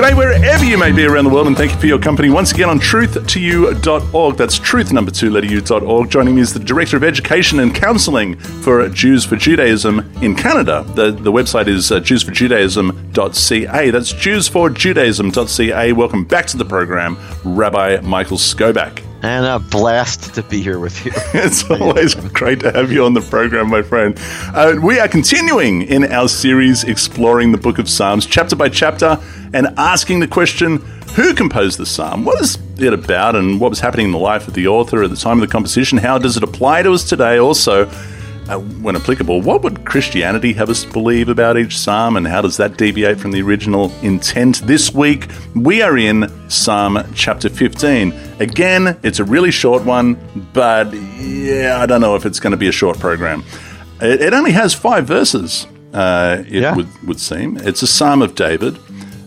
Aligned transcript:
G'day, 0.00 0.16
wherever 0.16 0.64
you 0.64 0.78
may 0.78 0.92
be 0.92 1.04
around 1.04 1.24
the 1.24 1.30
world, 1.30 1.46
and 1.46 1.54
thank 1.54 1.72
you 1.72 1.78
for 1.78 1.86
your 1.86 1.98
company 1.98 2.30
once 2.30 2.52
again 2.52 2.70
on 2.70 2.80
truth2u.org. 2.80 4.34
That's 4.34 4.58
truth 4.58 4.94
number 4.94 5.10
two, 5.10 5.28
letter 5.28 5.46
u.org. 5.48 6.08
Joining 6.08 6.36
me 6.36 6.40
is 6.40 6.54
the 6.54 6.58
Director 6.58 6.96
of 6.96 7.04
Education 7.04 7.60
and 7.60 7.74
Counseling 7.74 8.36
for 8.38 8.88
Jews 8.88 9.26
for 9.26 9.36
Judaism 9.36 10.10
in 10.22 10.34
Canada. 10.34 10.86
The, 10.94 11.10
the 11.10 11.30
website 11.30 11.68
is 11.68 11.92
uh, 11.92 12.00
jewsforjudaism.ca. 12.00 13.90
That's 13.90 14.14
jewsforjudaism.ca. 14.14 15.92
Welcome 15.92 16.24
back 16.24 16.46
to 16.46 16.56
the 16.56 16.64
program, 16.64 17.18
Rabbi 17.44 18.00
Michael 18.00 18.38
Skobac. 18.38 19.09
And 19.22 19.44
a 19.44 19.58
blast 19.58 20.34
to 20.34 20.42
be 20.42 20.62
here 20.62 20.78
with 20.78 21.04
you. 21.04 21.12
it's 21.34 21.68
always 21.70 22.14
great 22.14 22.60
to 22.60 22.72
have 22.72 22.90
you 22.90 23.04
on 23.04 23.12
the 23.12 23.20
program, 23.20 23.68
my 23.68 23.82
friend. 23.82 24.18
Uh, 24.54 24.76
we 24.82 24.98
are 24.98 25.08
continuing 25.08 25.82
in 25.82 26.10
our 26.10 26.26
series 26.26 26.84
exploring 26.84 27.52
the 27.52 27.58
book 27.58 27.78
of 27.78 27.88
Psalms, 27.88 28.24
chapter 28.24 28.56
by 28.56 28.70
chapter, 28.70 29.18
and 29.52 29.68
asking 29.76 30.20
the 30.20 30.26
question 30.26 30.78
who 31.16 31.34
composed 31.34 31.78
the 31.78 31.86
psalm? 31.86 32.24
What 32.24 32.40
is 32.40 32.56
it 32.78 32.94
about, 32.94 33.36
and 33.36 33.60
what 33.60 33.68
was 33.68 33.80
happening 33.80 34.06
in 34.06 34.12
the 34.12 34.18
life 34.18 34.48
of 34.48 34.54
the 34.54 34.68
author 34.68 35.02
at 35.02 35.10
the 35.10 35.16
time 35.16 35.42
of 35.42 35.46
the 35.46 35.52
composition? 35.52 35.98
How 35.98 36.18
does 36.18 36.36
it 36.36 36.42
apply 36.42 36.82
to 36.82 36.92
us 36.92 37.06
today? 37.06 37.38
Also, 37.38 37.90
uh, 38.50 38.58
when 38.58 38.96
applicable, 38.96 39.40
what 39.40 39.62
would 39.62 39.84
Christianity 39.84 40.52
have 40.54 40.68
us 40.70 40.84
believe 40.84 41.28
about 41.28 41.56
each 41.56 41.78
psalm, 41.78 42.16
and 42.16 42.26
how 42.26 42.40
does 42.42 42.56
that 42.56 42.76
deviate 42.76 43.18
from 43.20 43.30
the 43.30 43.40
original 43.42 43.92
intent? 44.02 44.60
This 44.66 44.92
week, 44.92 45.28
we 45.54 45.82
are 45.82 45.96
in 45.96 46.28
Psalm 46.50 46.98
chapter 47.14 47.48
15. 47.48 48.12
Again, 48.40 48.98
it's 49.02 49.18
a 49.20 49.24
really 49.24 49.50
short 49.50 49.84
one, 49.84 50.16
but 50.52 50.92
yeah, 50.92 51.78
I 51.80 51.86
don't 51.86 52.00
know 52.00 52.16
if 52.16 52.26
it's 52.26 52.40
going 52.40 52.50
to 52.52 52.56
be 52.56 52.68
a 52.68 52.72
short 52.72 52.98
program. 52.98 53.44
It, 54.00 54.20
it 54.20 54.34
only 54.34 54.52
has 54.52 54.74
five 54.74 55.06
verses, 55.06 55.66
uh, 55.92 56.38
it 56.46 56.62
Yeah. 56.62 56.74
would, 56.74 56.88
would 57.06 57.20
seem. 57.20 57.56
It's 57.58 57.82
a 57.82 57.86
Psalm 57.86 58.20
of 58.22 58.34
David. 58.34 58.76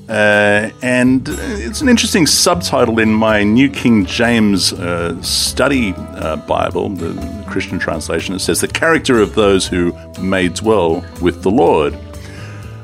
Uh, 0.09 0.69
and 0.81 1.27
it's 1.29 1.81
an 1.81 1.87
interesting 1.87 2.27
subtitle 2.27 2.99
in 2.99 3.13
my 3.13 3.43
New 3.43 3.69
King 3.69 4.05
James 4.05 4.73
uh, 4.73 5.21
Study 5.21 5.93
uh, 5.95 6.35
Bible, 6.35 6.89
the 6.89 7.45
Christian 7.47 7.79
translation. 7.79 8.35
It 8.35 8.39
says, 8.39 8.59
The 8.59 8.67
character 8.67 9.21
of 9.21 9.33
those 9.33 9.65
who 9.65 9.97
may 10.19 10.49
dwell 10.49 11.05
with 11.21 11.41
the 11.41 11.51
Lord. 11.51 11.97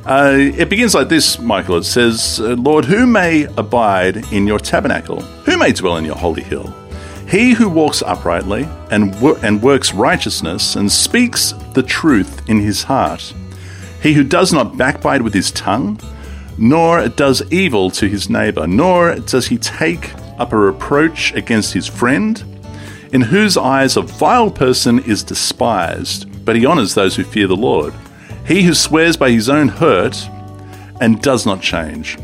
Uh, 0.06 0.34
it 0.38 0.70
begins 0.70 0.96
like 0.96 1.10
this, 1.10 1.38
Michael. 1.40 1.78
It 1.78 1.84
says, 1.84 2.40
uh, 2.40 2.56
Lord, 2.56 2.86
who 2.86 3.06
may 3.06 3.44
abide 3.58 4.32
in 4.32 4.48
your 4.48 4.58
tabernacle? 4.58 5.22
Who 5.22 5.58
may 5.58 5.74
dwell 5.74 5.98
in 5.98 6.06
your 6.06 6.16
holy 6.16 6.42
hill? 6.42 6.74
He 7.28 7.54
who 7.54 7.70
walks 7.70 8.02
uprightly 8.02 8.68
and, 8.90 9.14
and 9.44 9.62
works 9.62 9.94
righteousness 9.94 10.76
and 10.76 10.92
speaks 10.92 11.54
the 11.74 11.84
truth 11.84 12.50
in 12.50 12.60
his 12.60 12.82
heart. 12.82 13.34
He 14.02 14.14
who 14.14 14.24
does 14.24 14.52
not 14.52 14.78
backbite 14.78 15.22
with 15.22 15.34
his 15.34 15.52
tongue, 15.52 16.00
nor 16.60 17.08
does 17.08 17.42
evil 17.52 17.90
to 17.90 18.08
his 18.08 18.30
neighbor, 18.30 18.68
nor 18.68 19.16
does 19.16 19.48
he 19.48 19.58
take 19.58 20.14
up 20.38 20.52
a 20.52 20.58
reproach 20.58 21.34
against 21.34 21.74
his 21.74 21.88
friend, 21.88 22.44
in 23.14 23.22
whose 23.22 23.58
eyes 23.58 23.96
a 23.96 24.02
vile 24.02 24.52
person 24.52 25.00
is 25.00 25.24
despised, 25.24 26.46
but 26.46 26.56
he 26.56 26.66
honors 26.66 26.94
those 26.94 27.16
who 27.16 27.24
fear 27.24 27.48
the 27.48 27.56
Lord. 27.56 27.94
He 28.46 28.64
who 28.64 28.74
swears 28.74 29.16
by 29.16 29.32
his 29.32 29.50
own 29.50 29.70
hurt 29.70 30.18
and 31.00 31.22
does 31.22 31.46
not 31.46 31.62
change. 31.62 32.18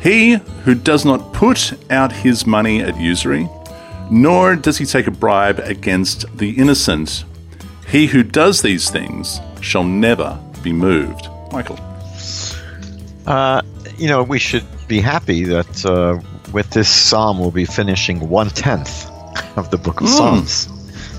He 0.00 0.34
who 0.64 0.74
does 0.74 1.04
not 1.04 1.34
put 1.34 1.74
out 1.90 2.12
his 2.12 2.46
money 2.46 2.80
at 2.80 2.98
usury, 2.98 3.48
nor 4.10 4.56
does 4.56 4.78
he 4.78 4.86
take 4.86 5.06
a 5.06 5.10
bribe 5.12 5.58
against 5.60 6.24
the 6.38 6.50
innocent. 6.50 7.24
He 7.86 8.06
who 8.06 8.22
does 8.22 8.62
these 8.62 8.88
things 8.88 9.38
shall 9.60 9.84
never 9.84 10.40
be 10.62 10.72
moved. 10.72 11.28
Michael. 11.52 11.89
Uh, 13.30 13.62
you 13.96 14.08
know, 14.08 14.22
we 14.22 14.38
should 14.38 14.64
be 14.88 15.00
happy 15.00 15.44
that 15.44 15.84
uh, 15.86 16.18
with 16.52 16.70
this 16.70 16.88
psalm 16.88 17.38
we'll 17.38 17.50
be 17.50 17.64
finishing 17.64 18.28
one 18.28 18.48
tenth 18.50 19.06
of 19.56 19.70
the 19.70 19.78
book 19.78 20.00
of 20.00 20.06
Mm. 20.08 20.16
Psalms. 20.16 20.66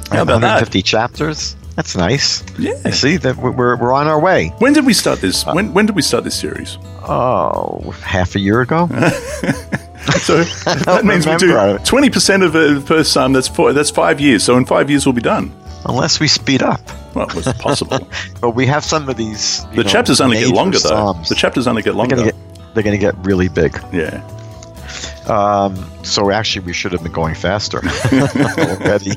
How 0.09 0.23
about 0.23 0.41
that? 0.41 0.59
150 0.61 0.81
chapters. 0.81 1.55
That's 1.77 1.95
nice. 1.95 2.43
Yeah. 2.59 2.73
I 2.83 2.89
see 2.91 3.15
that 3.17 3.37
we're, 3.37 3.77
we're 3.77 3.93
on 3.93 4.07
our 4.07 4.19
way. 4.19 4.49
When 4.59 4.73
did 4.73 4.85
we 4.85 4.93
start 4.93 5.21
this? 5.21 5.45
When, 5.45 5.73
when 5.73 5.85
did 5.85 5.95
we 5.95 6.01
start 6.01 6.25
this 6.25 6.37
series? 6.37 6.77
Oh, 7.07 7.93
half 8.03 8.35
a 8.35 8.39
year 8.39 8.61
ago. 8.61 8.89
So 10.19 10.43
that 10.43 11.05
means 11.05 11.27
we 11.27 11.35
do 11.37 11.77
twenty 11.85 12.09
percent 12.09 12.41
of 12.41 12.53
the 12.53 12.83
first 12.87 13.13
sum. 13.13 13.33
That's 13.33 13.47
four. 13.47 13.71
That's 13.71 13.91
five 13.91 14.19
years. 14.19 14.43
So 14.43 14.57
in 14.57 14.65
five 14.65 14.89
years 14.89 15.05
we'll 15.05 15.13
be 15.13 15.21
done. 15.21 15.53
Unless 15.85 16.19
we 16.19 16.27
speed 16.27 16.61
up. 16.61 16.81
Well, 17.15 17.27
it's 17.37 17.53
possible. 17.53 18.07
But 18.41 18.51
we 18.51 18.65
have 18.65 18.83
some 18.83 19.07
of 19.09 19.17
these. 19.17 19.63
the 19.67 19.83
know, 19.83 19.89
chapters 19.89 20.19
only 20.19 20.39
get 20.39 20.49
longer 20.49 20.79
though. 20.79 21.13
The 21.29 21.35
chapters 21.35 21.67
only 21.67 21.83
get 21.83 21.95
longer. 21.95 22.31
they're 22.73 22.83
gonna 22.83 22.97
get 22.97 23.15
really 23.25 23.49
big. 23.49 23.79
yeah. 23.93 24.25
Um, 25.27 25.75
so 26.03 26.31
actually, 26.31 26.65
we 26.65 26.73
should 26.73 26.91
have 26.91 27.03
been 27.03 27.11
going 27.11 27.35
faster 27.35 27.81
already. 28.11 29.11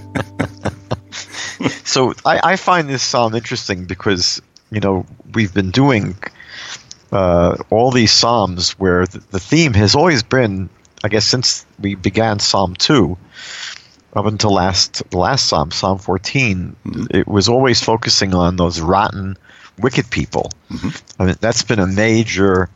so 1.84 2.12
I, 2.24 2.52
I 2.52 2.56
find 2.56 2.88
this 2.88 3.02
psalm 3.02 3.34
interesting 3.34 3.86
because 3.86 4.42
you 4.70 4.80
know 4.80 5.06
we've 5.32 5.54
been 5.54 5.70
doing 5.70 6.16
uh, 7.12 7.56
all 7.70 7.90
these 7.90 8.12
psalms 8.12 8.72
where 8.72 9.06
the, 9.06 9.20
the 9.30 9.40
theme 9.40 9.72
has 9.74 9.94
always 9.94 10.22
been, 10.22 10.68
I 11.02 11.08
guess, 11.08 11.24
since 11.24 11.64
we 11.78 11.94
began 11.94 12.38
Psalm 12.40 12.74
two 12.74 13.16
up 14.14 14.26
until 14.26 14.52
last 14.52 15.08
the 15.10 15.18
last 15.18 15.46
psalm, 15.48 15.70
Psalm 15.70 15.98
14 15.98 16.76
it 17.10 17.26
was 17.26 17.48
always 17.48 17.82
focusing 17.82 18.34
on 18.34 18.56
those 18.56 18.80
rotten, 18.80 19.36
wicked 19.78 20.10
people. 20.10 20.50
I 21.18 21.24
mean, 21.26 21.36
that's 21.40 21.62
been 21.62 21.80
a 21.80 21.86
major 21.86 22.68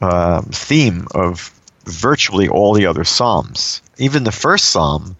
um, 0.00 0.44
theme 0.44 1.06
of 1.14 1.50
virtually 1.84 2.48
all 2.48 2.74
the 2.74 2.86
other 2.86 3.04
psalms. 3.04 3.82
Even 3.98 4.24
the 4.24 4.32
first 4.32 4.66
psalm 4.66 5.16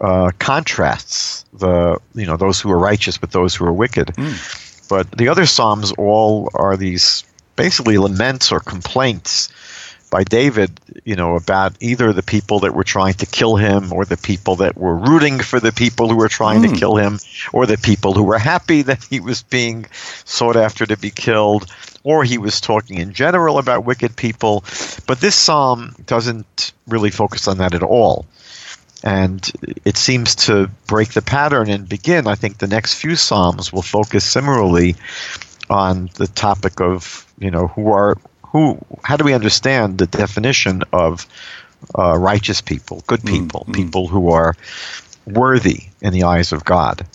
uh, 0.00 0.30
contrasts 0.38 1.44
the 1.52 1.98
you 2.14 2.26
know 2.26 2.36
those 2.36 2.60
who 2.60 2.70
are 2.70 2.78
righteous 2.78 3.20
with 3.20 3.30
those 3.30 3.54
who 3.54 3.64
are 3.64 3.72
wicked. 3.72 4.12
But 4.88 5.10
the 5.10 5.28
other 5.28 5.46
psalms 5.46 5.92
all 5.92 6.50
are 6.54 6.76
these 6.76 7.24
basically 7.56 7.98
laments 7.98 8.52
or 8.52 8.60
complaints 8.60 9.50
by 10.10 10.24
David, 10.24 10.80
you 11.04 11.16
know, 11.16 11.36
about 11.36 11.74
either 11.80 12.12
the 12.12 12.22
people 12.22 12.60
that 12.60 12.74
were 12.74 12.84
trying 12.84 13.14
to 13.14 13.26
kill 13.26 13.56
him 13.56 13.92
or 13.92 14.04
the 14.04 14.16
people 14.16 14.56
that 14.56 14.76
were 14.76 14.96
rooting 14.96 15.38
for 15.38 15.60
the 15.60 15.72
people 15.72 16.08
who 16.08 16.16
were 16.16 16.28
trying 16.28 16.62
to 16.62 16.68
hmm. 16.68 16.74
kill 16.74 16.96
him 16.96 17.18
or 17.52 17.66
the 17.66 17.76
people 17.76 18.14
who 18.14 18.22
were 18.22 18.38
happy 18.38 18.82
that 18.82 19.04
he 19.04 19.20
was 19.20 19.42
being 19.42 19.86
sought 20.24 20.56
after 20.56 20.86
to 20.86 20.96
be 20.96 21.10
killed 21.10 21.70
or 22.02 22.24
he 22.24 22.38
was 22.38 22.60
talking 22.60 22.98
in 22.98 23.12
general 23.12 23.58
about 23.58 23.84
wicked 23.84 24.16
people. 24.16 24.64
But 25.06 25.20
this 25.20 25.34
psalm 25.34 25.94
doesn't 26.06 26.72
really 26.86 27.10
focus 27.10 27.48
on 27.48 27.58
that 27.58 27.74
at 27.74 27.82
all. 27.82 28.26
And 29.04 29.48
it 29.84 29.96
seems 29.96 30.34
to 30.46 30.68
break 30.86 31.12
the 31.12 31.22
pattern 31.22 31.70
and 31.70 31.88
begin. 31.88 32.26
I 32.26 32.34
think 32.34 32.58
the 32.58 32.66
next 32.66 32.94
few 32.94 33.14
psalms 33.14 33.72
will 33.72 33.82
focus 33.82 34.24
similarly 34.24 34.96
on 35.70 36.10
the 36.14 36.26
topic 36.26 36.80
of 36.80 37.26
you 37.38 37.50
know 37.50 37.68
who 37.68 37.92
are 37.92 38.16
who 38.52 38.78
how 39.02 39.16
do 39.16 39.24
we 39.24 39.34
understand 39.34 39.98
the 39.98 40.06
definition 40.06 40.82
of 40.92 41.26
uh, 41.98 42.16
righteous 42.18 42.60
people 42.60 43.02
good 43.06 43.22
people 43.24 43.66
people 43.72 44.08
who 44.08 44.30
are 44.30 44.54
worthy 45.26 45.84
in 46.00 46.12
the 46.12 46.24
eyes 46.24 46.52
of 46.52 46.64
god 46.64 47.06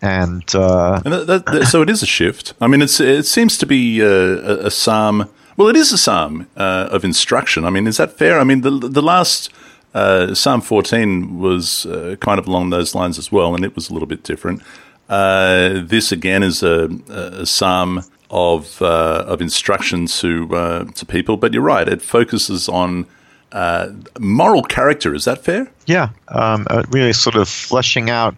and 0.00 0.54
uh, 0.54 1.00
And 1.04 1.14
that, 1.14 1.46
that, 1.46 1.66
so 1.66 1.82
it 1.82 1.90
is 1.90 2.02
a 2.02 2.06
shift. 2.06 2.54
I 2.60 2.66
mean, 2.68 2.82
it's 2.82 3.00
it 3.00 3.26
seems 3.26 3.58
to 3.58 3.66
be 3.66 4.00
uh, 4.00 4.06
a, 4.06 4.66
a 4.66 4.70
psalm. 4.70 5.28
Well, 5.56 5.68
it 5.68 5.76
is 5.76 5.92
a 5.92 5.98
psalm 5.98 6.46
uh, 6.56 6.88
of 6.90 7.04
instruction. 7.04 7.64
I 7.64 7.70
mean, 7.70 7.86
is 7.86 7.96
that 7.96 8.12
fair? 8.12 8.38
I 8.38 8.44
mean, 8.44 8.60
the 8.60 8.70
the 8.70 9.02
last 9.02 9.50
uh, 9.94 10.34
Psalm 10.34 10.60
fourteen 10.60 11.38
was 11.38 11.86
uh, 11.86 12.16
kind 12.20 12.38
of 12.38 12.46
along 12.46 12.70
those 12.70 12.94
lines 12.94 13.18
as 13.18 13.32
well, 13.32 13.54
and 13.54 13.64
it 13.64 13.74
was 13.74 13.90
a 13.90 13.92
little 13.92 14.06
bit 14.06 14.22
different. 14.22 14.62
Uh, 15.08 15.80
this 15.82 16.12
again 16.12 16.42
is 16.42 16.62
a, 16.62 16.88
a 17.08 17.46
psalm 17.46 18.04
of 18.30 18.80
uh, 18.82 19.24
of 19.26 19.40
instruction 19.40 20.06
to 20.06 20.54
uh, 20.54 20.84
to 20.84 21.06
people, 21.06 21.36
but 21.36 21.52
you're 21.52 21.62
right. 21.62 21.88
It 21.88 22.02
focuses 22.02 22.68
on 22.68 23.06
uh, 23.52 23.90
moral 24.18 24.62
character. 24.62 25.14
Is 25.14 25.24
that 25.24 25.44
fair? 25.44 25.70
Yeah, 25.86 26.10
um, 26.28 26.66
uh, 26.68 26.82
really 26.90 27.12
sort 27.12 27.36
of 27.36 27.48
fleshing 27.48 28.10
out 28.10 28.34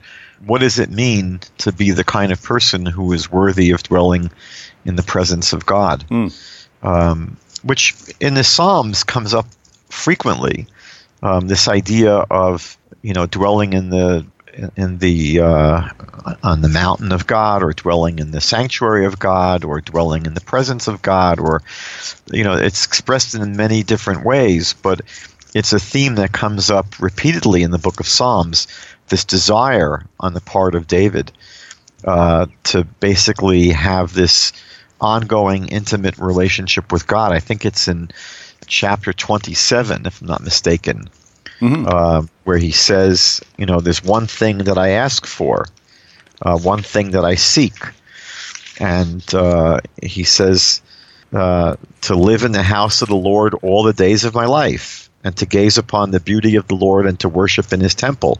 what 0.46 0.60
does 0.60 0.78
it 0.78 0.90
mean 0.90 1.40
to 1.58 1.72
be 1.72 1.90
the 1.90 2.04
kind 2.04 2.32
of 2.32 2.42
person 2.42 2.86
who 2.86 3.12
is 3.12 3.30
worthy 3.30 3.70
of 3.70 3.82
dwelling 3.82 4.30
in 4.84 4.96
the 4.96 5.02
presence 5.02 5.52
of 5.52 5.66
God, 5.66 6.04
um, 6.82 7.36
which 7.62 7.94
in 8.20 8.34
the 8.34 8.44
Psalms 8.44 9.04
comes 9.04 9.34
up 9.34 9.46
frequently. 9.90 10.66
Um, 11.22 11.48
this 11.48 11.68
idea 11.68 12.14
of 12.30 12.78
you 13.02 13.12
know 13.12 13.26
dwelling 13.26 13.72
in 13.74 13.90
the 13.90 14.24
in 14.76 14.98
the 14.98 15.40
uh, 15.40 15.88
on 16.42 16.60
the 16.62 16.68
mountain 16.68 17.12
of 17.12 17.26
God, 17.26 17.62
or 17.62 17.72
dwelling 17.72 18.18
in 18.18 18.30
the 18.30 18.40
sanctuary 18.40 19.06
of 19.06 19.18
God, 19.18 19.64
or 19.64 19.80
dwelling 19.80 20.26
in 20.26 20.34
the 20.34 20.40
presence 20.40 20.88
of 20.88 21.02
God, 21.02 21.38
or 21.38 21.62
you 22.32 22.44
know 22.44 22.54
it's 22.54 22.86
expressed 22.86 23.34
in 23.34 23.56
many 23.56 23.82
different 23.82 24.24
ways, 24.24 24.74
but 24.74 25.02
it's 25.54 25.72
a 25.72 25.78
theme 25.78 26.16
that 26.16 26.32
comes 26.32 26.70
up 26.70 27.00
repeatedly 27.00 27.62
in 27.62 27.70
the 27.70 27.78
book 27.78 28.00
of 28.00 28.06
Psalms. 28.06 28.66
This 29.08 29.24
desire 29.24 30.04
on 30.20 30.34
the 30.34 30.40
part 30.40 30.74
of 30.76 30.86
David 30.86 31.32
uh, 32.04 32.46
to 32.64 32.84
basically 32.84 33.70
have 33.70 34.14
this 34.14 34.52
ongoing, 35.00 35.68
intimate 35.68 36.18
relationship 36.18 36.92
with 36.92 37.06
God. 37.06 37.32
I 37.32 37.40
think 37.40 37.64
it's 37.64 37.88
in 37.88 38.10
chapter 38.66 39.12
27, 39.12 40.06
if 40.06 40.20
I'm 40.20 40.28
not 40.28 40.42
mistaken, 40.42 41.08
Mm-hmm. 41.60 41.86
uh, 41.86 42.22
where 42.44 42.56
he 42.56 42.70
says, 42.70 43.40
you 43.58 43.66
know, 43.66 43.80
there's 43.80 44.02
one 44.02 44.26
thing 44.26 44.58
that 44.58 44.78
I 44.78 44.90
ask 44.90 45.26
for, 45.26 45.66
uh, 46.40 46.58
one 46.58 46.82
thing 46.82 47.10
that 47.10 47.24
I 47.24 47.34
seek. 47.34 47.74
And 48.78 49.22
uh, 49.34 49.80
he 50.02 50.24
says, 50.24 50.80
uh, 51.34 51.76
to 52.02 52.14
live 52.14 52.44
in 52.44 52.52
the 52.52 52.62
house 52.62 53.02
of 53.02 53.08
the 53.08 53.14
Lord 53.14 53.54
all 53.62 53.82
the 53.82 53.92
days 53.92 54.24
of 54.24 54.34
my 54.34 54.46
life, 54.46 55.10
and 55.22 55.36
to 55.36 55.46
gaze 55.46 55.78
upon 55.78 56.10
the 56.10 56.20
beauty 56.20 56.56
of 56.56 56.66
the 56.66 56.74
Lord 56.74 57.06
and 57.06 57.18
to 57.20 57.28
worship 57.28 57.72
in 57.72 57.80
his 57.80 57.94
temple. 57.94 58.38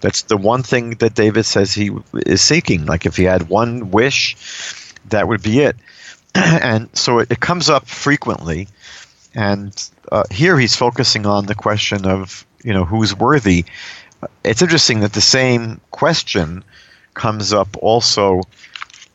That's 0.00 0.22
the 0.22 0.36
one 0.36 0.62
thing 0.62 0.90
that 0.96 1.14
David 1.14 1.44
says 1.44 1.72
he 1.72 1.90
is 2.26 2.42
seeking. 2.42 2.86
Like 2.86 3.06
if 3.06 3.16
he 3.16 3.24
had 3.24 3.48
one 3.48 3.90
wish, 3.90 4.36
that 5.10 5.28
would 5.28 5.42
be 5.42 5.60
it. 5.60 5.76
and 6.34 6.88
so 6.96 7.20
it, 7.20 7.30
it 7.30 7.40
comes 7.40 7.70
up 7.70 7.86
frequently. 7.86 8.68
And 9.34 9.72
uh, 10.10 10.24
here 10.30 10.58
he's 10.58 10.76
focusing 10.76 11.26
on 11.26 11.46
the 11.46 11.54
question 11.54 12.06
of, 12.06 12.46
you 12.64 12.72
know, 12.72 12.84
who's 12.84 13.14
worthy. 13.14 13.64
It's 14.42 14.62
interesting 14.62 15.00
that 15.00 15.12
the 15.12 15.20
same 15.20 15.80
question 15.90 16.64
comes 17.12 17.52
up 17.52 17.76
also 17.80 18.40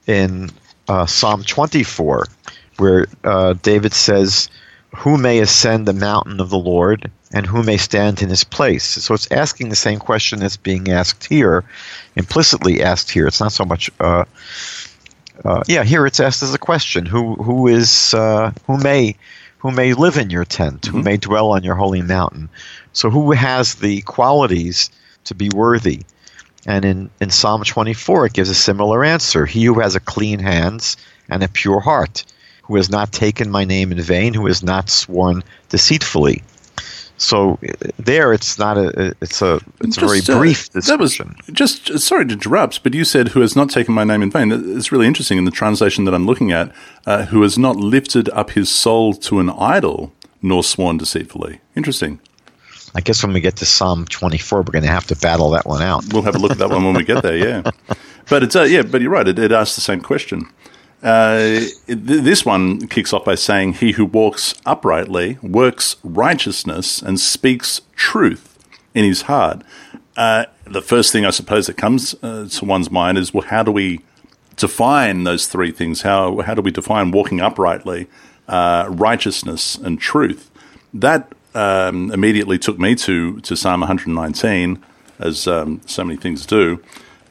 in 0.07 0.51
uh, 0.88 1.06
Psalm 1.06 1.44
24, 1.44 2.28
where 2.78 3.07
uh, 3.24 3.54
David 3.54 3.94
says, 3.94 4.50
Who 4.98 5.18
may 5.18 5.40
ascend 5.40 5.88
the 5.88 5.94
mountain 5.94 6.40
of 6.40 6.50
the 6.50 6.57
Lord, 6.57 7.12
and 7.34 7.46
who 7.46 7.63
may 7.63 7.78
stand 7.78 8.22
in 8.22 8.30
his 8.30 8.44
place? 8.44 8.86
So 8.86 9.13
it's 9.13 9.31
asking 9.31 9.69
the 9.69 9.75
same 9.75 10.00
question 10.00 10.40
that's 10.40 10.57
being 10.57 10.90
asked 10.90 11.25
here, 11.25 11.63
implicitly 12.16 12.81
asked 12.81 13.12
here. 13.12 13.28
It's 13.28 13.42
not 13.42 13.51
so 13.51 13.66
much. 13.66 13.92
Uh, 14.00 14.25
uh, 15.44 15.63
yeah, 15.68 15.84
here 15.84 16.06
it's 16.06 16.19
asked 16.19 16.44
as 16.44 16.54
a 16.54 16.60
question: 16.60 17.06
Who 17.06 17.36
who 17.36 17.68
is 17.68 18.13
uh, 18.13 18.51
who 18.68 18.78
may 18.78 19.16
who 19.60 19.72
may 19.72 19.94
live 19.94 20.18
in 20.18 20.30
your 20.30 20.46
tent? 20.46 20.88
Who 20.88 20.98
mm-hmm. 20.98 21.04
may 21.04 21.18
dwell 21.18 21.52
on 21.52 21.64
your 21.64 21.76
holy 21.76 22.02
mountain? 22.02 22.50
So 22.94 23.10
who 23.10 23.32
has 23.32 23.76
the 23.76 24.02
qualities 24.02 24.90
to 25.26 25.36
be 25.36 25.50
worthy? 25.54 26.02
And 26.66 26.84
in, 26.84 27.10
in 27.22 27.30
Psalm 27.30 27.64
24, 27.64 28.28
it 28.28 28.34
gives 28.34 28.50
a 28.50 28.56
similar 28.56 29.04
answer. 29.04 29.46
He 29.46 29.66
who 29.66 29.80
has 29.80 29.96
a 29.96 30.02
clean 30.02 30.40
hands 30.40 30.98
and 31.30 31.44
a 31.44 31.48
pure 31.48 31.80
heart, 31.80 32.26
who 32.64 32.76
has 32.76 32.90
not 32.90 33.12
taken 33.12 33.50
my 33.50 33.66
name 33.66 33.92
in 33.92 34.02
vain, 34.02 34.34
who 34.34 34.48
has 34.48 34.64
not 34.64 34.90
sworn 34.90 35.44
deceitfully. 35.70 36.44
So 37.19 37.60
there, 37.98 38.31
it's 38.31 38.57
not 38.57 38.77
a 38.77 39.13
it's 39.21 39.42
a 39.42 39.60
it's 39.81 39.98
a 39.98 40.00
very 40.00 40.19
Just, 40.19 40.30
uh, 40.30 40.39
brief 40.39 40.69
that 40.71 40.98
was 40.98 41.21
just 41.51 42.00
sorry 42.00 42.25
to 42.25 42.33
interrupt, 42.33 42.81
but 42.81 42.94
you 42.94 43.04
said 43.04 43.30
who 43.30 43.42
has 43.42 43.57
not 43.57 43.69
taken 43.69 43.94
my 43.94 44.06
name 44.06 44.21
in 44.21 44.31
vain. 44.31 44.51
It's 44.77 44.92
really 44.92 45.06
interesting 45.06 45.38
in 45.38 45.44
the 45.44 45.51
translation 45.51 46.06
that 46.06 46.13
I'm 46.13 46.25
looking 46.25 46.54
at. 46.54 46.74
Uh, 47.06 47.25
who 47.25 47.42
has 47.42 47.57
not 47.57 47.75
lifted 47.75 48.30
up 48.30 48.51
his 48.51 48.69
soul 48.69 49.13
to 49.13 49.39
an 49.39 49.50
idol, 49.50 50.13
nor 50.42 50.63
sworn 50.63 50.98
deceitfully. 50.98 51.60
Interesting. 51.75 52.19
I 52.95 53.01
guess 53.01 53.22
when 53.22 53.33
we 53.33 53.42
get 53.42 53.57
to 53.57 53.65
Psalm 53.65 54.06
24, 54.06 54.60
we're 54.60 54.72
going 54.72 54.83
to 54.83 54.89
have 54.89 55.07
to 55.07 55.15
battle 55.15 55.51
that 55.51 55.65
one 55.65 55.81
out. 55.81 56.04
We'll 56.13 56.24
have 56.24 56.36
a 56.36 56.39
look 56.39 56.51
at 56.51 56.57
that 56.57 56.69
one 56.69 56.86
when 56.86 56.95
we 56.95 57.04
get 57.04 57.22
there. 57.22 57.38
Yeah, 57.38 57.69
but 58.30 58.44
it's 58.44 58.56
uh, 58.56 58.63
yeah, 58.63 58.83
but 58.83 59.01
you're 59.01 59.12
right. 59.12 59.27
It, 59.27 59.38
it 59.38 59.51
asks 59.51 59.75
the 59.75 59.81
same 59.81 60.01
question. 60.01 60.50
Uh, 61.01 61.62
th- 61.88 62.24
this 62.24 62.46
one 62.46 62.88
kicks 62.88 63.13
off 63.13 63.24
by 63.24 63.36
saying, 63.36 63.74
"He 63.74 63.94
who 63.94 64.06
walks 64.06 64.54
uprightly 64.66 65.38
works 65.42 65.96
righteousness 66.04 67.01
and 67.01 67.19
speaks 67.19 67.81
truth 67.96 68.57
in 68.94 69.06
his 69.06 69.24
heart." 69.24 69.62
Uh, 70.18 70.46
the 70.66 70.81
first 70.81 71.13
thing 71.13 71.25
I 71.25 71.30
suppose 71.30 71.68
that 71.68 71.78
comes 71.78 72.16
uh, 72.22 72.48
to 72.50 72.66
one's 72.66 72.92
mind 72.92 73.18
is, 73.18 73.34
well, 73.34 73.48
how 73.48 73.63
do 73.63 73.72
we 73.72 74.01
define 74.57 75.24
those 75.24 75.48
three 75.48 75.72
things? 75.72 76.01
How 76.01 76.42
how 76.42 76.54
do 76.54 76.62
we 76.62 76.72
define 76.72 77.12
walking 77.12 77.40
uprightly, 77.40 78.07
uh, 78.48 78.88
righteousness, 78.90 79.75
and 79.75 80.00
truth? 80.00 80.51
That 80.94 81.31
um, 81.56 82.12
immediately 82.12 82.60
took 82.60 82.78
me 82.78 82.96
to 82.96 83.40
to 83.40 83.56
Psalm 83.56 83.80
119, 83.80 84.84
as 85.19 85.48
um, 85.48 85.80
so 85.86 86.04
many 86.04 86.18
things 86.18 86.46
do. 86.46 86.84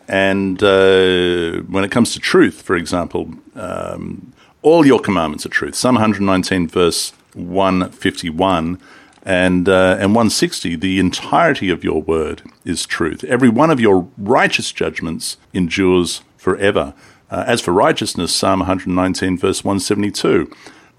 And 0.08 0.62
uh, 0.62 1.60
when 1.68 1.84
it 1.84 1.90
comes 1.90 2.14
to 2.14 2.18
truth, 2.18 2.62
for 2.62 2.76
example, 2.76 3.30
um, 3.54 4.32
all 4.62 4.86
your 4.86 5.00
commandments 5.00 5.44
are 5.44 5.50
truth. 5.50 5.74
Psalm 5.74 5.96
119, 5.96 6.66
verse 6.68 7.12
151 7.34 8.80
and 9.22 9.68
uh, 9.68 9.96
and 10.00 10.14
160, 10.14 10.76
the 10.76 10.98
entirety 10.98 11.68
of 11.68 11.84
your 11.84 12.00
word 12.00 12.42
is 12.64 12.86
truth. 12.86 13.22
Every 13.24 13.50
one 13.50 13.70
of 13.70 13.78
your 13.78 14.08
righteous 14.16 14.72
judgments 14.72 15.36
endures 15.52 16.22
forever. 16.38 16.94
Uh, 17.30 17.44
as 17.46 17.60
for 17.60 17.72
righteousness, 17.72 18.34
Psalm 18.34 18.60
119, 18.60 19.36
verse 19.36 19.62
172, 19.62 20.50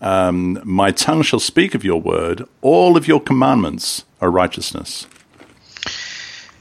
um, 0.02 0.62
my 0.64 0.92
tongue 0.92 1.24
shall 1.24 1.40
speak 1.40 1.74
of 1.74 1.84
your 1.84 2.00
word. 2.00 2.48
All 2.62 2.96
of 2.96 3.08
your 3.08 3.20
commandments 3.20 4.06
are 4.22 4.30
righteousness. 4.30 5.08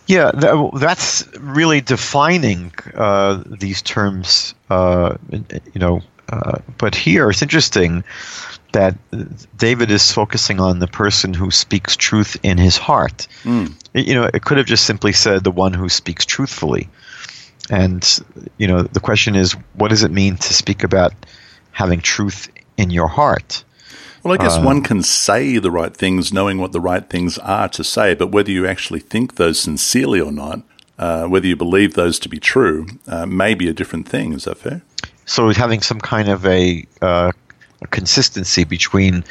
Yeah, 0.09 0.31
that, 0.33 0.71
that's 0.81 1.29
really 1.39 1.81
defining 1.83 2.73
uh, 2.95 3.43
these 3.47 3.83
terms. 3.83 4.55
Uh, 4.71 5.17
you 5.31 5.79
know, 5.81 6.01
uh, 6.31 6.59
but 6.79 6.95
here 6.95 7.29
it's 7.31 7.43
interesting 7.43 8.03
that 8.73 8.97
David 9.57 9.91
is 9.91 10.11
focusing 10.11 10.61
on 10.61 10.79
the 10.79 10.87
person 10.87 11.35
who 11.35 11.51
speaks 11.51 11.95
truth 11.97 12.37
in 12.43 12.57
his 12.59 12.77
heart. 12.79 13.29
It- 13.95 14.07
you 14.09 14.15
know, 14.15 14.25
it 14.33 14.43
could 14.45 14.57
have 14.57 14.67
just 14.67 14.85
simply 14.87 15.13
said 15.13 15.45
the 15.45 15.51
one 15.51 15.75
who 15.75 15.89
speaks 15.91 16.25
truthfully. 16.25 16.89
And 17.71 18.03
you 18.57 18.67
know, 18.67 18.83
the 18.83 19.01
question 19.01 19.37
is, 19.37 19.53
what 19.75 19.89
does 19.89 20.03
it 20.05 20.11
mean 20.11 20.37
to 20.39 20.55
speak 20.55 20.85
about 20.85 21.13
having 21.73 22.01
truth 22.01 22.49
in 22.79 22.91
your 22.91 23.09
heart? 23.09 23.63
Well, 24.23 24.35
I 24.35 24.37
guess 24.37 24.59
one 24.59 24.83
can 24.83 25.03
say 25.03 25.59
the 25.59 25.71
right 25.71 25.97
things 25.97 26.33
knowing 26.33 26.59
what 26.59 26.73
the 26.73 26.81
right 26.81 27.09
things 27.09 27.39
are 27.39 27.69
to 27.69 27.85
say, 27.85 28.15
but 28.15 28.29
whether 28.29 28.51
you 28.51 28.67
actually 28.67 29.01
think 29.01 29.37
those 29.37 29.61
sincerely 29.61 30.21
or 30.21 30.33
not, 30.33 30.63
uh, 30.99 31.27
whether 31.27 31.47
you 31.47 31.57
believe 31.57 31.95
those 31.95 32.19
to 32.21 32.29
be 32.29 32.39
true, 32.39 32.87
uh, 33.07 33.27
may 33.27 33.55
be 33.55 33.69
a 33.69 33.73
different 33.73 34.09
thing. 34.09 34.33
Is 34.33 34.45
that 34.45 34.59
fair? 34.59 34.83
So 35.25 35.53
having 35.53 35.83
some 35.83 36.01
kind 36.01 36.29
of 36.29 36.45
a, 36.47 36.87
uh, 37.01 37.33
a 37.83 37.87
consistency 37.89 38.65
between 38.65 39.25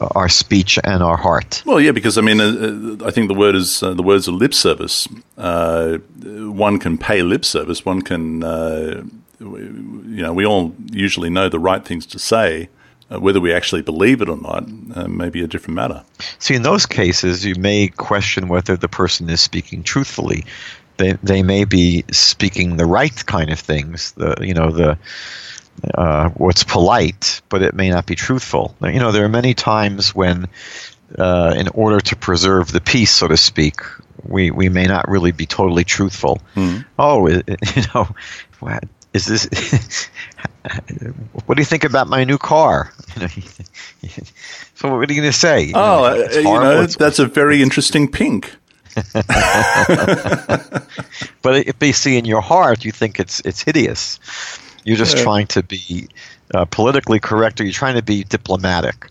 uh, 0.00 0.08
our 0.14 0.28
speech 0.28 0.78
and 0.82 1.02
our 1.02 1.16
heart. 1.16 1.62
Well, 1.64 1.80
yeah, 1.80 1.92
because 1.92 2.18
I 2.18 2.20
mean, 2.20 2.40
uh, 2.40 2.98
uh, 3.02 3.06
I 3.06 3.10
think 3.10 3.28
the 3.28 3.34
word 3.34 3.54
is 3.54 3.82
uh, 3.82 3.94
the 3.94 4.02
words 4.02 4.28
are 4.28 4.32
lip 4.32 4.52
service. 4.52 5.08
Uh, 5.38 5.98
one 6.22 6.78
can 6.78 6.98
pay 6.98 7.22
lip 7.22 7.44
service. 7.44 7.84
One 7.84 8.02
can, 8.02 8.42
uh, 8.42 9.04
you 9.38 10.22
know, 10.22 10.32
we 10.32 10.44
all 10.44 10.74
usually 10.90 11.30
know 11.30 11.48
the 11.48 11.60
right 11.60 11.84
things 11.84 12.06
to 12.06 12.18
say. 12.18 12.68
Uh, 13.12 13.20
whether 13.20 13.38
we 13.40 13.52
actually 13.52 13.82
believe 13.82 14.22
it 14.22 14.28
or 14.30 14.36
not 14.38 14.64
uh, 14.96 15.06
may 15.08 15.28
be 15.28 15.42
a 15.42 15.46
different 15.46 15.74
matter. 15.76 16.02
See, 16.38 16.54
in 16.54 16.62
those 16.62 16.86
cases, 16.86 17.44
you 17.44 17.54
may 17.54 17.88
question 17.88 18.48
whether 18.48 18.76
the 18.76 18.88
person 18.88 19.28
is 19.28 19.42
speaking 19.42 19.82
truthfully. 19.82 20.44
They, 20.96 21.12
they 21.22 21.42
may 21.42 21.64
be 21.66 22.04
speaking 22.12 22.76
the 22.78 22.86
right 22.86 23.26
kind 23.26 23.50
of 23.50 23.58
things, 23.60 24.12
the 24.12 24.36
you 24.40 24.54
know 24.54 24.70
the 24.70 24.96
uh, 25.94 26.30
what's 26.30 26.64
polite, 26.64 27.42
but 27.50 27.60
it 27.62 27.74
may 27.74 27.90
not 27.90 28.06
be 28.06 28.14
truthful. 28.14 28.74
You 28.82 29.00
know, 29.00 29.12
there 29.12 29.24
are 29.24 29.28
many 29.28 29.52
times 29.54 30.14
when, 30.14 30.46
uh, 31.18 31.52
in 31.58 31.68
order 31.68 32.00
to 32.00 32.16
preserve 32.16 32.72
the 32.72 32.80
peace, 32.80 33.10
so 33.10 33.28
to 33.28 33.36
speak, 33.36 33.80
we, 34.22 34.50
we 34.50 34.68
may 34.70 34.86
not 34.86 35.08
really 35.08 35.32
be 35.32 35.44
totally 35.46 35.84
truthful. 35.84 36.40
Oh, 36.98 37.28
i- 37.28 37.42
i- 37.48 37.56
you 37.76 37.82
know, 37.94 38.08
what 38.60 38.84
is 39.12 39.26
this? 39.26 40.08
what 41.46 41.56
do 41.56 41.60
you 41.60 41.66
think 41.66 41.84
about 41.84 42.08
my 42.08 42.24
new 42.24 42.38
car? 42.38 42.92
You 43.16 43.22
know, 43.22 43.28
so 44.74 44.96
what 44.96 45.10
are 45.10 45.12
you 45.12 45.20
going 45.20 45.32
to 45.32 45.38
say? 45.38 45.72
Oh, 45.74 46.04
uh, 46.04 46.28
you 46.32 46.42
know, 46.42 46.86
that's 46.86 47.18
a 47.18 47.26
very 47.26 47.62
interesting 47.62 48.10
pink. 48.10 48.54
But 51.44 51.66
if 51.66 51.78
they 51.78 51.92
see 51.92 52.16
in 52.16 52.24
your 52.24 52.40
heart, 52.40 52.86
you 52.86 52.90
think 52.90 53.20
it's 53.20 53.40
it's 53.40 53.62
hideous. 53.62 54.18
You're 54.84 54.96
just 54.96 55.18
trying 55.18 55.46
to 55.48 55.62
be 55.62 56.08
uh, 56.54 56.64
politically 56.64 57.20
correct, 57.20 57.60
or 57.60 57.64
you're 57.64 57.72
trying 57.72 57.96
to 57.96 58.02
be 58.02 58.24
diplomatic, 58.24 59.10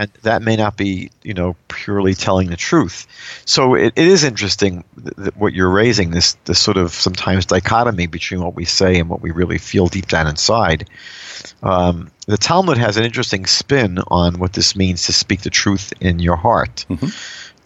and 0.00 0.10
that 0.22 0.42
may 0.42 0.56
not 0.56 0.76
be, 0.76 1.10
you 1.22 1.34
know, 1.34 1.56
purely 1.68 2.14
telling 2.14 2.48
the 2.48 2.56
truth. 2.56 3.06
So 3.44 3.74
it, 3.74 3.92
it 3.96 4.06
is 4.06 4.24
interesting 4.24 4.84
th- 5.02 5.16
th- 5.16 5.36
what 5.36 5.52
you're 5.52 5.70
raising 5.70 6.10
this 6.10 6.34
this 6.44 6.58
sort 6.58 6.76
of 6.76 6.92
sometimes 6.92 7.46
dichotomy 7.46 8.06
between 8.06 8.40
what 8.42 8.54
we 8.54 8.64
say 8.64 8.98
and 8.98 9.08
what 9.08 9.20
we 9.20 9.30
really 9.30 9.58
feel 9.58 9.86
deep 9.86 10.08
down 10.08 10.26
inside. 10.26 10.88
Um, 11.62 12.10
the 12.26 12.36
Talmud 12.36 12.78
has 12.78 12.96
an 12.96 13.04
interesting 13.04 13.46
spin 13.46 13.98
on 14.08 14.38
what 14.38 14.52
this 14.52 14.76
means 14.76 15.06
to 15.06 15.12
speak 15.12 15.42
the 15.42 15.50
truth 15.50 15.92
in 16.00 16.18
your 16.18 16.36
heart 16.36 16.86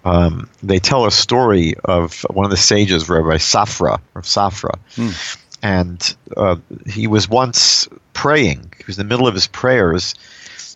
um, 0.04 0.48
they 0.62 0.78
tell 0.78 1.06
a 1.06 1.10
story 1.10 1.74
of 1.84 2.22
one 2.30 2.44
of 2.44 2.50
the 2.50 2.56
sages, 2.56 3.08
Rabbi 3.08 3.36
Safra, 3.36 4.00
or 4.14 4.22
Safra, 4.22 4.78
and 5.62 6.16
uh, 6.36 6.56
he 6.86 7.06
was 7.06 7.28
once 7.28 7.88
praying. 8.12 8.72
He 8.76 8.84
was 8.86 8.98
in 8.98 9.06
the 9.06 9.08
middle 9.08 9.26
of 9.26 9.34
his 9.34 9.46
prayers, 9.46 10.14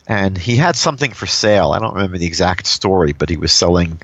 and 0.09 0.38
he 0.38 0.57
had 0.57 0.75
something 0.75 1.12
for 1.12 1.27
sale. 1.27 1.73
I 1.73 1.79
don't 1.79 1.95
remember 1.95 2.17
the 2.17 2.27
exact 2.27 2.67
story, 2.67 3.12
but 3.12 3.29
he 3.29 3.37
was 3.37 3.53
selling 3.53 4.00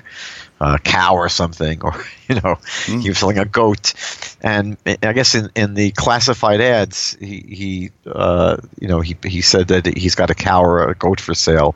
a 0.60 0.78
cow 0.78 1.14
or 1.14 1.28
something, 1.30 1.82
or 1.82 1.94
you 2.28 2.36
know, 2.36 2.56
mm. 2.84 3.02
he 3.02 3.08
was 3.08 3.18
selling 3.18 3.38
a 3.38 3.46
goat. 3.46 3.94
And 4.42 4.76
I 4.84 5.12
guess 5.14 5.34
in, 5.34 5.50
in 5.54 5.74
the 5.74 5.90
classified 5.92 6.60
ads, 6.60 7.16
he, 7.20 7.40
he 7.48 7.90
uh, 8.06 8.58
you 8.78 8.86
know 8.86 9.00
he, 9.00 9.16
he 9.24 9.40
said 9.40 9.68
that 9.68 9.86
he's 9.96 10.14
got 10.14 10.30
a 10.30 10.34
cow 10.34 10.62
or 10.62 10.88
a 10.88 10.94
goat 10.94 11.20
for 11.20 11.34
sale, 11.34 11.74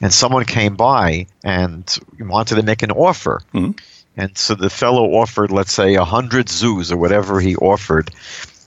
and 0.00 0.12
someone 0.12 0.44
came 0.44 0.74
by 0.74 1.26
and 1.44 1.96
wanted 2.18 2.56
to 2.56 2.62
make 2.62 2.82
an 2.82 2.90
offer. 2.90 3.40
Mm. 3.54 3.80
And 4.16 4.36
so 4.36 4.56
the 4.56 4.68
fellow 4.68 5.12
offered, 5.12 5.52
let's 5.52 5.72
say, 5.72 5.94
a 5.94 6.04
hundred 6.04 6.46
zuz 6.46 6.90
or 6.90 6.96
whatever 6.96 7.40
he 7.40 7.54
offered. 7.56 8.10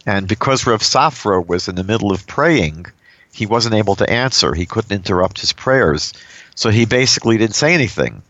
And 0.06 0.28
because 0.28 0.66
Rav 0.66 0.82
Safra 0.82 1.46
was 1.46 1.68
in 1.68 1.76
the 1.76 1.84
middle 1.84 2.12
of 2.12 2.26
praying, 2.26 2.88
he 3.34 3.46
wasn't 3.46 3.76
able 3.76 3.96
to 3.96 4.10
answer. 4.10 4.54
He 4.54 4.66
couldn't 4.66 4.96
interrupt 4.96 5.42
his 5.42 5.52
prayers. 5.52 6.14
So 6.56 6.70
he 6.70 6.86
basically 6.86 7.38
didn't 7.38 7.56
say 7.56 7.74
anything. 7.74 8.22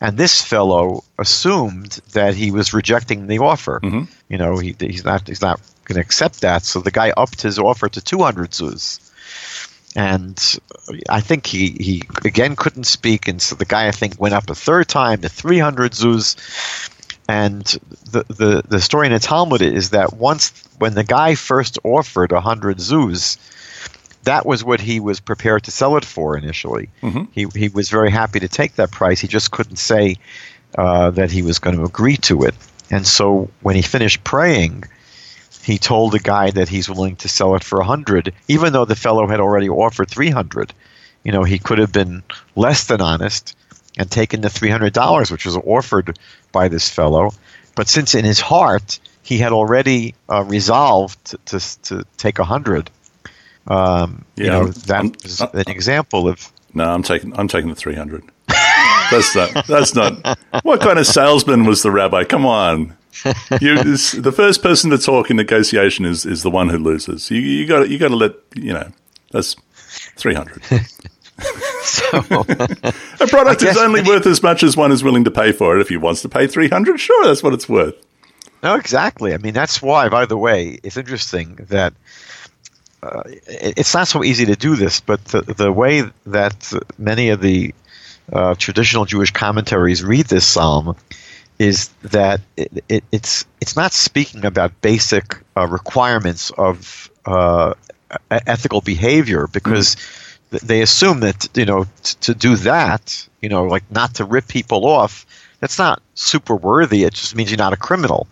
And 0.00 0.16
this 0.16 0.42
fellow 0.42 1.02
assumed 1.18 2.00
that 2.12 2.34
he 2.34 2.50
was 2.50 2.72
rejecting 2.72 3.26
the 3.26 3.38
offer. 3.38 3.80
Mm-hmm. 3.82 4.04
You 4.28 4.38
know, 4.38 4.58
he, 4.58 4.76
he's 4.78 5.04
not 5.04 5.26
he's 5.26 5.40
not 5.40 5.60
going 5.84 5.96
to 5.96 6.00
accept 6.00 6.40
that. 6.42 6.62
So 6.62 6.80
the 6.80 6.90
guy 6.90 7.12
upped 7.16 7.42
his 7.42 7.58
offer 7.58 7.88
to 7.88 8.00
200 8.00 8.50
zuz. 8.50 9.00
And 9.96 10.58
I 11.08 11.20
think 11.20 11.46
he, 11.46 11.70
he 11.70 12.02
again 12.24 12.56
couldn't 12.56 12.84
speak. 12.84 13.28
And 13.28 13.40
so 13.40 13.54
the 13.54 13.64
guy, 13.64 13.88
I 13.88 13.92
think, 13.92 14.20
went 14.20 14.34
up 14.34 14.50
a 14.50 14.54
third 14.54 14.88
time 14.88 15.20
to 15.22 15.28
300 15.28 15.92
zuz. 15.92 16.36
And 17.28 17.64
the, 18.10 18.24
the, 18.28 18.62
the 18.68 18.80
story 18.80 19.06
in 19.06 19.12
the 19.12 19.18
Talmud 19.18 19.62
is 19.62 19.90
that 19.90 20.12
once, 20.12 20.52
when 20.78 20.94
the 20.94 21.04
guy 21.04 21.34
first 21.34 21.78
offered 21.82 22.32
100 22.32 22.78
zuz, 22.78 23.38
that 24.24 24.46
was 24.46 24.64
what 24.64 24.80
he 24.80 25.00
was 25.00 25.20
prepared 25.20 25.64
to 25.64 25.70
sell 25.70 25.96
it 25.96 26.04
for 26.04 26.36
initially. 26.36 26.88
Mm-hmm. 27.02 27.24
He, 27.32 27.46
he 27.54 27.68
was 27.68 27.90
very 27.90 28.10
happy 28.10 28.40
to 28.40 28.48
take 28.48 28.76
that 28.76 28.90
price. 28.90 29.20
He 29.20 29.28
just 29.28 29.50
couldn't 29.50 29.76
say 29.76 30.16
uh, 30.76 31.10
that 31.10 31.30
he 31.30 31.42
was 31.42 31.58
going 31.58 31.76
to 31.76 31.84
agree 31.84 32.16
to 32.18 32.44
it. 32.44 32.54
And 32.90 33.06
so 33.06 33.50
when 33.62 33.76
he 33.76 33.82
finished 33.82 34.24
praying, 34.24 34.84
he 35.62 35.78
told 35.78 36.12
the 36.12 36.18
guy 36.18 36.50
that 36.50 36.68
he's 36.68 36.88
willing 36.88 37.16
to 37.16 37.28
sell 37.28 37.54
it 37.56 37.64
for 37.64 37.80
a 37.80 37.84
hundred, 37.84 38.34
even 38.48 38.72
though 38.72 38.84
the 38.84 38.96
fellow 38.96 39.26
had 39.26 39.40
already 39.40 39.68
offered 39.68 40.10
three 40.10 40.30
hundred. 40.30 40.72
You 41.22 41.32
know, 41.32 41.44
he 41.44 41.58
could 41.58 41.78
have 41.78 41.92
been 41.92 42.22
less 42.54 42.84
than 42.84 43.00
honest 43.00 43.56
and 43.96 44.10
taken 44.10 44.42
the 44.42 44.50
three 44.50 44.68
hundred 44.68 44.92
dollars, 44.92 45.30
which 45.30 45.46
was 45.46 45.56
offered 45.56 46.18
by 46.52 46.68
this 46.68 46.90
fellow. 46.90 47.32
But 47.74 47.88
since 47.88 48.14
in 48.14 48.24
his 48.24 48.40
heart 48.40 49.00
he 49.22 49.38
had 49.38 49.52
already 49.52 50.14
uh, 50.30 50.44
resolved 50.44 51.24
to, 51.24 51.38
to, 51.46 51.82
to 51.82 52.04
take 52.18 52.38
a 52.38 52.44
hundred, 52.44 52.90
um, 53.66 54.24
yeah, 54.36 54.44
you 54.44 54.50
know, 54.50 54.66
that's 54.68 55.40
an 55.40 55.64
example 55.68 56.28
of. 56.28 56.52
No, 56.74 56.84
I'm 56.92 57.02
taking 57.02 57.38
I'm 57.38 57.48
taking 57.48 57.70
the 57.70 57.76
three 57.76 57.94
hundred. 57.94 58.24
that's 59.10 59.34
not. 59.34 59.66
That's 59.66 59.94
not. 59.94 60.38
What 60.62 60.80
kind 60.80 60.98
of 60.98 61.06
salesman 61.06 61.64
was 61.64 61.82
the 61.82 61.90
rabbi? 61.90 62.24
Come 62.24 62.46
on. 62.46 62.96
You, 63.60 63.76
the 63.84 64.32
first 64.34 64.62
person 64.62 64.90
to 64.90 64.98
talk 64.98 65.30
in 65.30 65.36
negotiation 65.36 66.04
is, 66.04 66.26
is 66.26 66.42
the 66.42 66.50
one 66.50 66.68
who 66.68 66.78
loses. 66.78 67.30
You, 67.30 67.40
you 67.40 67.66
got 67.66 67.88
you 67.88 67.98
got 67.98 68.08
to 68.08 68.16
let 68.16 68.34
you 68.54 68.72
know. 68.72 68.90
That's 69.30 69.56
three 70.16 70.34
hundred. 70.34 70.64
so, 71.82 72.18
a 72.18 73.26
product 73.28 73.62
is 73.62 73.76
only 73.76 74.02
worth 74.02 74.26
as 74.26 74.42
much 74.42 74.62
as 74.62 74.76
one 74.76 74.92
is 74.92 75.02
willing 75.04 75.24
to 75.24 75.30
pay 75.30 75.52
for 75.52 75.76
it. 75.76 75.80
If 75.80 75.88
he 75.88 75.96
wants 75.96 76.22
to 76.22 76.28
pay 76.28 76.46
three 76.46 76.68
hundred, 76.68 76.98
sure, 76.98 77.24
that's 77.24 77.42
what 77.42 77.54
it's 77.54 77.68
worth. 77.68 77.94
No, 78.62 78.74
exactly. 78.74 79.34
I 79.34 79.38
mean, 79.38 79.54
that's 79.54 79.82
why. 79.82 80.08
By 80.08 80.26
the 80.26 80.38
way, 80.38 80.78
it's 80.82 80.96
interesting 80.96 81.56
that 81.68 81.94
uh, 83.04 83.22
it's 83.46 83.94
not 83.94 84.08
so 84.08 84.24
easy 84.24 84.46
to 84.46 84.56
do 84.56 84.76
this, 84.76 85.00
but 85.00 85.24
the, 85.26 85.42
the 85.42 85.70
way 85.72 86.02
that 86.26 86.72
many 86.98 87.28
of 87.28 87.40
the 87.40 87.74
uh, 88.32 88.54
traditional 88.54 89.04
Jewish 89.04 89.30
commentaries 89.30 90.02
read 90.02 90.26
this 90.26 90.46
psalm 90.46 90.96
is 91.58 91.88
that 92.02 92.40
it, 92.56 92.84
it, 92.88 93.04
it's 93.12 93.44
it's 93.60 93.76
not 93.76 93.92
speaking 93.92 94.44
about 94.44 94.80
basic 94.80 95.38
uh, 95.56 95.66
requirements 95.66 96.50
of 96.50 97.10
uh, 97.26 97.74
ethical 98.30 98.80
behavior 98.80 99.46
because 99.46 99.94
mm-hmm. 99.96 100.66
they 100.66 100.80
assume 100.82 101.20
that 101.20 101.48
you 101.54 101.64
know 101.64 101.84
t- 102.02 102.16
to 102.22 102.34
do 102.34 102.56
that 102.56 103.28
you 103.40 103.48
know 103.48 103.64
like 103.64 103.84
not 103.90 104.14
to 104.14 104.24
rip 104.24 104.48
people 104.48 104.86
off 104.86 105.26
that's 105.60 105.78
not 105.78 106.02
super 106.14 106.56
worthy 106.56 107.04
it 107.04 107.14
just 107.14 107.36
means 107.36 107.50
you're 107.50 107.58
not 107.58 107.72
a 107.72 107.76
criminal 107.76 108.26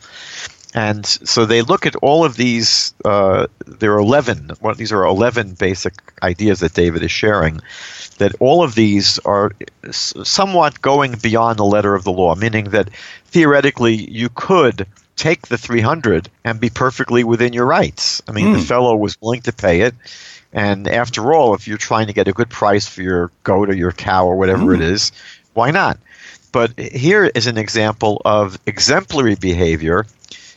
and 0.75 1.05
so 1.05 1.45
they 1.45 1.63
look 1.63 1.87
at 1.87 1.97
all 1.97 2.25
of 2.25 2.37
these. 2.37 2.95
Uh, 3.05 3.47
there 3.67 3.95
are 3.95 4.01
eleven. 4.01 4.53
Well, 4.61 4.75
these 4.75 4.93
are 4.93 5.05
eleven 5.05 5.55
basic 5.55 5.95
ideas 6.23 6.61
that 6.61 6.75
David 6.75 7.03
is 7.03 7.11
sharing. 7.11 7.61
That 8.19 8.35
all 8.41 8.63
of 8.63 8.75
these 8.75 9.19
are 9.21 9.53
somewhat 9.91 10.81
going 10.81 11.17
beyond 11.23 11.59
the 11.59 11.65
letter 11.65 11.95
of 11.95 12.05
the 12.05 12.13
law, 12.13 12.35
meaning 12.35 12.71
that 12.71 12.91
theoretically 13.27 13.95
you 13.95 14.29
could 14.29 14.87
take 15.17 15.49
the 15.49 15.59
300 15.59 16.29
and 16.45 16.61
be 16.61 16.71
perfectly 16.71 17.23
within 17.23 17.53
your 17.53 17.67
rights. 17.67 18.23
I 18.29 18.33
mean, 18.33 18.47
mm. 18.47 18.53
the 18.55 18.59
hmm. 18.61 18.65
fellow 18.65 18.97
was 18.97 19.21
willing 19.21 19.43
to 19.43 19.53
pay 19.53 19.83
it. 19.83 19.95
And 20.53 20.89
after 20.89 21.33
all, 21.33 21.55
if 21.55 21.69
you're 21.69 21.79
trying 21.79 22.07
to 22.09 22.13
get 22.13 22.29
a 22.29 22.33
good 22.33 22.51
price 22.51 22.87
for 22.87 23.03
your 23.03 23.31
goat 23.45 23.71
or 23.71 23.75
your 23.75 23.93
cow 23.93 24.27
or 24.27 24.37
whatever 24.37 24.65
mm. 24.65 24.77
it 24.77 24.81
is, 24.81 25.13
why 25.55 25.71
not? 25.71 25.99
But 26.51 26.79
here 26.79 27.25
is 27.25 27.47
an 27.47 27.57
example 27.57 28.21
of 28.25 28.59
exemplary 28.67 29.35
behavior 29.35 30.07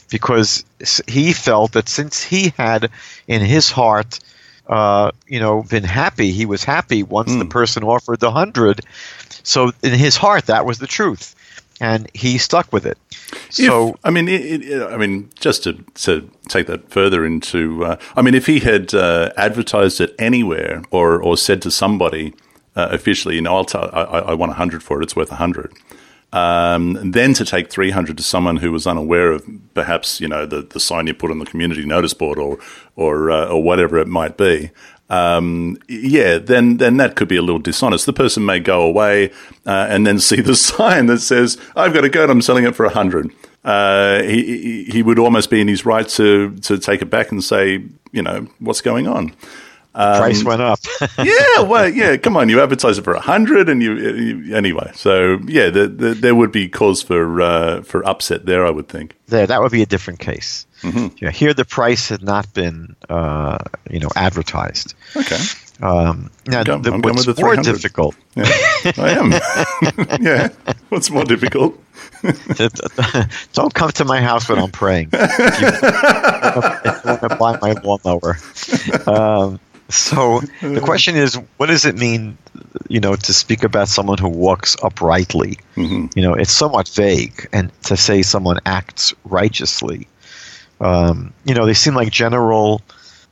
because 0.09 0.63
he 1.07 1.33
felt 1.33 1.73
that 1.73 1.89
since 1.89 2.23
he 2.23 2.53
had 2.57 2.89
in 3.27 3.41
his 3.41 3.71
heart 3.71 4.19
uh, 4.67 5.11
you 5.27 5.39
know 5.39 5.63
been 5.63 5.83
happy 5.83 6.31
he 6.31 6.45
was 6.45 6.63
happy 6.63 7.03
once 7.03 7.31
mm. 7.31 7.39
the 7.39 7.45
hmm. 7.45 7.49
person 7.49 7.83
offered 7.83 8.19
the 8.19 8.31
hundred 8.31 8.81
so 9.43 9.71
in 9.83 9.93
his 9.93 10.17
heart 10.17 10.47
that 10.47 10.65
was 10.65 10.79
the 10.79 10.87
truth 10.87 11.35
and 11.79 12.09
he 12.13 12.37
stuck 12.37 12.71
with 12.73 12.85
it 12.85 12.97
so 13.49 13.89
if, 13.89 13.95
i 14.03 14.09
mean 14.09 14.27
it, 14.27 14.63
it, 14.63 14.81
i 14.91 14.97
mean 14.97 15.29
just 15.39 15.63
to, 15.63 15.73
to 15.93 16.29
take 16.47 16.67
that 16.67 16.89
further 16.89 17.25
into 17.25 17.85
uh, 17.85 17.95
i 18.15 18.21
mean 18.21 18.33
if 18.33 18.47
he 18.47 18.59
had 18.59 18.93
uh, 18.93 19.31
advertised 19.37 20.01
it 20.01 20.15
anywhere 20.17 20.81
or 20.89 21.21
or 21.21 21.37
said 21.37 21.61
to 21.61 21.69
somebody 21.69 22.33
uh, 22.75 22.87
officially 22.91 23.35
you 23.35 23.41
know 23.41 23.55
I'll 23.55 23.65
t- 23.65 23.77
I, 23.77 24.03
I 24.03 24.33
want 24.33 24.49
100 24.49 24.81
for 24.81 24.99
it 24.99 25.03
it's 25.03 25.15
worth 25.15 25.29
a 25.29 25.35
100 25.35 25.73
um, 26.35 27.11
then 27.11 27.33
to 27.33 27.45
take 27.45 27.69
300 27.69 28.17
to 28.17 28.23
someone 28.23 28.57
who 28.57 28.69
was 28.73 28.85
unaware 28.85 29.31
of 29.31 29.47
perhaps 29.73 30.19
you 30.19 30.27
know 30.27 30.45
the, 30.45 30.61
the 30.63 30.81
sign 30.81 31.07
you 31.07 31.13
put 31.13 31.31
on 31.31 31.39
the 31.39 31.45
community 31.45 31.85
notice 31.85 32.13
board 32.13 32.37
or 32.37 32.59
or 32.97 33.31
uh, 33.31 33.47
or 33.47 33.63
whatever 33.63 33.97
it 33.97 34.07
might 34.07 34.37
be. 34.37 34.69
Um, 35.09 35.77
yeah, 35.87 36.37
then 36.37 36.77
then 36.77 36.97
that 36.97 37.15
could 37.15 37.29
be 37.29 37.37
a 37.37 37.41
little 37.41 37.59
dishonest. 37.59 38.05
The 38.05 38.11
person 38.11 38.45
may 38.45 38.59
go 38.59 38.81
away 38.81 39.31
uh, 39.65 39.87
and 39.89 40.05
then 40.05 40.19
see 40.29 40.41
the 40.41 40.55
sign 40.57 41.05
that 41.05 41.19
says, 41.19 41.57
"I've 41.73 41.93
got 41.93 42.03
a 42.03 42.09
goat. 42.09 42.29
I'm 42.29 42.41
selling 42.41 42.65
it 42.65 42.75
for 42.75 42.85
a 42.85 42.89
hundred. 42.93 43.31
Uh, 43.63 44.21
he 44.23 44.83
he 44.91 45.01
would 45.01 45.17
almost 45.17 45.49
be 45.49 45.61
in 45.61 45.69
his 45.69 45.85
right 45.85 46.07
to 46.09 46.53
to 46.57 46.77
take 46.77 47.01
it 47.01 47.09
back 47.09 47.31
and 47.31 47.41
say, 47.41 47.81
you 48.11 48.21
know, 48.21 48.47
what's 48.59 48.81
going 48.81 49.07
on. 49.07 49.33
Um, 49.95 50.17
Price 50.17 50.43
went 50.43 50.61
up. 50.61 50.79
yeah, 51.17 51.61
well, 51.61 51.87
yeah. 51.87 52.17
Come 52.17 52.35
on, 52.35 52.49
you 52.49 52.61
advertise 52.61 52.97
it 52.97 53.03
for 53.03 53.13
a 53.13 53.19
hundred, 53.21 53.69
and 53.69 53.81
you, 53.81 53.95
you, 53.95 54.55
anyway. 54.55 54.91
So 54.93 55.39
yeah, 55.47 55.69
the, 55.69 55.87
the, 55.87 56.13
there 56.13 56.35
would 56.35 56.51
be 56.51 56.67
cause 56.67 57.01
for 57.01 57.41
uh, 57.41 57.81
for 57.81 58.05
upset 58.05 58.45
there. 58.45 58.65
I 58.65 58.71
would 58.71 58.89
think. 58.89 59.15
There, 59.27 59.47
that 59.47 59.61
would 59.61 59.71
be 59.71 59.81
a 59.81 59.85
different 59.85 60.19
case. 60.19 60.67
Mm-hmm. 60.81 61.15
Yeah, 61.23 61.31
here 61.31 61.53
the 61.53 61.63
price 61.63 62.09
had 62.09 62.21
not 62.21 62.53
been, 62.53 62.95
uh, 63.09 63.57
you 63.89 63.99
know, 63.99 64.09
advertised. 64.15 64.93
Okay. 65.15 65.39
Um, 65.81 66.29
now, 66.45 66.59
I'm, 66.59 66.81
the, 66.81 66.91
I'm 66.93 67.01
what's 67.01 67.39
more 67.39 67.55
difficult? 67.55 68.15
Yeah, 68.35 68.43
I 68.97 69.15
am. 69.17 69.31
yeah. 70.21 70.49
What's 70.89 71.09
more 71.09 71.23
difficult? 71.23 71.81
Don't 73.53 73.73
come 73.73 73.91
to 73.91 74.05
my 74.05 74.21
house 74.21 74.47
when 74.47 74.59
I'm 74.59 74.71
praying. 74.71 75.09
If 75.13 75.61
you, 75.61 75.67
if 75.67 77.03
you 77.03 77.09
want 77.09 77.21
to 77.21 77.35
buy 77.39 77.57
my 77.61 77.73
lawnmower. 77.83 78.37
Um, 79.07 79.59
so 79.89 80.41
the 80.61 80.81
question 80.83 81.15
is, 81.15 81.35
what 81.57 81.67
does 81.67 81.85
it 81.85 81.95
mean, 81.95 82.37
you 82.87 82.99
know, 82.99 83.15
to 83.15 83.33
speak 83.33 83.63
about 83.63 83.87
someone 83.87 84.17
who 84.17 84.29
walks 84.29 84.75
uprightly? 84.83 85.57
Mm-hmm. 85.75 86.17
You 86.17 86.23
know, 86.23 86.33
it's 86.33 86.51
somewhat 86.51 86.87
vague, 86.89 87.47
and 87.53 87.71
to 87.83 87.97
say 87.97 88.21
someone 88.21 88.59
acts 88.65 89.13
righteously, 89.25 90.07
um, 90.81 91.33
you 91.45 91.53
know, 91.53 91.65
they 91.65 91.73
seem 91.73 91.95
like 91.95 92.11
general 92.11 92.81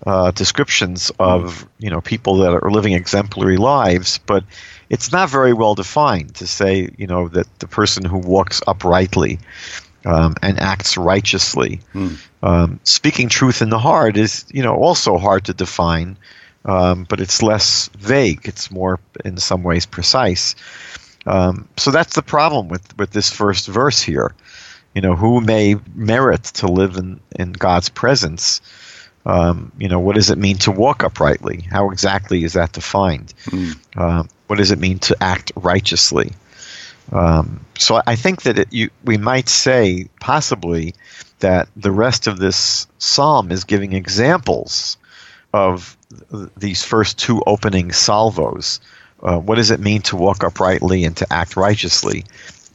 uh, 0.05 0.31
descriptions 0.31 1.12
of 1.19 1.67
you 1.79 1.89
know 1.89 2.01
people 2.01 2.38
that 2.38 2.51
are 2.51 2.72
living 2.72 2.93
exemplary 2.93 3.57
lives, 3.57 4.19
but 4.19 4.43
it's 4.89 5.12
not 5.12 5.29
very 5.29 5.53
well 5.53 5.75
defined 5.75 6.36
to 6.36 6.48
say 6.48 6.89
you 6.98 7.07
know 7.07 7.27
that 7.29 7.48
the 7.60 7.67
person 7.67 8.03
who 8.03 8.17
walks 8.17 8.62
uprightly 8.67 9.39
um, 10.05 10.36
and 10.41 10.60
acts 10.60 10.98
righteously. 10.98 11.79
Mm. 11.93 12.17
Um, 12.41 12.79
speaking 12.83 13.29
truth 13.29 13.62
in 13.62 13.69
the 13.69 13.79
heart 13.79 14.17
is, 14.17 14.45
you 14.50 14.62
know, 14.62 14.75
also 14.75 15.17
hard 15.17 15.45
to 15.45 15.53
define 15.53 16.17
um, 16.65 17.05
but 17.10 17.20
it's 17.20 17.41
less 17.41 17.89
vague. 17.98 18.41
It's 18.46 18.72
more, 18.72 19.00
in 19.25 19.38
some 19.38 19.63
ways, 19.63 19.86
precise. 19.86 20.55
Um, 21.25 21.67
so 21.77 21.91
that's 21.91 22.15
the 22.15 22.22
problem 22.22 22.67
with, 22.67 22.98
with 22.98 23.12
this 23.12 23.29
first 23.29 23.67
verse 23.67 24.01
here. 24.01 24.34
You 24.93 25.01
know, 25.01 25.15
who 25.15 25.41
may 25.41 25.75
merit 25.96 26.43
to 26.43 26.67
live 26.67 26.98
in, 26.98 27.20
in 27.38 27.53
God's 27.53 27.89
presence? 27.89 28.62
Um, 29.25 29.72
you 29.77 29.88
know, 29.88 30.00
what 30.00 30.15
does 30.15 30.29
it 30.29 30.38
mean 30.38 30.58
to 30.60 30.72
walk 30.72 31.03
uprightly? 31.03 31.62
How 31.72 31.89
exactly 31.89 32.43
is 32.43 32.53
that 32.53 32.74
defined? 32.74 33.34
Mm. 33.46 33.79
Uh, 33.96 34.24
what 34.48 34.58
does 34.58 34.72
it 34.72 34.79
mean 34.79 35.00
to 35.00 35.24
act 35.24 35.51
righteously? 35.55 36.34
Um, 37.12 37.65
so 37.77 38.01
I 38.05 38.15
think 38.15 38.43
that 38.43 38.60
it, 38.60 38.67
you, 38.72 38.89
we 39.03 39.17
might 39.17 39.50
say 39.50 40.08
possibly 40.20 40.93
that 41.39 41.67
the 41.75 41.91
rest 41.91 42.27
of 42.27 42.39
this 42.39 42.88
psalm 42.98 43.51
is 43.51 43.63
giving 43.63 43.93
examples 43.93 44.98
of 45.53 45.98
these 46.58 46.84
first 46.84 47.17
two 47.17 47.41
opening 47.48 47.91
salvos. 47.91 48.79
Uh, 49.22 49.39
what 49.39 49.55
does 49.55 49.72
it 49.72 49.79
mean 49.79 50.01
to 50.01 50.15
walk 50.15 50.43
uprightly 50.43 51.03
and 51.05 51.15
to 51.17 51.32
act 51.32 51.55
righteously? 51.55 52.25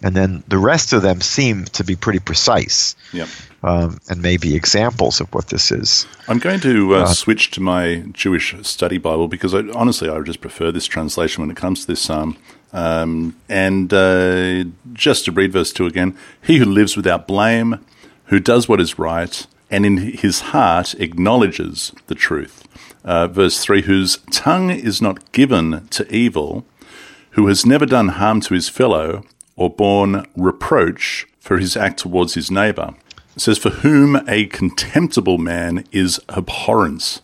And 0.03 0.15
then 0.15 0.45
the 0.49 0.59
rest 0.59 0.93
of 0.93 1.03
them 1.03 1.21
seem 1.21 1.65
to 1.67 1.83
be 1.83 1.97
pretty 1.97 2.21
precise 2.21 2.95
Yep. 3.13 3.29
um, 3.65 3.99
and 4.09 4.23
maybe 4.23 4.55
examples 4.55 5.21
of 5.21 5.33
what 5.35 5.49
this 5.49 5.73
is. 5.73 6.07
I'm 6.29 6.39
going 6.39 6.61
to 6.61 6.95
uh, 6.95 7.07
switch 7.07 7.51
to 7.53 7.61
my 7.61 8.05
Jewish 8.13 8.55
study 8.63 8.99
Bible 8.99 9.27
because 9.27 9.55
I, 9.55 9.69
honestly, 9.75 10.09
I 10.09 10.21
just 10.21 10.41
prefer 10.41 10.71
this 10.71 10.87
translation 10.87 11.43
when 11.43 11.51
it 11.51 11.57
comes 11.57 11.81
to 11.81 11.87
this 11.89 12.01
psalm. 12.01 12.37
Um, 12.73 13.35
and 13.49 13.93
uh, 13.93 14.65
just 14.93 15.25
to 15.25 15.33
read 15.33 15.53
verse 15.53 15.73
2 15.73 15.87
again 15.87 16.17
He 16.43 16.59
who 16.59 16.67
lives 16.67 16.97
without 16.97 17.27
blame, 17.27 17.85
who 18.27 18.39
does 18.39 18.69
what 18.69 18.81
is 18.81 18.99
right, 18.99 19.47
and 19.71 19.85
in 19.85 19.97
his 19.97 20.41
heart 20.41 20.95
acknowledges 20.95 21.93
the 22.07 22.15
truth. 22.15 22.67
Uh, 23.05 23.27
verse 23.29 23.61
3 23.61 23.83
Whose 23.83 24.19
tongue 24.31 24.71
is 24.71 25.01
not 25.01 25.33
given 25.33 25.87
to 25.89 26.15
evil, 26.15 26.65
who 27.31 27.47
has 27.47 27.65
never 27.65 27.87
done 27.87 28.09
harm 28.09 28.41
to 28.43 28.55
his 28.55 28.69
fellow 28.69 29.25
or 29.57 29.71
borne 29.71 30.25
reproach 30.37 31.27
for 31.41 31.59
his 31.59 31.77
act 31.77 32.01
towards 32.01 32.35
his 32.35 32.51
neighbor. 32.51 32.95
It 33.37 33.43
says, 33.43 33.59
For 33.59 33.71
whom 33.71 34.17
a 34.29 34.47
contemptible 34.47 35.39
man 35.39 35.85
is 35.93 36.21
abhorrence. 36.29 37.23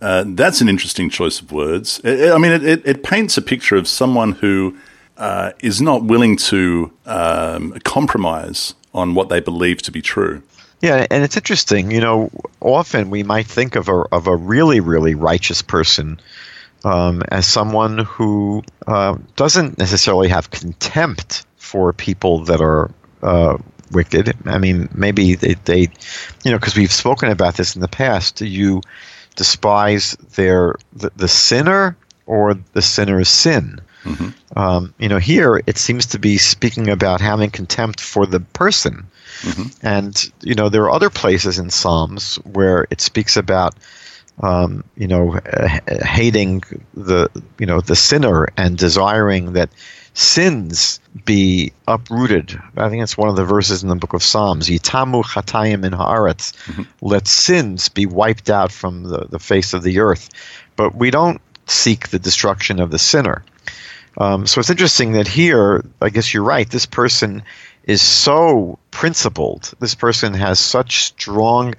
Uh, 0.00 0.24
that's 0.26 0.60
an 0.60 0.68
interesting 0.68 1.10
choice 1.10 1.40
of 1.40 1.52
words. 1.52 2.00
I 2.04 2.30
I 2.30 2.38
mean, 2.38 2.52
it, 2.52 2.64
it, 2.64 2.86
it 2.86 3.02
paints 3.02 3.36
a 3.36 3.42
picture 3.42 3.76
of 3.76 3.88
someone 3.88 4.32
who 4.32 4.76
uh, 5.16 5.52
is 5.60 5.80
not 5.80 6.04
willing 6.04 6.36
to 6.36 6.92
um, 7.06 7.72
compromise 7.84 8.74
on 8.92 9.14
what 9.14 9.28
they 9.28 9.40
believe 9.40 9.82
to 9.82 9.92
be 9.92 10.02
true. 10.02 10.42
Yeah, 10.80 11.06
and 11.10 11.24
it's 11.24 11.36
interesting. 11.36 11.90
You 11.90 12.00
know, 12.00 12.30
often 12.60 13.10
we 13.10 13.22
might 13.22 13.46
think 13.46 13.76
of 13.76 13.88
a 13.88 14.04
of 14.12 14.26
a 14.26 14.36
really 14.36 14.80
really 14.80 15.14
righteous 15.14 15.62
person 15.62 16.20
um, 16.84 17.22
as 17.28 17.46
someone 17.46 17.98
who 17.98 18.62
uh, 18.86 19.16
doesn't 19.36 19.78
necessarily 19.78 20.28
have 20.28 20.50
contempt 20.50 21.44
for 21.56 21.92
people 21.92 22.44
that 22.44 22.60
are 22.60 22.90
uh, 23.22 23.58
wicked. 23.90 24.36
I 24.46 24.58
mean, 24.58 24.88
maybe 24.94 25.34
they, 25.34 25.54
they 25.64 25.80
you 26.44 26.50
know, 26.50 26.58
because 26.58 26.76
we've 26.76 26.92
spoken 26.92 27.30
about 27.30 27.56
this 27.56 27.74
in 27.74 27.80
the 27.80 27.88
past. 27.88 28.36
Do 28.36 28.46
you 28.46 28.82
despise 29.34 30.12
their 30.34 30.76
the, 30.92 31.10
the 31.16 31.28
sinner 31.28 31.96
or 32.26 32.54
the 32.72 32.82
sinner's 32.82 33.28
sin? 33.28 33.80
Um, 34.54 34.94
you 34.98 35.08
know, 35.08 35.18
here 35.18 35.60
it 35.66 35.78
seems 35.78 36.06
to 36.06 36.18
be 36.18 36.38
speaking 36.38 36.88
about 36.88 37.20
having 37.20 37.50
contempt 37.50 38.00
for 38.00 38.26
the 38.26 38.40
person. 38.40 39.06
And 39.82 40.32
you 40.42 40.54
know, 40.54 40.68
there 40.68 40.82
are 40.84 40.90
other 40.90 41.10
places 41.10 41.58
in 41.58 41.70
Psalms 41.70 42.36
where 42.44 42.86
it 42.90 43.00
speaks 43.00 43.36
about 43.36 43.74
um, 44.42 44.84
you 44.96 45.08
know 45.08 45.34
uh, 45.36 45.68
hating 46.04 46.62
the 46.94 47.30
you 47.58 47.66
know 47.66 47.80
the 47.80 47.96
sinner 47.96 48.48
and 48.56 48.76
desiring 48.76 49.54
that 49.54 49.70
sins 50.16 50.98
be 51.26 51.72
uprooted. 51.86 52.58
I 52.76 52.88
think 52.88 53.02
it's 53.02 53.18
one 53.18 53.28
of 53.28 53.36
the 53.36 53.44
verses 53.44 53.82
in 53.82 53.90
the 53.90 53.96
book 53.96 54.14
of 54.14 54.22
Psalms. 54.22 54.68
Yitamu 54.68 55.22
chatayim 55.22 55.84
in 55.84 55.92
haaretz. 55.92 56.54
Let 57.02 57.28
sins 57.28 57.90
be 57.90 58.06
wiped 58.06 58.48
out 58.48 58.72
from 58.72 59.04
the, 59.04 59.26
the 59.28 59.38
face 59.38 59.74
of 59.74 59.82
the 59.82 59.98
earth. 59.98 60.30
But 60.74 60.94
we 60.94 61.10
don't 61.10 61.40
seek 61.66 62.08
the 62.08 62.18
destruction 62.18 62.80
of 62.80 62.90
the 62.90 62.98
sinner. 62.98 63.44
Um, 64.18 64.46
so 64.46 64.60
it's 64.60 64.70
interesting 64.70 65.12
that 65.12 65.28
here, 65.28 65.84
I 66.00 66.08
guess 66.08 66.32
you're 66.32 66.42
right, 66.42 66.68
this 66.68 66.86
person 66.86 67.42
is 67.86 68.02
so 68.02 68.78
principled. 68.90 69.72
This 69.80 69.94
person 69.94 70.34
has 70.34 70.58
such 70.58 71.04
strong 71.04 71.74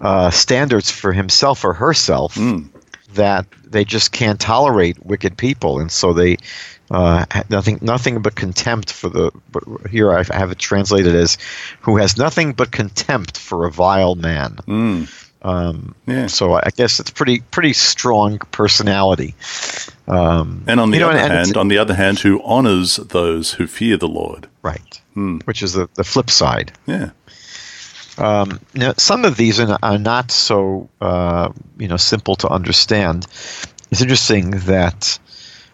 uh, 0.00 0.30
standards 0.30 0.90
for 0.90 1.12
himself 1.12 1.64
or 1.64 1.72
herself 1.74 2.36
that 3.14 3.46
they 3.64 3.84
just 3.84 4.12
can't 4.12 4.40
tolerate 4.40 5.04
wicked 5.04 5.36
people. 5.36 5.80
And 5.80 5.90
so 5.90 6.12
they. 6.12 6.38
Uh, 6.90 7.24
nothing, 7.48 7.78
nothing 7.80 8.20
but 8.20 8.34
contempt 8.34 8.92
for 8.92 9.08
the. 9.08 9.30
But 9.50 9.64
here 9.90 10.12
I 10.12 10.22
have 10.36 10.50
it 10.52 10.58
translated 10.58 11.14
as, 11.14 11.38
"Who 11.80 11.96
has 11.96 12.18
nothing 12.18 12.52
but 12.52 12.70
contempt 12.70 13.38
for 13.38 13.64
a 13.64 13.70
vile 13.70 14.16
man." 14.16 14.58
Um, 15.40 15.94
Yeah. 16.06 16.26
So 16.26 16.54
I 16.54 16.68
guess 16.76 17.00
it's 17.00 17.10
pretty, 17.10 17.40
pretty 17.40 17.72
strong 17.72 18.38
personality. 18.50 19.34
Um, 20.06 20.64
And 20.66 20.80
on 20.80 20.90
the 20.90 20.98
you 20.98 21.00
know, 21.00 21.10
other 21.10 21.18
and 21.18 21.32
hand, 21.32 21.56
on 21.56 21.68
the 21.68 21.78
other 21.78 21.94
hand, 21.94 22.18
who 22.20 22.42
honors 22.44 22.96
those 22.96 23.52
who 23.52 23.66
fear 23.66 23.96
the 23.96 24.08
Lord. 24.08 24.48
Right. 24.62 25.00
Which 25.44 25.62
is 25.62 25.72
the, 25.72 25.88
the 25.94 26.04
flip 26.04 26.28
side. 26.28 26.72
Yeah. 26.86 27.10
Um, 28.18 28.60
now, 28.74 28.92
some 28.96 29.24
of 29.24 29.36
these 29.36 29.58
are, 29.60 29.78
are 29.82 29.98
not 29.98 30.30
so 30.30 30.88
uh, 31.00 31.50
you 31.78 31.88
know 31.88 31.96
simple 31.96 32.36
to 32.36 32.48
understand. 32.48 33.26
It's 33.90 34.02
interesting 34.02 34.50
that 34.66 35.18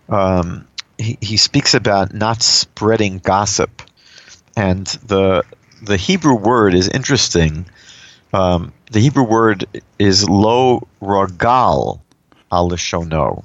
um, 0.09 0.67
he, 0.99 1.19
he 1.21 1.37
speaks 1.37 1.75
about 1.75 2.15
not 2.15 2.43
spreading 2.43 3.19
gossip, 3.19 3.83
and 4.57 4.87
the 5.07 5.45
the 5.83 5.97
Hebrew 5.97 6.35
word 6.35 6.75
is 6.75 6.89
interesting. 6.89 7.67
Um, 8.33 8.73
the 8.93 9.01
Hebrew 9.01 9.25
word 9.25 9.67
is 9.99 10.29
lo 10.29 10.87
ragal 11.03 12.01
al 12.53 12.71
lishono. 12.71 13.45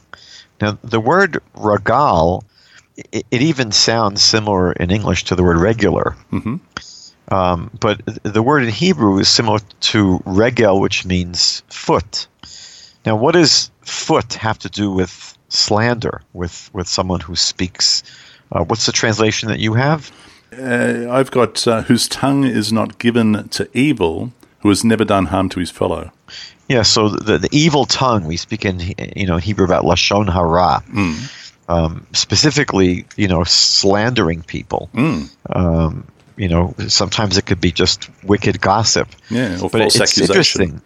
Now, 0.61 0.77
the 0.83 0.99
word 0.99 1.39
ragal, 1.55 2.43
it, 2.95 3.25
it 3.29 3.41
even 3.41 3.71
sounds 3.71 4.21
similar 4.21 4.71
in 4.71 4.91
English 4.91 5.25
to 5.25 5.35
the 5.35 5.43
word 5.43 5.57
regular. 5.57 6.15
Um, 7.29 7.71
but 7.79 8.01
the 8.23 8.43
word 8.43 8.63
in 8.63 8.69
Hebrew 8.69 9.17
is 9.19 9.27
similar 9.27 9.59
to 9.81 10.21
regel, 10.25 10.79
which 10.79 11.05
means 11.05 11.63
foot. 11.69 12.27
Now, 13.05 13.15
what 13.15 13.33
does 13.33 13.71
foot 13.81 14.33
have 14.35 14.59
to 14.59 14.69
do 14.69 14.91
with 14.91 15.37
slander, 15.49 16.21
with, 16.33 16.69
with 16.73 16.87
someone 16.87 17.19
who 17.21 17.35
speaks? 17.35 18.03
Uh, 18.51 18.63
what's 18.63 18.85
the 18.85 18.91
translation 18.91 19.49
that 19.49 19.59
you 19.59 19.73
have? 19.73 20.11
Uh, 20.57 21.07
I've 21.09 21.31
got 21.31 21.67
uh, 21.67 21.81
whose 21.83 22.07
tongue 22.07 22.45
is 22.45 22.71
not 22.71 22.99
given 22.99 23.49
to 23.49 23.67
evil, 23.73 24.31
who 24.59 24.69
has 24.69 24.83
never 24.83 25.03
done 25.03 25.25
harm 25.25 25.49
to 25.49 25.59
his 25.59 25.71
fellow. 25.71 26.11
Yeah, 26.67 26.81
so 26.81 27.09
the, 27.09 27.37
the 27.37 27.49
evil 27.51 27.85
tongue, 27.85 28.25
we 28.25 28.37
speak 28.37 28.65
in 28.65 28.79
you 29.15 29.27
know 29.27 29.37
Hebrew 29.37 29.65
about 29.65 29.83
lashon 29.83 30.31
hara, 30.31 30.83
um, 31.69 32.07
specifically 32.13 33.05
you 33.15 33.27
know 33.27 33.43
slandering 33.43 34.41
people. 34.41 34.89
Um, 35.49 36.07
you 36.37 36.49
know, 36.49 36.73
sometimes 36.87 37.37
it 37.37 37.45
could 37.45 37.61
be 37.61 37.71
just 37.71 38.09
wicked 38.23 38.59
gossip. 38.59 39.09
Yeah, 39.29 39.57
or 39.61 39.69
but 39.69 39.81
false 39.81 39.95
it's 39.95 40.01
accusation. 40.01 40.31
interesting. 40.31 40.81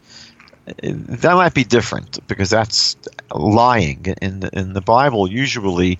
That 0.83 1.33
might 1.33 1.55
be 1.55 1.63
different 1.63 2.27
because 2.27 2.49
that's 2.51 2.95
lying. 3.33 4.05
In 4.21 4.41
the, 4.41 4.49
in 4.53 4.73
the 4.73 4.81
Bible, 4.81 5.31
usually 5.31 5.97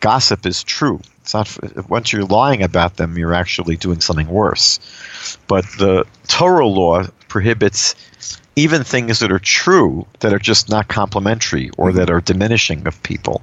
gossip 0.00 0.44
is 0.44 0.62
true. 0.62 1.00
It's 1.22 1.32
not 1.32 1.88
once 1.88 2.12
you're 2.12 2.24
lying 2.24 2.62
about 2.62 2.96
them, 2.96 3.16
you're 3.16 3.32
actually 3.32 3.76
doing 3.76 4.00
something 4.00 4.28
worse. 4.28 4.78
But 5.46 5.64
the 5.78 6.04
Torah 6.28 6.66
law 6.66 7.04
prohibits 7.28 7.94
even 8.60 8.84
things 8.84 9.18
that 9.20 9.32
are 9.32 9.38
true 9.40 10.06
that 10.20 10.32
are 10.32 10.38
just 10.38 10.68
not 10.68 10.88
complimentary 10.88 11.70
or 11.78 11.92
that 11.92 12.10
are 12.10 12.20
diminishing 12.20 12.86
of 12.86 13.02
people. 13.02 13.42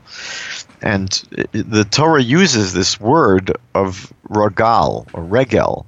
And 0.81 1.09
the 1.51 1.87
Torah 1.89 2.21
uses 2.21 2.71
this 2.73 2.99
word 2.99 3.57
of 3.73 4.13
regal 4.29 5.07
or 5.13 5.23
regel, 5.23 5.85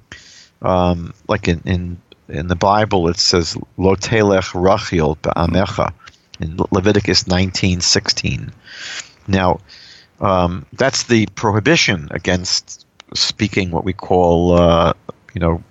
um, 0.61 1.13
like 1.27 1.47
in, 1.47 1.61
in 1.65 2.01
in 2.27 2.47
the 2.47 2.55
Bible 2.55 3.07
it 3.09 3.17
says 3.17 3.57
lo 3.77 3.95
telech 3.95 4.53
rachil 4.53 5.17
ba'amecha 5.17 5.93
in 6.39 6.57
Leviticus 6.71 7.27
nineteen 7.27 7.81
sixteen. 7.81 8.51
Now, 9.27 9.59
um, 10.19 10.65
that's 10.73 11.03
the 11.03 11.27
prohibition 11.35 12.07
against 12.11 12.85
speaking 13.13 13.71
what 13.71 13.85
we 13.85 13.93
call, 13.93 14.53
uh, 14.53 14.93
you 15.33 15.41
know, 15.41 15.63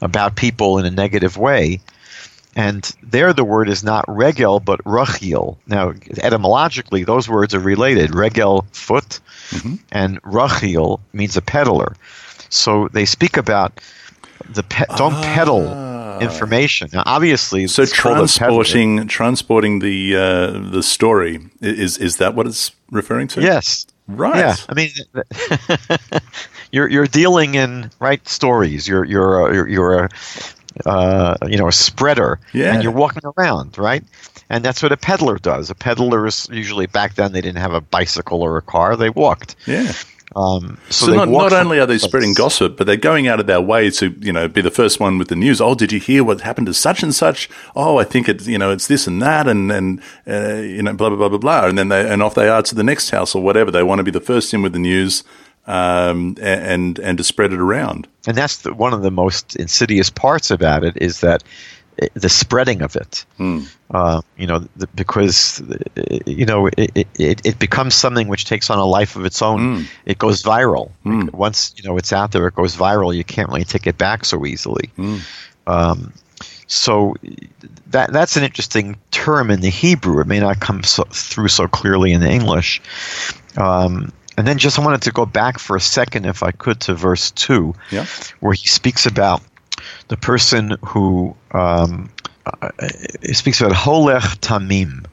about 0.00 0.34
people 0.36 0.78
in 0.78 0.86
a 0.86 0.90
negative 0.90 1.36
way. 1.36 1.80
And 2.56 2.90
there 3.02 3.32
the 3.32 3.44
word 3.44 3.68
is 3.68 3.84
not 3.84 4.04
regel, 4.08 4.58
but 4.60 4.82
rachil. 4.84 5.56
Now, 5.66 5.92
etymologically, 6.22 7.04
those 7.04 7.28
words 7.28 7.54
are 7.54 7.60
related. 7.60 8.14
Regel, 8.14 8.66
foot, 8.72 9.20
and 9.92 10.20
rachil 10.22 11.00
means 11.12 11.36
a 11.36 11.42
peddler. 11.42 11.94
So 12.48 12.88
they 12.88 13.04
speak 13.04 13.36
about 13.36 13.80
the 14.48 14.64
pe- 14.64 14.84
don't 14.96 15.14
peddle 15.22 16.18
information. 16.20 16.90
Now, 16.92 17.04
obviously, 17.06 17.66
So 17.68 17.82
it's 17.82 17.98
called 17.98 18.16
a 18.18 18.26
peddler. 18.26 18.64
transporting 18.64 19.06
transporting 19.06 19.78
the 19.78 20.16
uh, 20.16 20.70
the 20.70 20.82
story 20.82 21.38
is 21.60 21.98
is 21.98 22.16
that 22.16 22.34
what 22.34 22.46
it's 22.48 22.72
referring 22.90 23.28
to? 23.28 23.42
Yes. 23.42 23.86
Right. 24.08 24.38
Yeah, 24.38 24.56
I 24.68 24.74
mean, 24.74 24.90
you're 26.72 26.88
you're 26.88 27.06
dealing 27.06 27.54
in 27.54 27.90
right 28.00 28.26
stories. 28.28 28.88
You're 28.88 29.04
you're 29.04 29.46
a, 29.48 29.54
you're, 29.54 29.68
you're 29.68 30.04
a 30.04 30.08
uh, 30.86 31.36
you 31.46 31.56
know 31.58 31.68
a 31.68 31.72
spreader, 31.72 32.38
Yeah. 32.52 32.72
and 32.74 32.82
you're 32.82 32.92
walking 32.92 33.22
around, 33.36 33.78
right? 33.78 34.04
And 34.48 34.64
that's 34.64 34.82
what 34.82 34.92
a 34.92 34.96
peddler 34.96 35.38
does. 35.38 35.70
A 35.70 35.74
peddler 35.74 36.26
is 36.26 36.48
usually 36.50 36.86
back 36.86 37.14
then 37.14 37.32
they 37.32 37.40
didn't 37.40 37.58
have 37.60 37.72
a 37.74 37.80
bicycle 37.80 38.42
or 38.42 38.56
a 38.56 38.62
car; 38.62 38.96
they 38.96 39.10
walked. 39.10 39.56
Yeah. 39.66 39.92
Um, 40.36 40.78
So, 40.90 41.06
they 41.06 41.16
not, 41.16 41.28
not 41.28 41.52
only 41.52 41.80
are 41.80 41.86
they 41.86 41.94
place- 41.98 42.02
spreading 42.02 42.34
gossip, 42.34 42.76
but 42.76 42.86
they're 42.86 42.96
going 42.96 43.26
out 43.26 43.40
of 43.40 43.46
their 43.48 43.60
way 43.60 43.90
to, 43.90 44.14
you 44.20 44.32
know, 44.32 44.46
be 44.46 44.60
the 44.60 44.70
first 44.70 45.00
one 45.00 45.18
with 45.18 45.26
the 45.26 45.34
news. 45.34 45.60
Oh, 45.60 45.74
did 45.74 45.90
you 45.90 45.98
hear 45.98 46.22
what 46.22 46.42
happened 46.42 46.68
to 46.68 46.74
such 46.74 47.02
and 47.02 47.12
such? 47.12 47.50
Oh, 47.74 47.98
I 47.98 48.04
think 48.04 48.28
it's, 48.28 48.46
you 48.46 48.56
know, 48.56 48.70
it's 48.70 48.86
this 48.86 49.08
and 49.08 49.20
that, 49.22 49.48
and 49.48 49.72
and 49.72 50.00
uh, 50.28 50.60
you 50.62 50.82
know, 50.84 50.92
blah 50.92 51.08
blah 51.08 51.18
blah 51.18 51.28
blah 51.30 51.38
blah, 51.38 51.66
and 51.68 51.76
then 51.76 51.88
they 51.88 52.08
and 52.08 52.22
off 52.22 52.36
they 52.36 52.48
are 52.48 52.62
to 52.62 52.74
the 52.76 52.84
next 52.84 53.10
house 53.10 53.34
or 53.34 53.42
whatever. 53.42 53.72
They 53.72 53.82
want 53.82 53.98
to 53.98 54.04
be 54.04 54.12
the 54.12 54.20
first 54.20 54.54
in 54.54 54.62
with 54.62 54.72
the 54.72 54.78
news, 54.78 55.24
um, 55.66 56.36
and 56.40 56.98
and 56.98 57.18
to 57.18 57.24
spread 57.24 57.52
it 57.52 57.60
around. 57.60 58.08
and 58.26 58.36
that's 58.36 58.58
the, 58.58 58.72
one 58.74 58.92
of 58.92 59.02
the 59.02 59.10
most 59.10 59.56
insidious 59.56 60.10
parts 60.10 60.50
about 60.50 60.84
it 60.84 60.96
is 60.96 61.20
that 61.20 61.42
uh, 62.02 62.06
the 62.14 62.28
spreading 62.28 62.82
of 62.82 62.96
it. 62.96 63.24
Uh, 63.90 64.22
you 64.36 64.46
know, 64.46 64.60
the, 64.76 64.86
because 64.94 65.60
uh, 65.62 66.18
you 66.26 66.46
know 66.46 66.68
it, 66.76 67.06
it, 67.18 67.40
it 67.44 67.58
becomes 67.58 67.94
something 67.94 68.28
which 68.28 68.44
takes 68.44 68.70
on 68.70 68.78
a 68.78 68.84
life 68.84 69.16
of 69.16 69.24
its 69.24 69.42
own. 69.42 69.60
It 70.06 70.18
goes 70.18 70.42
viral. 70.42 70.90
Once 71.32 71.74
you 71.76 71.82
know 71.88 71.96
it's 71.96 72.12
out 72.12 72.32
there, 72.32 72.46
it 72.46 72.54
goes 72.54 72.76
viral. 72.76 73.14
You 73.14 73.24
can't 73.24 73.48
really 73.48 73.64
take 73.64 73.86
it 73.86 73.98
back 73.98 74.24
so 74.24 74.46
easily. 74.46 74.90
Um, 75.66 76.12
so 76.66 77.14
that 77.88 78.12
that's 78.12 78.36
an 78.36 78.44
interesting 78.44 78.96
term 79.10 79.50
in 79.50 79.60
the 79.60 79.70
Hebrew. 79.70 80.20
It 80.20 80.26
may 80.28 80.38
not 80.38 80.60
come 80.60 80.84
so, 80.84 81.02
through 81.10 81.48
so 81.48 81.66
clearly 81.66 82.12
in 82.12 82.20
the 82.20 82.30
English. 82.30 82.80
Um, 83.56 84.12
and 84.36 84.46
then 84.46 84.58
just 84.58 84.78
wanted 84.78 85.02
to 85.02 85.10
go 85.12 85.26
back 85.26 85.58
for 85.58 85.76
a 85.76 85.80
second, 85.80 86.26
if 86.26 86.42
I 86.42 86.50
could, 86.52 86.80
to 86.80 86.94
verse 86.94 87.30
two, 87.32 87.74
Yeah. 87.90 88.06
where 88.40 88.52
he 88.54 88.66
speaks 88.66 89.06
about 89.06 89.42
the 90.08 90.16
person 90.16 90.76
who 90.84 91.34
um, 91.52 92.10
uh, 92.62 92.68
he 93.22 93.34
speaks 93.34 93.60
about 93.60 93.72
holech 93.72 94.38
tamim, 94.40 95.06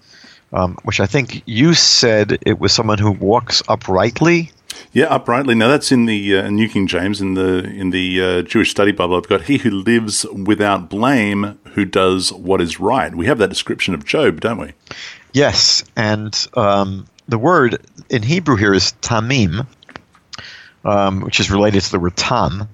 um, 0.54 0.78
which 0.84 1.00
I 1.00 1.06
think 1.06 1.44
you 1.46 1.74
said 1.74 2.38
it 2.46 2.60
was 2.60 2.72
someone 2.74 2.98
who 2.98 3.12
walks 3.12 3.62
uprightly. 3.68 4.52
Yeah, 4.94 5.06
uprightly. 5.06 5.56
Now 5.56 5.68
that's 5.68 5.92
in 5.92 6.06
the 6.06 6.38
uh, 6.38 6.50
New 6.50 6.70
King 6.70 6.88
James 6.88 7.20
in 7.22 7.34
the 7.34 7.64
in 7.66 7.90
the 7.90 8.22
uh, 8.22 8.42
Jewish 8.44 8.72
Study 8.72 8.92
Bible. 8.92 9.16
I've 9.18 9.28
got 9.28 9.42
he 9.44 9.58
who 9.58 9.70
lives 9.72 10.26
without 10.26 10.90
blame, 10.90 11.60
who 11.74 11.84
does 11.86 12.32
what 12.34 12.62
is 12.62 12.80
right. 12.80 13.14
We 13.14 13.26
have 13.26 13.38
that 13.40 13.50
description 13.50 13.94
of 13.94 14.06
Job, 14.06 14.40
don't 14.40 14.60
we? 14.60 14.74
Yes, 15.34 15.84
and 15.96 16.48
um, 16.56 17.08
the 17.28 17.38
word 17.38 17.80
in 18.10 18.24
Hebrew 18.24 18.56
here 18.56 18.74
is 18.74 18.94
tamim, 19.02 19.66
um, 20.84 21.22
which 21.22 21.40
is 21.40 21.52
related 21.52 21.82
to 21.82 21.92
the 21.92 22.00
word 22.00 22.16
tam. 22.16 22.70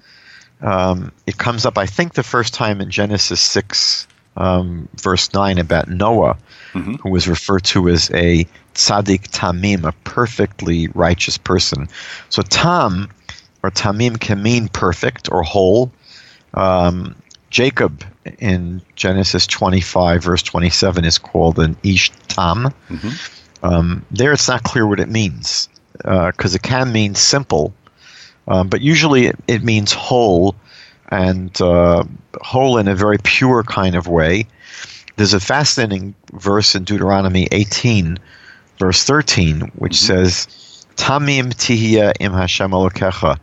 Um, 0.62 1.12
it 1.28 1.38
comes 1.38 1.66
up, 1.66 1.78
I 1.78 1.86
think, 1.86 2.14
the 2.14 2.24
first 2.24 2.54
time 2.54 2.80
in 2.80 2.90
Genesis 2.90 3.42
6, 3.42 4.08
um, 4.38 4.88
verse 4.96 5.34
9, 5.34 5.58
about 5.58 5.90
Noah, 5.90 6.38
who 7.02 7.10
was 7.10 7.28
referred 7.28 7.64
to 7.66 7.90
as 7.90 8.10
a 8.12 8.46
tzaddik 8.76 9.30
tamim, 9.30 9.84
a 9.88 9.92
perfectly 10.04 10.88
righteous 10.90 11.38
person. 11.38 11.90
So 12.30 12.42
tam, 12.44 13.10
or 13.62 13.72
tamim, 13.72 14.20
can 14.20 14.42
mean 14.42 14.70
perfect 14.70 15.30
or 15.32 15.44
whole. 15.44 15.92
Um, 16.54 17.16
Jacob 17.50 18.04
in 18.40 18.82
Genesis 18.96 19.46
25, 19.48 20.24
verse 20.24 20.44
27, 20.44 21.06
is 21.06 21.18
called 21.18 21.60
an 21.60 21.76
ish 21.84 22.10
tam. 22.30 22.74
Um, 23.64 24.06
there, 24.12 24.34
it's 24.34 24.48
not 24.48 24.64
clear 24.64 24.86
what 24.86 25.00
it 25.00 25.10
means 25.10 25.70
because 25.98 26.54
it 26.54 26.62
can 26.62 26.92
mean 26.92 27.16
simple, 27.16 27.74
um, 28.48 28.68
but 28.68 28.82
usually 28.82 29.28
it, 29.28 29.40
it 29.48 29.64
means 29.64 29.94
whole 29.94 30.56
and 31.10 31.60
uh, 31.62 32.04
whole 32.42 32.78
in 32.78 32.88
a 32.88 32.96
very 32.96 33.18
pure 33.24 33.64
kind 33.64 33.96
of 33.96 34.08
way. 34.08 34.48
There's 35.16 35.34
a 35.34 35.40
fascinating 35.40 36.16
verse 36.34 36.76
in 36.76 36.84
Deuteronomy 36.84 37.48
18, 37.52 38.18
verse 38.80 39.04
13, 39.04 39.72
which 39.76 39.96
says, 39.96 40.48
Tamim 40.96 41.54
tihia 41.54 42.14
im 42.20 42.34
Hashem 42.34 42.72
Elokecha. 42.72 43.38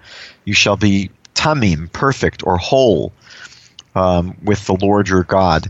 You 0.44 0.54
shall 0.54 0.76
be 0.76 1.10
tamim, 1.34 1.90
perfect 1.92 2.44
or 2.44 2.58
whole, 2.58 3.12
um, 3.94 4.36
with 4.42 4.66
the 4.66 4.74
Lord 4.74 5.08
your 5.08 5.22
God. 5.22 5.68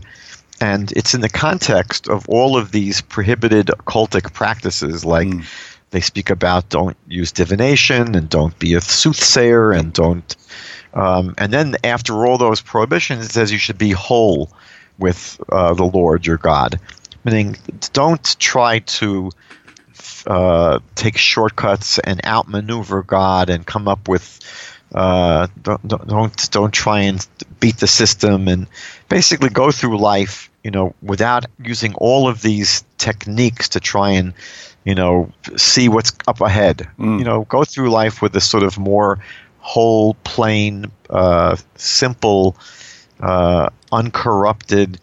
And 0.61 0.91
it's 0.91 1.15
in 1.15 1.21
the 1.21 1.29
context 1.29 2.07
of 2.07 2.29
all 2.29 2.55
of 2.55 2.71
these 2.71 3.01
prohibited 3.01 3.67
occultic 3.67 4.31
practices, 4.31 5.03
like 5.03 5.27
they 5.89 6.01
speak 6.01 6.29
about 6.29 6.69
don't 6.69 6.95
use 7.07 7.31
divination 7.31 8.15
and 8.15 8.29
don't 8.29 8.57
be 8.59 8.75
a 8.75 8.81
soothsayer 8.81 9.71
and 9.71 9.91
don't. 9.91 10.35
Um, 10.93 11.33
and 11.39 11.51
then 11.51 11.77
after 11.83 12.25
all 12.25 12.37
those 12.37 12.61
prohibitions, 12.61 13.25
it 13.25 13.31
says 13.31 13.51
you 13.51 13.57
should 13.57 13.79
be 13.79 13.91
whole 13.91 14.51
with 14.99 15.41
uh, 15.51 15.73
the 15.73 15.83
Lord 15.83 16.27
your 16.27 16.37
God, 16.37 16.79
meaning 17.23 17.57
don't 17.91 18.39
try 18.39 18.79
to 18.79 19.31
uh, 20.27 20.79
take 20.93 21.17
shortcuts 21.17 21.97
and 21.97 22.23
outmaneuver 22.23 23.01
God 23.01 23.49
and 23.49 23.65
come 23.65 23.87
up 23.87 24.07
with 24.07 24.39
uh, 24.93 25.47
don't 25.61 25.87
don't 25.87 26.51
don't 26.51 26.73
try 26.73 27.01
and 27.01 27.25
beat 27.59 27.77
the 27.77 27.87
system 27.87 28.47
and 28.47 28.67
basically 29.09 29.49
go 29.49 29.71
through 29.71 29.97
life 29.97 30.50
you 30.63 30.71
know 30.71 30.93
without 31.01 31.45
using 31.63 31.93
all 31.95 32.27
of 32.27 32.41
these 32.41 32.83
techniques 32.97 33.69
to 33.69 33.79
try 33.79 34.11
and 34.11 34.33
you 34.83 34.95
know 34.95 35.31
see 35.57 35.89
what's 35.89 36.11
up 36.27 36.41
ahead. 36.41 36.87
You 37.19 37.25
know 37.25 37.43
go 37.43 37.63
through 37.63 37.89
life 37.89 38.21
with 38.21 38.35
a 38.35 38.41
sort 38.41 38.63
of 38.63 38.77
more 38.77 39.19
whole 39.59 40.15
plain 40.23 40.91
uh, 41.09 41.55
simple 41.75 42.55
uh, 43.19 43.69
uncorrupted 43.91 44.99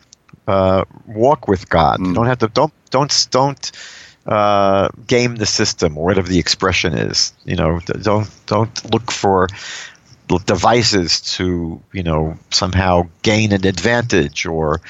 uh, 0.47 0.85
walk 1.07 1.49
with 1.49 1.69
God. 1.69 2.01
You 2.01 2.15
don't 2.15 2.27
have 2.27 2.39
to 2.39 2.49
don't 2.49 2.73
don't 2.91 3.27
don't 3.31 3.73
uh, 4.27 4.89
game 5.07 5.37
the 5.37 5.47
system 5.47 5.97
or 5.97 6.05
whatever 6.05 6.29
the 6.29 6.39
expression 6.39 6.95
is. 6.95 7.33
You 7.45 7.57
know, 7.57 7.81
don't 8.03 8.29
don't 8.47 8.93
look 8.93 9.11
for 9.11 9.49
devices 10.45 11.21
to 11.23 11.81
you 11.93 12.03
know 12.03 12.37
somehow 12.51 13.09
gain 13.23 13.53
an 13.53 13.67
advantage 13.67 14.45
or 14.45 14.81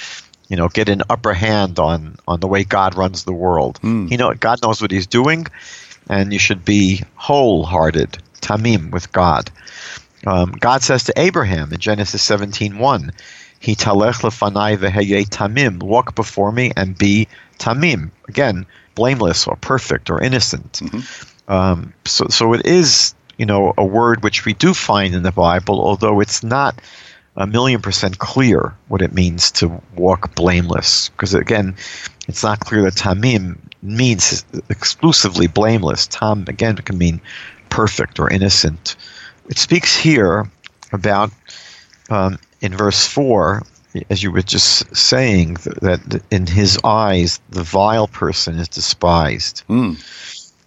you 0.49 0.57
know 0.57 0.69
get 0.69 0.89
an 0.89 1.03
upper 1.11 1.35
hand 1.35 1.79
on 1.79 2.17
on 2.27 2.41
the 2.41 2.47
way 2.49 2.65
God 2.65 2.97
runs 2.97 3.25
the 3.25 3.33
world. 3.33 3.79
You 4.09 4.17
know, 4.17 4.33
God 4.35 4.63
knows 4.63 4.81
what 4.81 4.91
He's 4.91 5.07
doing, 5.07 5.47
and 6.09 6.33
you 6.33 6.39
should 6.39 6.65
be 6.65 7.03
wholehearted, 7.15 8.19
tamim 8.41 8.91
with 8.91 9.13
God. 9.13 9.51
Um, 10.27 10.53
God 10.53 10.83
says 10.83 11.05
to 11.05 11.13
Abraham 11.17 11.73
in 11.73 11.79
Genesis 11.79 12.23
17:1, 12.23 13.13
"He 13.61 13.77
talech 13.77 14.23
lefanai 14.23 14.77
veheye 14.79 15.29
tamim, 15.29 15.83
walk 15.83 16.15
before 16.15 16.51
me 16.53 16.73
and 16.77 16.97
be 16.99 17.29
tamim." 17.59 18.11
Again, 18.29 18.67
blameless 18.95 19.47
or 19.47 19.57
perfect 19.57 20.11
or 20.11 20.21
innocent. 20.21 20.81
Um, 21.47 21.93
so, 22.05 22.27
so 22.29 22.53
it 22.53 22.67
is, 22.67 23.15
you 23.39 23.47
know, 23.47 23.73
a 23.79 23.85
word 23.85 24.23
which 24.23 24.45
we 24.45 24.53
do 24.55 24.75
find 24.75 25.15
in 25.15 25.23
the 25.23 25.33
Bible, 25.33 25.81
although 25.81 26.21
it's 26.21 26.43
not 26.43 26.75
a 27.39 27.47
million 27.47 27.81
percent 27.81 28.19
clear 28.19 28.75
what 28.89 29.01
it 29.01 29.15
means 29.15 29.51
to 29.53 29.81
walk 29.97 30.35
blameless. 30.35 31.09
Because 31.11 31.35
again, 31.35 31.75
it's 32.27 32.43
not 32.43 32.61
clear 32.61 32.83
that 32.83 32.95
tamim 32.95 33.57
means 33.81 34.45
exclusively 34.69 35.47
blameless. 35.47 36.07
Tam 36.09 36.45
again 36.49 36.77
can 36.77 36.99
mean 36.99 37.21
perfect 37.71 38.19
or 38.19 38.29
innocent. 38.29 38.97
It 39.49 39.57
speaks 39.57 39.97
here 39.97 40.51
about 40.93 41.31
um, 42.11 42.39
in 42.61 42.77
verse 42.77 43.07
four, 43.07 43.63
as 44.11 44.23
you 44.23 44.33
were 44.33 44.43
just 44.43 44.95
saying, 44.97 45.55
that 45.81 46.23
in 46.31 46.47
his 46.47 46.79
eyes 46.83 47.41
the 47.51 47.63
vile 47.63 48.09
person 48.09 48.59
is 48.59 48.69
despised. 48.69 49.63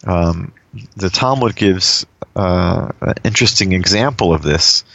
Um, 0.07 0.53
the 0.95 1.10
Talmud 1.10 1.55
gives 1.57 2.05
uh, 2.36 2.91
an 3.01 3.15
interesting 3.25 3.73
example 3.73 4.34
of 4.34 4.41
this. 4.41 4.86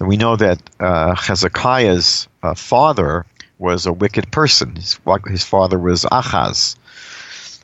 We 0.00 0.16
know 0.16 0.36
that 0.36 0.60
uh, 0.78 1.14
Hezekiah's 1.14 2.28
uh, 2.42 2.54
father 2.54 3.26
was 3.58 3.86
a 3.86 3.92
wicked 3.92 4.30
person. 4.30 4.76
His, 4.76 4.98
his 5.26 5.44
father 5.44 5.78
was 5.78 6.04
Achaz, 6.04 6.76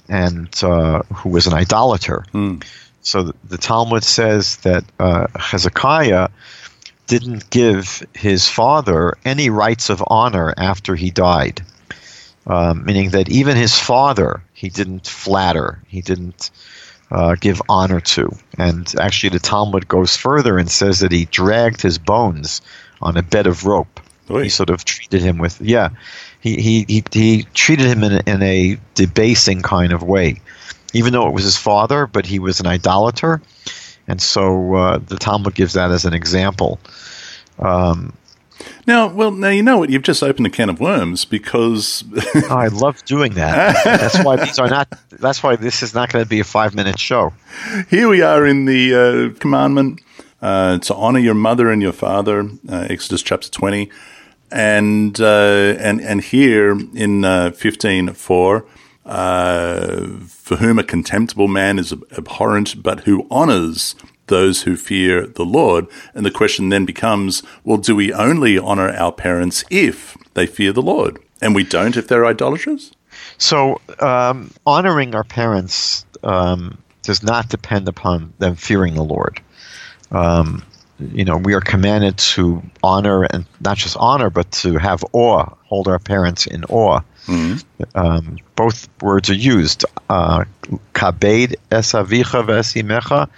and 0.09 0.49
uh, 0.63 1.03
who 1.15 1.29
was 1.29 1.47
an 1.47 1.55
idolater. 1.55 2.25
So 3.03 3.23
the, 3.23 3.35
the 3.45 3.59
Talmud 3.59 4.03
says 4.03 4.57
that 4.59 4.85
uh, 4.99 5.27
Hezekiah 5.37 6.29
didn't 7.07 7.51
give 7.51 8.03
his 8.15 8.49
father 8.49 9.17
any 9.25 9.51
rights 9.51 9.91
of 9.91 10.03
honor 10.09 10.55
after 10.57 10.97
he 10.97 11.11
died, 11.11 11.61
um, 12.47 12.85
meaning 12.85 13.11
that 13.11 13.29
even 13.29 13.57
his 13.57 13.79
father 13.79 14.43
he 14.55 14.71
didn't 14.71 15.07
flatter, 15.07 15.81
he 15.87 16.01
didn't 16.01 16.51
uh, 17.11 17.37
give 17.41 17.61
honor 17.69 18.01
to. 18.01 18.35
And 18.59 18.93
actually, 19.01 19.31
the 19.31 19.39
Talmud 19.39 19.89
goes 19.89 20.17
further 20.17 20.59
and 20.59 20.71
says 20.71 21.01
that 21.01 21.13
he 21.13 21.27
dragged 21.27 21.81
his 21.81 21.99
bones 21.99 22.63
on 23.01 23.17
a 23.17 23.23
bed 23.23 23.47
of 23.47 23.65
rope. 23.65 24.01
Oy. 24.31 24.45
He 24.45 24.49
sort 24.49 24.71
of 24.71 24.85
treated 24.85 25.21
him 25.21 25.39
with, 25.39 25.61
yeah, 25.61 25.91
he, 26.41 26.57
he, 26.57 26.85
he, 26.89 27.05
he 27.13 27.43
treated 27.55 27.87
him 27.87 28.03
in 28.03 28.13
a, 28.13 28.23
in 28.27 28.43
a 28.43 28.79
debasing 28.95 29.63
kind 29.63 29.93
of 29.93 30.03
way. 30.03 30.41
Even 30.93 31.13
though 31.13 31.29
it 31.29 31.35
was 31.35 31.45
his 31.45 31.57
father, 31.57 32.07
but 32.07 32.25
he 32.25 32.39
was 32.39 32.61
an 32.61 32.67
idolater. 32.67 33.43
And 34.07 34.21
so 34.21 34.75
uh, 34.75 34.99
the 34.99 35.17
Talmud 35.17 35.55
gives 35.55 35.75
that 35.75 35.91
as 35.91 36.05
an 36.05 36.15
example. 36.15 36.79
Um, 37.59 38.13
Now, 38.87 39.09
well, 39.09 39.31
now 39.31 39.49
you 39.49 39.63
know 39.63 39.79
what 39.79 39.91
you've 39.91 40.03
just 40.03 40.23
opened 40.23 40.47
a 40.47 40.51
can 40.51 40.69
of 40.69 40.81
worms 40.81 41.25
because 41.25 42.05
I 42.51 42.69
love 42.69 43.05
doing 43.05 43.35
that. 43.35 43.83
that's 43.85 44.23
why 44.23 44.37
these 44.37 44.59
are 44.59 44.69
not. 44.69 44.89
That's 45.11 45.43
why 45.43 45.57
this 45.57 45.83
is 45.83 45.95
not 45.95 46.13
going 46.13 46.25
to 46.25 46.29
be 46.29 46.41
a 46.41 46.45
five-minute 46.45 46.99
show. 46.99 47.33
Here 47.89 48.09
we 48.09 48.23
are 48.23 48.47
in 48.47 48.67
the 48.67 48.95
uh, 48.95 49.39
commandment 49.39 50.01
uh, 50.43 50.79
to 50.79 50.95
honor 50.95 51.19
your 51.19 51.35
mother 51.35 51.71
and 51.71 51.81
your 51.81 51.93
father, 51.93 52.49
uh, 52.69 52.87
Exodus 52.91 53.23
chapter 53.23 53.51
twenty, 53.51 53.91
and 54.53 55.19
uh, 55.21 55.75
and 55.79 56.01
and 56.01 56.21
here 56.23 56.79
in 56.95 57.25
uh, 57.25 57.51
fifteen 57.53 58.13
four. 58.13 58.67
Uh, 59.07 60.07
for 60.29 60.57
whom 60.57 60.79
a 60.79 60.83
contemptible 60.83 61.47
man 61.47 61.79
is 61.79 61.93
abhorrent, 62.17 62.83
but 62.83 63.01
who 63.01 63.27
honors 63.31 63.95
those 64.27 64.63
who 64.63 64.77
fear 64.77 65.27
the 65.27 65.45
Lord. 65.45 65.87
And 66.15 66.25
the 66.25 66.31
question 66.31 66.69
then 66.69 66.85
becomes, 66.85 67.43
well, 67.65 67.79
do 67.79 67.95
we 67.95 68.13
only 68.13 68.59
honor 68.59 68.91
our 68.91 69.13
parents 69.13 69.65
if 69.71 70.17
they 70.35 70.47
fear 70.47 70.73
the 70.73 70.83
Lord? 70.83 71.19
And 71.43 71.55
we 71.55 71.65
don't 71.65 71.97
if 71.97 72.09
they're 72.09 72.27
idolaters? 72.27 72.93
So, 73.39 73.81
um, 74.01 74.51
honoring 74.67 75.15
our 75.15 75.25
parents 75.25 76.07
um, 76.23 76.79
does 77.03 77.23
not 77.23 77.49
depend 77.49 77.89
upon 77.89 78.33
them 78.39 78.57
fearing 78.57 78.95
the 78.95 79.05
Lord. 79.05 79.41
Um, 80.11 80.63
you 80.99 81.25
know, 81.25 81.37
we 81.37 81.55
are 81.55 81.61
commanded 81.61 82.19
to 82.19 82.63
honor 82.83 83.25
and 83.25 83.45
not 83.61 83.77
just 83.77 83.97
honor, 83.97 84.31
but 84.31 84.51
to 84.53 84.79
have 84.79 85.05
awe, 85.13 85.47
hold 85.65 85.89
our 85.89 85.99
parents 85.99 86.47
in 86.47 86.65
awe. 86.65 87.01
Mm-hmm. 87.27 88.37
both 88.55 88.89
words 89.01 89.31
are 89.31 89.35
used. 89.35 89.85
Uh, 90.09 90.45
kabed 90.95 91.57
es 91.71 91.93
avicha 91.93 92.45
v'esimecha, 92.45 93.29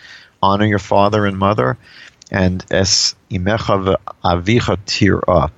honor 0.42 0.66
your 0.66 0.78
father 0.78 1.26
and 1.26 1.38
mother, 1.38 1.78
and 2.30 2.64
es 2.70 3.14
imecha 3.30 3.96
avicha 4.24 4.78
tira. 4.86 5.50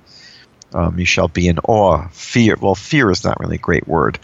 Um, 0.71 0.99
you 0.99 1.05
shall 1.05 1.27
be 1.27 1.47
in 1.47 1.57
awe. 1.59 2.07
Fear. 2.11 2.57
Well, 2.61 2.75
fear 2.75 3.09
is 3.09 3.23
not 3.23 3.39
really 3.39 3.55
a 3.55 3.59
great 3.59 3.87
word, 3.87 4.19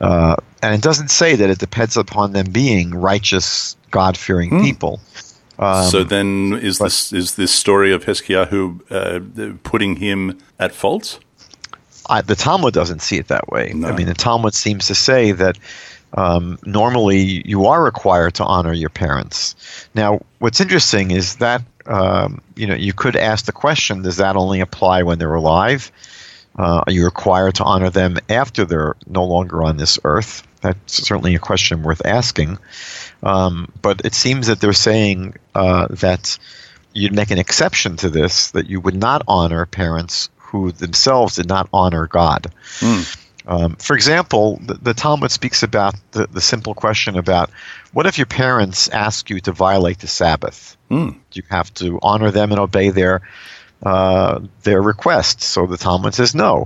uh, 0.00 0.36
and 0.62 0.74
it 0.74 0.80
doesn't 0.80 1.08
say 1.08 1.36
that 1.36 1.50
it 1.50 1.58
depends 1.58 1.96
upon 1.96 2.32
them 2.32 2.46
being 2.50 2.90
righteous, 2.90 3.76
God-fearing 3.90 4.50
hmm. 4.50 4.62
people. 4.62 5.00
Um, 5.58 5.88
so 5.90 6.02
then, 6.02 6.58
is 6.62 6.78
but, 6.78 6.86
this 6.86 7.12
is 7.12 7.34
this 7.36 7.52
story 7.52 7.92
of 7.92 8.04
Hezekiah 8.04 8.48
uh, 8.90 9.20
putting 9.62 9.96
him 9.96 10.38
at 10.58 10.74
fault? 10.74 11.20
I, 12.08 12.20
the 12.22 12.34
Talmud 12.34 12.74
doesn't 12.74 13.00
see 13.00 13.18
it 13.18 13.28
that 13.28 13.48
way. 13.48 13.72
No. 13.74 13.88
I 13.88 13.96
mean, 13.96 14.06
the 14.06 14.14
Talmud 14.14 14.54
seems 14.54 14.88
to 14.88 14.94
say 14.94 15.32
that 15.32 15.58
um, 16.14 16.58
normally 16.64 17.42
you 17.46 17.66
are 17.66 17.82
required 17.82 18.34
to 18.34 18.44
honor 18.44 18.72
your 18.72 18.90
parents. 18.90 19.54
Now, 19.94 20.20
what's 20.38 20.60
interesting 20.60 21.10
is 21.10 21.36
that 21.36 21.62
um, 21.86 22.40
you 22.56 22.66
know 22.66 22.74
you 22.74 22.92
could 22.92 23.16
ask 23.16 23.44
the 23.44 23.52
question: 23.52 24.02
Does 24.02 24.16
that 24.16 24.36
only 24.36 24.60
apply 24.60 25.02
when 25.02 25.18
they're 25.18 25.34
alive? 25.34 25.90
Uh, 26.56 26.84
are 26.86 26.92
you 26.92 27.04
required 27.04 27.56
to 27.56 27.64
honor 27.64 27.90
them 27.90 28.16
after 28.28 28.64
they're 28.64 28.94
no 29.06 29.24
longer 29.24 29.64
on 29.64 29.76
this 29.76 29.98
earth? 30.04 30.46
That's 30.60 31.06
certainly 31.06 31.34
a 31.34 31.40
question 31.40 31.82
worth 31.82 32.00
asking. 32.06 32.58
Um, 33.22 33.70
but 33.82 34.02
it 34.04 34.14
seems 34.14 34.46
that 34.46 34.60
they're 34.60 34.72
saying 34.72 35.34
uh, 35.54 35.88
that 35.90 36.38
you'd 36.92 37.12
make 37.12 37.32
an 37.32 37.38
exception 37.38 37.96
to 37.96 38.08
this, 38.08 38.52
that 38.52 38.70
you 38.70 38.80
would 38.80 38.94
not 38.94 39.22
honor 39.26 39.66
parents 39.66 40.30
who 40.36 40.70
themselves 40.70 41.34
did 41.34 41.48
not 41.48 41.68
honor 41.72 42.06
God. 42.06 42.52
Mm. 42.78 43.23
Um, 43.46 43.76
for 43.76 43.94
example, 43.94 44.58
the, 44.62 44.74
the, 44.74 44.94
Talmud 44.94 45.30
speaks 45.30 45.62
about 45.62 45.94
the, 46.12 46.26
the 46.26 46.40
simple 46.40 46.74
question 46.74 47.18
about 47.18 47.50
what 47.92 48.06
if 48.06 48.16
your 48.16 48.26
parents 48.26 48.88
ask 48.88 49.28
you 49.28 49.38
to 49.40 49.52
violate 49.52 49.98
the 49.98 50.06
Sabbath? 50.06 50.76
Mm. 50.90 51.12
Do 51.12 51.18
you 51.38 51.42
have 51.50 51.72
to 51.74 51.98
honor 52.02 52.30
them 52.30 52.52
and 52.52 52.60
obey 52.60 52.88
their 52.88 53.20
uh, 53.82 54.40
their 54.62 54.80
requests? 54.80 55.46
So 55.46 55.66
the 55.66 55.76
Talmud 55.76 56.14
says 56.14 56.34
no. 56.34 56.64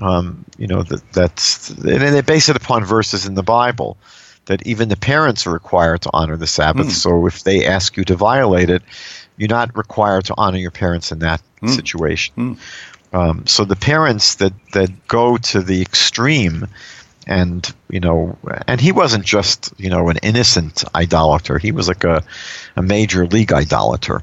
Um, 0.00 0.44
you 0.58 0.66
know 0.66 0.82
that 0.82 1.12
that's 1.12 1.70
and 1.70 2.00
they 2.00 2.20
base 2.20 2.48
it 2.48 2.56
upon 2.56 2.84
verses 2.84 3.26
in 3.26 3.34
the 3.34 3.42
Bible 3.42 3.96
that 4.46 4.66
even 4.66 4.88
the 4.88 4.96
parents 4.96 5.46
are 5.46 5.52
required 5.52 6.02
to 6.02 6.10
honor 6.12 6.36
the 6.36 6.46
Sabbath. 6.46 6.88
Mm. 6.88 6.92
So 6.92 7.26
if 7.26 7.44
they 7.44 7.64
ask 7.66 7.96
you 7.96 8.04
to 8.04 8.16
violate 8.16 8.70
it, 8.70 8.82
you're 9.36 9.48
not 9.48 9.76
required 9.76 10.24
to 10.26 10.34
honor 10.36 10.58
your 10.58 10.70
parents 10.70 11.12
in 11.12 11.20
that 11.20 11.42
mm. 11.62 11.74
situation. 11.74 12.58
Um, 13.12 13.46
so 13.46 13.64
the 13.64 13.76
parents 13.76 14.36
that, 14.36 14.52
that 14.72 15.06
go 15.06 15.36
to 15.36 15.60
the 15.60 15.82
extreme, 15.82 16.68
and 17.26 17.72
you 17.88 18.00
know, 18.00 18.38
and 18.66 18.80
he 18.80 18.92
wasn't 18.92 19.24
just 19.24 19.72
you 19.78 19.90
know 19.90 20.08
an 20.08 20.16
innocent 20.22 20.84
idolater; 20.94 21.58
he 21.58 21.72
was 21.72 21.88
like 21.88 22.04
a, 22.04 22.22
a 22.76 22.82
major 22.82 23.26
league 23.26 23.52
idolater. 23.52 24.22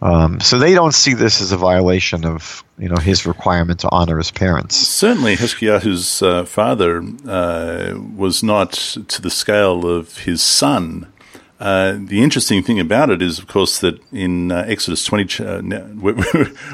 Um, 0.00 0.40
so 0.40 0.58
they 0.58 0.74
don't 0.74 0.94
see 0.94 1.14
this 1.14 1.40
as 1.40 1.50
a 1.50 1.56
violation 1.56 2.24
of 2.24 2.62
you 2.78 2.88
know 2.88 2.96
his 2.96 3.26
requirement 3.26 3.80
to 3.80 3.88
honor 3.90 4.18
his 4.18 4.30
parents. 4.30 4.76
Certainly, 4.76 5.36
Hezekiah's 5.36 6.22
uh, 6.22 6.44
father 6.44 7.02
uh, 7.26 7.94
was 8.14 8.42
not 8.42 8.72
to 8.72 9.20
the 9.20 9.30
scale 9.30 9.86
of 9.86 10.18
his 10.18 10.40
son. 10.42 11.12
Uh, 11.60 11.96
the 11.98 12.22
interesting 12.22 12.62
thing 12.62 12.78
about 12.78 13.10
it 13.10 13.20
is, 13.20 13.38
of 13.38 13.48
course, 13.48 13.80
that 13.80 14.00
in 14.12 14.52
uh, 14.52 14.64
Exodus 14.68 15.04
20, 15.04 15.44
uh, 15.44 15.60
we, 15.94 16.14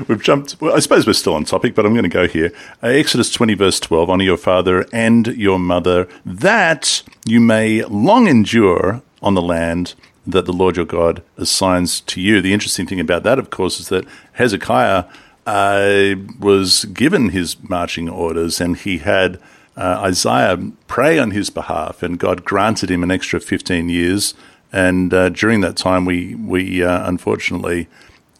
have 0.08 0.22
jumped, 0.22 0.60
well, 0.60 0.74
I 0.74 0.80
suppose 0.80 1.06
we're 1.06 1.14
still 1.14 1.34
on 1.34 1.44
topic, 1.44 1.74
but 1.74 1.86
I'm 1.86 1.94
going 1.94 2.02
to 2.02 2.08
go 2.08 2.28
here. 2.28 2.52
Uh, 2.82 2.88
Exodus 2.88 3.30
20, 3.32 3.54
verse 3.54 3.80
12 3.80 4.10
Honor 4.10 4.24
your 4.24 4.36
father 4.36 4.86
and 4.92 5.28
your 5.28 5.58
mother, 5.58 6.06
that 6.26 7.02
you 7.24 7.40
may 7.40 7.82
long 7.84 8.26
endure 8.26 9.02
on 9.22 9.34
the 9.34 9.42
land 9.42 9.94
that 10.26 10.44
the 10.44 10.52
Lord 10.52 10.76
your 10.76 10.84
God 10.84 11.22
assigns 11.38 12.00
to 12.02 12.20
you. 12.20 12.42
The 12.42 12.52
interesting 12.52 12.86
thing 12.86 13.00
about 13.00 13.22
that, 13.22 13.38
of 13.38 13.48
course, 13.48 13.80
is 13.80 13.88
that 13.88 14.06
Hezekiah 14.32 15.04
uh, 15.46 16.14
was 16.38 16.84
given 16.86 17.30
his 17.30 17.56
marching 17.68 18.08
orders 18.08 18.60
and 18.60 18.76
he 18.76 18.98
had. 18.98 19.40
Isaiah 19.76 20.70
pray 20.86 21.18
on 21.18 21.32
his 21.32 21.50
behalf, 21.50 22.04
and 22.04 22.16
God 22.16 22.44
granted 22.44 22.92
him 22.92 23.02
an 23.02 23.10
extra 23.10 23.40
15 23.40 23.88
years 23.88 24.32
and 24.74 25.14
uh, 25.14 25.28
during 25.28 25.60
that 25.60 25.76
time, 25.76 26.04
we 26.04 26.34
we 26.34 26.82
uh, 26.82 27.08
unfortunately 27.08 27.86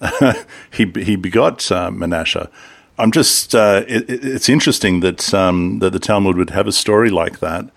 he 0.72 0.90
he 0.96 1.14
begot 1.14 1.70
uh, 1.70 1.92
Manasseh. 1.92 2.50
I'm 2.98 3.12
just 3.12 3.54
uh, 3.54 3.84
it, 3.86 4.04
it's 4.08 4.48
interesting 4.48 4.98
that 5.00 5.32
um, 5.32 5.78
that 5.78 5.90
the 5.90 6.00
Talmud 6.00 6.36
would 6.36 6.50
have 6.50 6.66
a 6.66 6.72
story 6.72 7.08
like 7.08 7.38
that, 7.38 7.70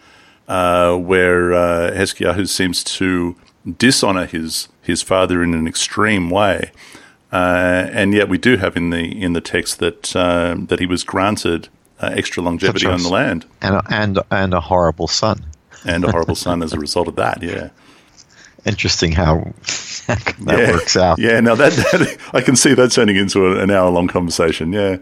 uh, 0.47 0.95
where 0.95 1.53
uh, 1.53 2.05
seems 2.47 2.83
to 2.83 3.35
dishonor 3.77 4.25
his 4.25 4.69
his 4.81 5.03
father 5.03 5.43
in 5.43 5.53
an 5.53 5.67
extreme 5.67 6.31
way, 6.31 6.71
uh, 7.31 7.87
and 7.91 8.11
yet 8.11 8.27
we 8.27 8.39
do 8.39 8.57
have 8.57 8.75
in 8.75 8.89
the 8.89 9.21
in 9.21 9.33
the 9.33 9.41
text 9.41 9.77
that 9.77 10.15
um, 10.15 10.65
that 10.65 10.79
he 10.79 10.87
was 10.87 11.03
granted 11.03 11.69
extra 11.99 12.41
longevity 12.41 12.87
on 12.87 13.03
the 13.03 13.09
land 13.09 13.45
and 13.61 13.81
and 13.89 14.19
and 14.31 14.53
a 14.55 14.61
horrible 14.61 15.07
son 15.07 15.45
and 15.85 16.03
a 16.03 16.11
horrible 16.11 16.35
son 16.47 16.63
as 16.63 16.73
a 16.73 16.79
result 16.79 17.07
of 17.07 17.15
that. 17.17 17.43
Yeah 17.43 17.69
interesting 18.67 19.11
how 19.11 19.35
that 20.07 20.35
yeah. 20.45 20.71
works 20.71 20.95
out. 20.95 21.19
Yeah, 21.19 21.39
now 21.39 21.55
that, 21.55 21.73
that, 21.73 22.17
I 22.33 22.41
can 22.41 22.55
see 22.55 22.73
that 22.73 22.91
turning 22.91 23.15
into 23.15 23.59
an 23.59 23.71
hour 23.71 23.89
long 23.89 24.07
conversation. 24.07 24.73
Yeah. 24.73 24.97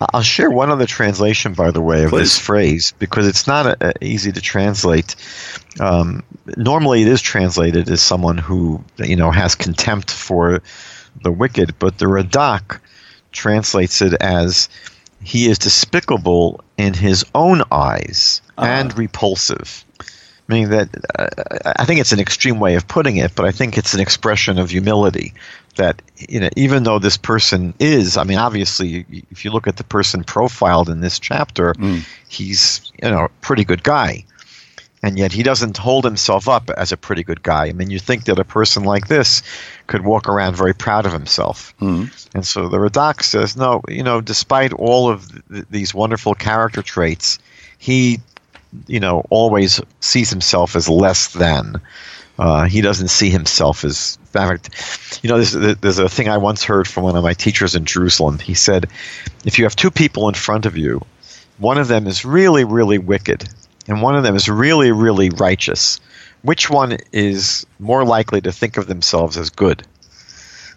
I'll 0.00 0.22
share 0.22 0.50
one 0.50 0.70
other 0.70 0.86
translation, 0.86 1.54
by 1.54 1.72
the 1.72 1.80
way, 1.80 2.04
of 2.04 2.10
Please. 2.10 2.20
this 2.20 2.38
phrase 2.38 2.94
because 2.98 3.26
it's 3.26 3.48
not 3.48 3.66
a, 3.66 3.88
a 3.88 4.04
easy 4.04 4.30
to 4.30 4.40
translate. 4.40 5.16
Um, 5.80 6.22
normally, 6.56 7.02
it 7.02 7.08
is 7.08 7.20
translated 7.20 7.90
as 7.90 8.00
someone 8.00 8.38
who 8.38 8.84
you 8.98 9.16
know 9.16 9.32
has 9.32 9.56
contempt 9.56 10.12
for 10.12 10.62
the 11.22 11.32
wicked, 11.32 11.74
but 11.80 11.98
the 11.98 12.06
Radak 12.06 12.80
translates 13.32 14.00
it 14.00 14.14
as 14.20 14.68
he 15.20 15.48
is 15.48 15.58
despicable 15.58 16.60
in 16.76 16.94
his 16.94 17.24
own 17.34 17.62
eyes 17.72 18.40
uh 18.56 18.62
and 18.62 18.96
repulsive 18.96 19.84
meaning 20.48 20.70
that 20.70 20.88
uh, 21.18 21.72
I 21.76 21.84
think 21.84 22.00
it's 22.00 22.12
an 22.12 22.20
extreme 22.20 22.58
way 22.58 22.74
of 22.74 22.88
putting 22.88 23.16
it, 23.16 23.34
but 23.34 23.44
I 23.44 23.52
think 23.52 23.76
it's 23.78 23.94
an 23.94 24.00
expression 24.00 24.58
of 24.58 24.70
humility. 24.70 25.34
That 25.76 26.02
you 26.16 26.40
know, 26.40 26.48
even 26.56 26.82
though 26.82 26.98
this 26.98 27.16
person 27.16 27.72
is, 27.78 28.16
I 28.16 28.24
mean, 28.24 28.38
obviously, 28.38 29.06
if 29.30 29.44
you 29.44 29.52
look 29.52 29.68
at 29.68 29.76
the 29.76 29.84
person 29.84 30.24
profiled 30.24 30.88
in 30.88 31.00
this 31.00 31.20
chapter, 31.20 31.74
mm. 31.74 32.04
he's 32.28 32.90
you 33.00 33.08
know 33.08 33.26
a 33.26 33.28
pretty 33.42 33.64
good 33.64 33.84
guy, 33.84 34.24
and 35.04 35.16
yet 35.16 35.30
he 35.30 35.44
doesn't 35.44 35.76
hold 35.76 36.04
himself 36.04 36.48
up 36.48 36.70
as 36.70 36.90
a 36.90 36.96
pretty 36.96 37.22
good 37.22 37.44
guy. 37.44 37.66
I 37.66 37.72
mean, 37.72 37.90
you 37.90 38.00
think 38.00 38.24
that 38.24 38.40
a 38.40 38.44
person 38.44 38.82
like 38.82 39.06
this 39.06 39.42
could 39.86 40.04
walk 40.04 40.28
around 40.28 40.56
very 40.56 40.74
proud 40.74 41.06
of 41.06 41.12
himself, 41.12 41.72
mm. 41.80 42.10
and 42.34 42.44
so 42.44 42.68
the 42.68 42.78
Radak 42.78 43.22
says, 43.22 43.56
no, 43.56 43.82
you 43.86 44.02
know, 44.02 44.20
despite 44.20 44.72
all 44.72 45.08
of 45.08 45.30
th- 45.48 45.66
these 45.70 45.94
wonderful 45.94 46.34
character 46.34 46.82
traits, 46.82 47.38
he 47.78 48.18
you 48.86 49.00
know, 49.00 49.24
always 49.30 49.80
sees 50.00 50.30
himself 50.30 50.76
as 50.76 50.88
less 50.88 51.32
than. 51.32 51.80
Uh, 52.38 52.64
he 52.64 52.80
doesn't 52.80 53.08
see 53.08 53.30
himself 53.30 53.84
as. 53.84 54.18
In 54.20 54.26
fact, 54.26 55.20
you 55.22 55.30
know, 55.30 55.40
there's, 55.40 55.78
there's 55.78 55.98
a 55.98 56.08
thing 56.08 56.28
I 56.28 56.36
once 56.36 56.62
heard 56.62 56.86
from 56.86 57.04
one 57.04 57.16
of 57.16 57.24
my 57.24 57.32
teachers 57.32 57.74
in 57.74 57.84
Jerusalem. 57.84 58.38
He 58.38 58.54
said, 58.54 58.86
if 59.44 59.58
you 59.58 59.64
have 59.64 59.74
two 59.74 59.90
people 59.90 60.28
in 60.28 60.34
front 60.34 60.66
of 60.66 60.76
you, 60.76 61.00
one 61.56 61.78
of 61.78 61.88
them 61.88 62.06
is 62.06 62.24
really, 62.24 62.64
really 62.64 62.98
wicked, 62.98 63.48
and 63.88 64.02
one 64.02 64.16
of 64.16 64.22
them 64.22 64.36
is 64.36 64.48
really, 64.48 64.92
really 64.92 65.30
righteous. 65.30 65.98
Which 66.42 66.70
one 66.70 66.98
is 67.10 67.66
more 67.80 68.04
likely 68.04 68.40
to 68.42 68.52
think 68.52 68.76
of 68.76 68.86
themselves 68.86 69.36
as 69.36 69.50
good? 69.50 69.84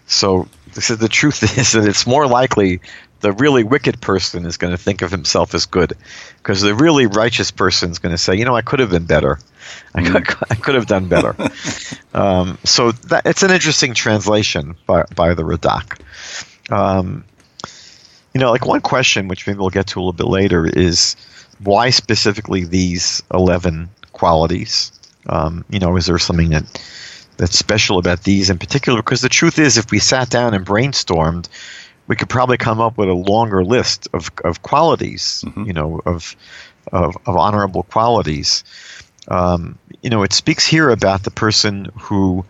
So, 0.07 0.47
is 0.75 0.87
the 0.87 1.07
truth 1.07 1.43
is 1.57 1.73
that 1.73 1.87
it's 1.87 2.07
more 2.07 2.25
likely 2.25 2.81
the 3.21 3.31
really 3.31 3.63
wicked 3.63 4.01
person 4.01 4.45
is 4.45 4.57
going 4.57 4.71
to 4.71 4.77
think 4.77 5.01
of 5.01 5.11
himself 5.11 5.53
as 5.53 5.65
good, 5.65 5.93
because 6.37 6.61
the 6.61 6.75
really 6.75 7.05
righteous 7.05 7.51
person 7.51 7.91
is 7.91 7.99
going 7.99 8.13
to 8.13 8.17
say, 8.17 8.35
you 8.35 8.45
know, 8.45 8.55
I 8.55 8.61
could 8.61 8.79
have 8.79 8.89
been 8.89 9.05
better. 9.05 9.39
I, 9.93 10.03
could, 10.03 10.23
Mm. 10.23 10.43
I 10.49 10.55
could 10.55 10.75
have 10.75 10.87
done 10.87 11.07
better. 11.07 11.35
um, 12.13 12.57
so 12.63 12.91
that 12.91 13.25
it's 13.25 13.43
an 13.43 13.51
interesting 13.51 13.93
translation 13.93 14.75
by 14.85 15.03
by 15.15 15.33
the 15.33 15.43
Radak. 15.43 15.99
Um, 16.71 17.23
you 18.33 18.39
know, 18.39 18.51
like 18.51 18.65
one 18.65 18.81
question, 18.81 19.27
which 19.27 19.45
maybe 19.45 19.59
we'll 19.59 19.69
get 19.69 19.87
to 19.87 19.99
a 19.99 20.01
little 20.01 20.13
bit 20.13 20.27
later, 20.27 20.65
is 20.65 21.15
why 21.59 21.89
specifically 21.89 22.65
these 22.65 23.21
eleven 23.33 23.89
qualities? 24.13 24.91
Um, 25.27 25.63
you 25.69 25.79
know, 25.79 25.95
is 25.97 26.05
there 26.07 26.17
something 26.17 26.49
that 26.49 26.81
that's 27.37 27.57
special 27.57 27.97
about 27.97 28.23
these 28.23 28.49
in 28.49 28.57
particular? 28.57 29.01
Because 29.01 29.21
the 29.21 29.29
truth 29.29 29.59
is, 29.59 29.77
if 29.77 29.91
we 29.91 29.99
sat 29.99 30.29
down 30.29 30.53
and 30.53 30.65
brainstormed, 30.65 31.47
we 32.11 32.17
could 32.17 32.27
probably 32.27 32.57
come 32.57 32.81
up 32.81 32.97
with 32.97 33.07
a 33.07 33.13
longer 33.13 33.63
list 33.63 34.09
of, 34.11 34.29
of 34.43 34.61
qualities, 34.63 35.45
you 35.65 35.71
know, 35.71 36.01
of, 36.05 36.35
of, 36.91 37.15
of 37.25 37.37
honorable 37.37 37.83
qualities. 37.83 38.65
Um, 39.29 39.79
you 40.01 40.09
know, 40.09 40.21
it 40.21 40.33
speaks 40.33 40.67
here 40.67 40.89
about 40.89 41.23
the 41.23 41.31
person 41.31 41.87
who, 41.97 42.43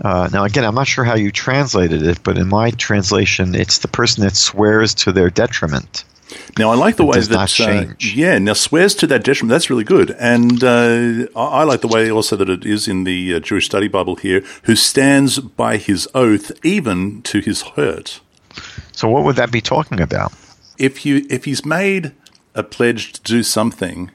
uh, 0.00 0.30
now 0.32 0.44
again, 0.44 0.64
I'm 0.64 0.74
not 0.74 0.86
sure 0.86 1.04
how 1.04 1.14
you 1.14 1.30
translated 1.30 2.02
it, 2.02 2.22
but 2.22 2.38
in 2.38 2.48
my 2.48 2.70
translation, 2.70 3.54
it's 3.54 3.80
the 3.80 3.88
person 3.88 4.24
that 4.24 4.34
swears 4.34 4.94
to 4.94 5.12
their 5.12 5.28
detriment. 5.28 6.04
Now, 6.58 6.70
I 6.70 6.76
like 6.76 6.96
the 6.96 7.02
It 7.02 7.08
way 7.08 7.20
that. 7.20 7.60
Uh, 7.60 7.94
yeah, 8.00 8.38
now 8.38 8.54
swears 8.54 8.94
to 8.94 9.06
that 9.08 9.24
detriment. 9.24 9.50
That's 9.50 9.68
really 9.68 9.84
good, 9.84 10.16
and 10.18 10.64
uh, 10.64 11.26
I, 11.36 11.60
I 11.60 11.64
like 11.64 11.82
the 11.82 11.88
way 11.88 12.10
also 12.10 12.34
that 12.36 12.48
it 12.48 12.64
is 12.64 12.88
in 12.88 13.04
the 13.04 13.34
uh, 13.34 13.40
Jewish 13.40 13.66
Study 13.66 13.88
Bible 13.88 14.16
here. 14.16 14.42
Who 14.62 14.74
stands 14.74 15.38
by 15.38 15.76
his 15.76 16.08
oath 16.14 16.50
even 16.64 17.20
to 17.24 17.40
his 17.40 17.60
hurt. 17.76 18.22
So, 19.02 19.08
what 19.08 19.24
would 19.24 19.34
that 19.34 19.50
be 19.50 19.60
talking 19.60 20.00
about? 20.00 20.32
If 20.78 21.04
you 21.04 21.26
if 21.28 21.44
he's 21.44 21.66
made 21.66 22.12
a 22.54 22.62
pledge 22.62 23.12
to 23.14 23.22
do 23.22 23.42
something, 23.42 24.12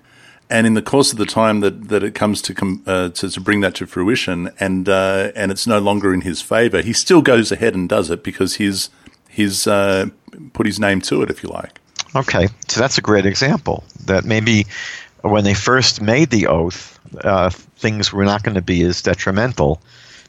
and 0.50 0.66
in 0.66 0.76
the 0.76 0.82
course 0.82 1.12
of 1.12 1.18
the 1.18 1.26
time 1.26 1.60
that, 1.60 1.90
that 1.90 2.04
it 2.04 2.16
comes 2.16 2.42
to, 2.44 2.54
com, 2.54 2.84
uh, 2.88 3.10
to 3.10 3.30
to 3.30 3.42
bring 3.42 3.60
that 3.60 3.76
to 3.76 3.86
fruition, 3.86 4.50
and 4.62 4.88
uh, 4.88 5.34
and 5.36 5.52
it's 5.52 5.68
no 5.68 5.80
longer 5.80 6.14
in 6.14 6.22
his 6.22 6.42
favor, 6.42 6.82
he 6.82 6.94
still 6.94 7.22
goes 7.22 7.52
ahead 7.52 7.76
and 7.76 7.90
does 7.90 8.10
it 8.10 8.24
because 8.24 8.56
he's 8.56 8.90
he's 9.28 9.68
uh, 9.68 10.06
put 10.54 10.66
his 10.66 10.80
name 10.80 11.02
to 11.02 11.22
it, 11.22 11.30
if 11.30 11.44
you 11.44 11.50
like. 11.50 11.82
Okay, 12.16 12.48
so 12.70 12.80
that's 12.80 12.98
a 12.98 13.02
great 13.02 13.26
example. 13.26 13.84
That 14.06 14.24
maybe 14.24 14.68
when 15.20 15.44
they 15.44 15.54
first 15.54 16.02
made 16.02 16.30
the 16.30 16.48
oath, 16.48 16.98
uh, 17.26 17.50
things 17.50 18.14
were 18.14 18.24
not 18.24 18.42
going 18.42 18.56
to 18.56 18.62
be 18.62 18.84
as 18.84 19.02
detrimental, 19.02 19.82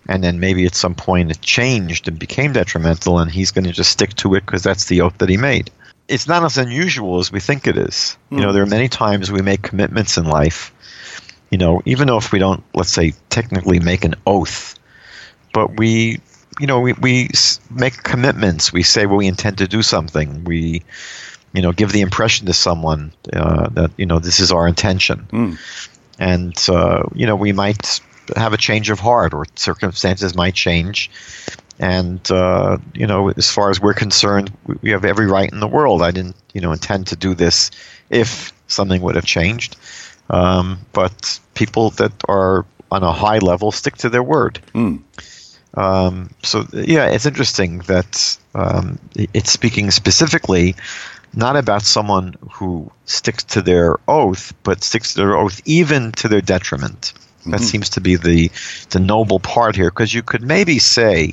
and 0.06 0.22
then 0.22 0.40
maybe 0.40 0.66
at 0.66 0.74
some 0.74 0.94
point 0.94 1.30
it 1.30 1.40
changed 1.40 2.08
and 2.08 2.18
became 2.18 2.52
detrimental, 2.52 3.18
and 3.18 3.30
he's 3.30 3.50
going 3.50 3.64
to 3.64 3.72
just 3.72 3.90
stick 3.90 4.14
to 4.14 4.34
it 4.34 4.46
because 4.46 4.62
that's 4.62 4.86
the 4.86 5.00
oath 5.00 5.18
that 5.18 5.28
he 5.28 5.36
made. 5.36 5.70
It's 6.08 6.26
not 6.26 6.44
as 6.44 6.56
unusual 6.56 7.18
as 7.18 7.30
we 7.30 7.40
think 7.40 7.66
it 7.66 7.76
is. 7.76 8.16
You 8.30 8.40
know, 8.40 8.52
there 8.52 8.62
are 8.62 8.66
many 8.66 8.88
times 8.88 9.30
we 9.30 9.42
make 9.42 9.60
commitments 9.62 10.16
in 10.16 10.24
life. 10.24 10.72
You 11.50 11.58
know, 11.58 11.82
even 11.84 12.08
though 12.08 12.16
if 12.16 12.32
we 12.32 12.38
don't, 12.38 12.62
let's 12.74 12.92
say, 12.92 13.12
technically 13.28 13.78
make 13.78 14.04
an 14.04 14.14
oath, 14.26 14.74
but 15.52 15.76
we 15.76 16.20
you 16.60 16.66
know 16.66 16.80
we, 16.80 16.92
we 16.94 17.28
make 17.70 18.02
commitments 18.02 18.72
we 18.72 18.82
say 18.82 19.06
well, 19.06 19.16
we 19.16 19.26
intend 19.26 19.58
to 19.58 19.68
do 19.68 19.82
something 19.82 20.44
we 20.44 20.82
you 21.52 21.62
know 21.62 21.72
give 21.72 21.92
the 21.92 22.00
impression 22.00 22.46
to 22.46 22.52
someone 22.52 23.12
uh, 23.32 23.68
that 23.70 23.90
you 23.96 24.06
know 24.06 24.18
this 24.18 24.40
is 24.40 24.50
our 24.52 24.66
intention 24.66 25.26
and 26.18 26.66
uh, 26.68 27.02
you 27.14 27.26
know 27.26 27.36
we 27.36 27.52
might 27.52 28.00
have 28.36 28.52
a 28.52 28.56
change 28.56 28.90
of 28.90 29.00
heart 29.00 29.34
or 29.34 29.46
circumstances 29.56 30.34
might 30.34 30.54
change. 30.54 31.10
And 31.78 32.28
uh, 32.30 32.78
you 32.94 33.06
know 33.06 33.30
as 33.30 33.50
far 33.50 33.70
as 33.70 33.80
we're 33.80 33.94
concerned 33.94 34.52
we, 34.82 34.90
have 34.90 35.04
every 35.04 35.26
right 35.26 35.50
in 35.50 35.60
the 35.60 35.68
world. 35.68 36.02
I 36.02 36.10
didn't 36.10 36.36
you 36.52 36.60
know 36.60 36.72
intend 36.72 37.06
to 37.08 37.16
do 37.16 37.34
this 37.34 37.70
if 38.10 38.52
something 38.66 39.00
would 39.02 39.14
have 39.14 39.24
changed. 39.24 39.76
Um, 40.30 40.80
but 40.92 41.40
people 41.54 41.90
that 41.90 42.12
are 42.28 42.66
on 42.90 43.02
a 43.02 43.12
high 43.12 43.38
level 43.38 43.72
stick 43.72 43.96
to 43.98 44.08
their 44.08 44.22
word. 44.22 44.60
Um, 45.74 46.30
so 46.42 46.66
yeah, 46.72 47.06
it's 47.06 47.26
interesting 47.26 47.78
that 47.80 48.36
um, 48.54 48.98
it's 49.14 49.52
speaking 49.52 49.90
specifically 49.90 50.74
not 51.34 51.56
about 51.56 51.82
someone 51.82 52.34
who 52.50 52.90
sticks 53.04 53.44
to 53.44 53.62
their 53.62 53.96
oath, 54.08 54.54
but 54.62 54.82
sticks 54.82 55.12
to 55.12 55.20
their 55.20 55.36
oath 55.36 55.60
even 55.64 56.12
to 56.12 56.28
their 56.28 56.40
detriment. 56.40 57.12
That 57.50 57.60
seems 57.60 57.90
to 57.90 58.00
be 58.00 58.16
the 58.16 58.50
the 58.90 59.00
noble 59.00 59.40
part 59.40 59.76
here, 59.76 59.90
because 59.90 60.12
you 60.12 60.22
could 60.22 60.42
maybe 60.42 60.78
say 60.78 61.32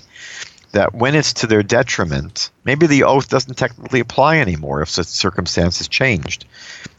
that 0.72 0.94
when 0.94 1.16
it's 1.16 1.34
to 1.34 1.48
their 1.48 1.64
detriment, 1.64 2.50
maybe 2.66 2.88
the 2.88 3.04
oath 3.04 3.30
doesn't 3.30 3.56
technically 3.56 4.02
apply 4.02 4.40
anymore 4.40 4.82
if 4.82 4.94
the 4.96 5.04
circumstances 5.04 5.88
changed, 5.88 6.46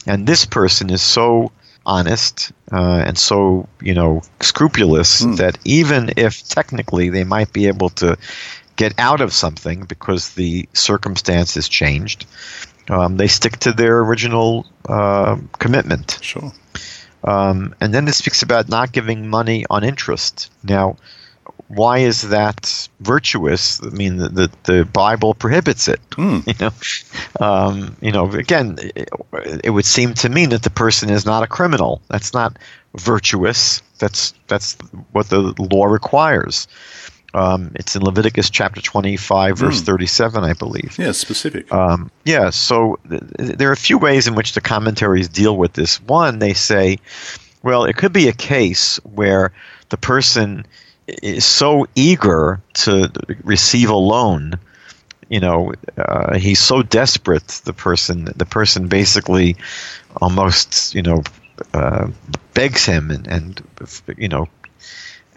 and 0.05 0.27
this 0.27 0.45
person 0.45 0.89
is 0.89 1.01
so 1.01 1.51
honest 1.85 2.51
uh, 2.73 3.01
and 3.07 3.17
so 3.17 3.65
you 3.81 3.93
know 3.93 4.21
scrupulous 4.41 5.19
that 5.37 5.57
even 5.63 6.11
if 6.17 6.43
technically 6.49 7.09
they 7.09 7.23
might 7.23 7.53
be 7.53 7.67
able 7.67 7.89
to 7.89 8.17
get 8.75 8.93
out 8.99 9.21
of 9.21 9.33
something 9.33 9.85
because 9.85 10.33
the 10.35 10.67
circumstances 10.73 11.67
changed, 11.67 12.25
um, 12.89 13.17
they 13.17 13.27
stick 13.27 13.57
to 13.57 13.71
their 13.71 13.99
original 14.01 14.65
uh, 14.87 15.37
commitment. 15.59 16.19
Sure. 16.21 16.51
Um, 17.23 17.75
and 17.81 17.93
then 17.93 18.07
it 18.07 18.13
speaks 18.13 18.41
about 18.41 18.69
not 18.69 18.91
giving 18.91 19.27
money 19.27 19.65
on 19.69 19.83
interest. 19.83 20.51
Now, 20.63 20.97
why 21.67 21.99
is 21.99 22.21
that 22.29 22.87
virtuous? 23.01 23.83
I 23.83 23.89
mean, 23.89 24.17
the, 24.17 24.29
the, 24.29 24.51
the 24.63 24.85
Bible 24.85 25.33
prohibits 25.33 25.87
it. 25.87 25.99
You 26.17 26.53
know, 26.59 26.71
um, 27.39 27.95
you 28.01 28.11
know. 28.11 28.31
Again, 28.31 28.77
it, 28.95 29.09
it 29.63 29.69
would 29.71 29.85
seem 29.85 30.13
to 30.15 30.29
mean 30.29 30.49
that 30.49 30.63
the 30.63 30.69
person 30.69 31.09
is 31.09 31.25
not 31.25 31.43
a 31.43 31.47
criminal. 31.47 32.01
That's 32.09 32.33
not 32.33 32.57
virtuous. 32.97 33.81
That's 33.99 34.33
that's 34.47 34.77
what 35.11 35.29
the 35.29 35.53
law 35.57 35.85
requires. 35.85 36.67
Um, 37.33 37.71
it's 37.75 37.95
in 37.95 38.01
Leviticus 38.03 38.49
chapter 38.49 38.81
twenty-five, 38.81 39.57
verse 39.57 39.81
thirty-seven, 39.81 40.43
I 40.43 40.53
believe. 40.53 40.97
Yeah, 40.97 41.11
specific. 41.11 41.71
Um, 41.71 42.09
yeah, 42.25 42.49
so 42.49 42.97
th- 43.09 43.21
th- 43.37 43.57
there 43.57 43.69
are 43.69 43.73
a 43.73 43.77
few 43.77 43.97
ways 43.97 44.27
in 44.27 44.35
which 44.35 44.53
the 44.53 44.61
commentaries 44.61 45.27
deal 45.27 45.57
with 45.57 45.73
this. 45.73 46.01
One, 46.03 46.39
they 46.39 46.53
say, 46.53 46.97
well, 47.63 47.83
it 47.83 47.97
could 47.97 48.13
be 48.13 48.27
a 48.27 48.33
case 48.33 48.97
where 49.03 49.51
the 49.89 49.97
person 49.97 50.65
is 51.07 51.45
so 51.45 51.85
eager 51.95 52.61
to 52.73 53.11
receive 53.43 53.89
a 53.89 53.95
loan, 53.95 54.57
you 55.29 55.39
know, 55.39 55.73
uh, 55.97 56.37
he's 56.37 56.59
so 56.59 56.81
desperate. 56.81 57.47
The 57.65 57.73
person, 57.73 58.25
the 58.35 58.45
person 58.45 58.87
basically 58.87 59.57
almost, 60.21 60.95
you 60.95 61.01
know, 61.01 61.23
uh, 61.73 62.07
begs 62.53 62.85
him 62.85 63.11
and, 63.11 63.27
and 63.27 63.61
you 64.17 64.27
know 64.27 64.47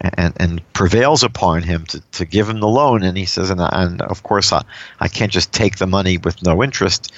and, 0.01 0.33
and 0.37 0.73
prevails 0.73 1.23
upon 1.23 1.63
him 1.63 1.85
to, 1.85 2.01
to 2.11 2.25
give 2.25 2.49
him 2.49 2.59
the 2.59 2.67
loan. 2.67 3.03
And 3.03 3.17
he 3.17 3.25
says, 3.25 3.49
and, 3.49 3.61
and 3.61 4.01
of 4.01 4.23
course, 4.23 4.51
I, 4.51 4.63
I 4.99 5.07
can't 5.07 5.31
just 5.31 5.51
take 5.53 5.77
the 5.77 5.87
money 5.87 6.17
with 6.17 6.41
no 6.43 6.63
interest. 6.63 7.13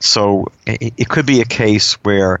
So 0.00 0.46
it, 0.66 0.94
it 0.96 1.08
could 1.08 1.26
be 1.26 1.40
a 1.40 1.44
case 1.44 1.94
where 2.04 2.40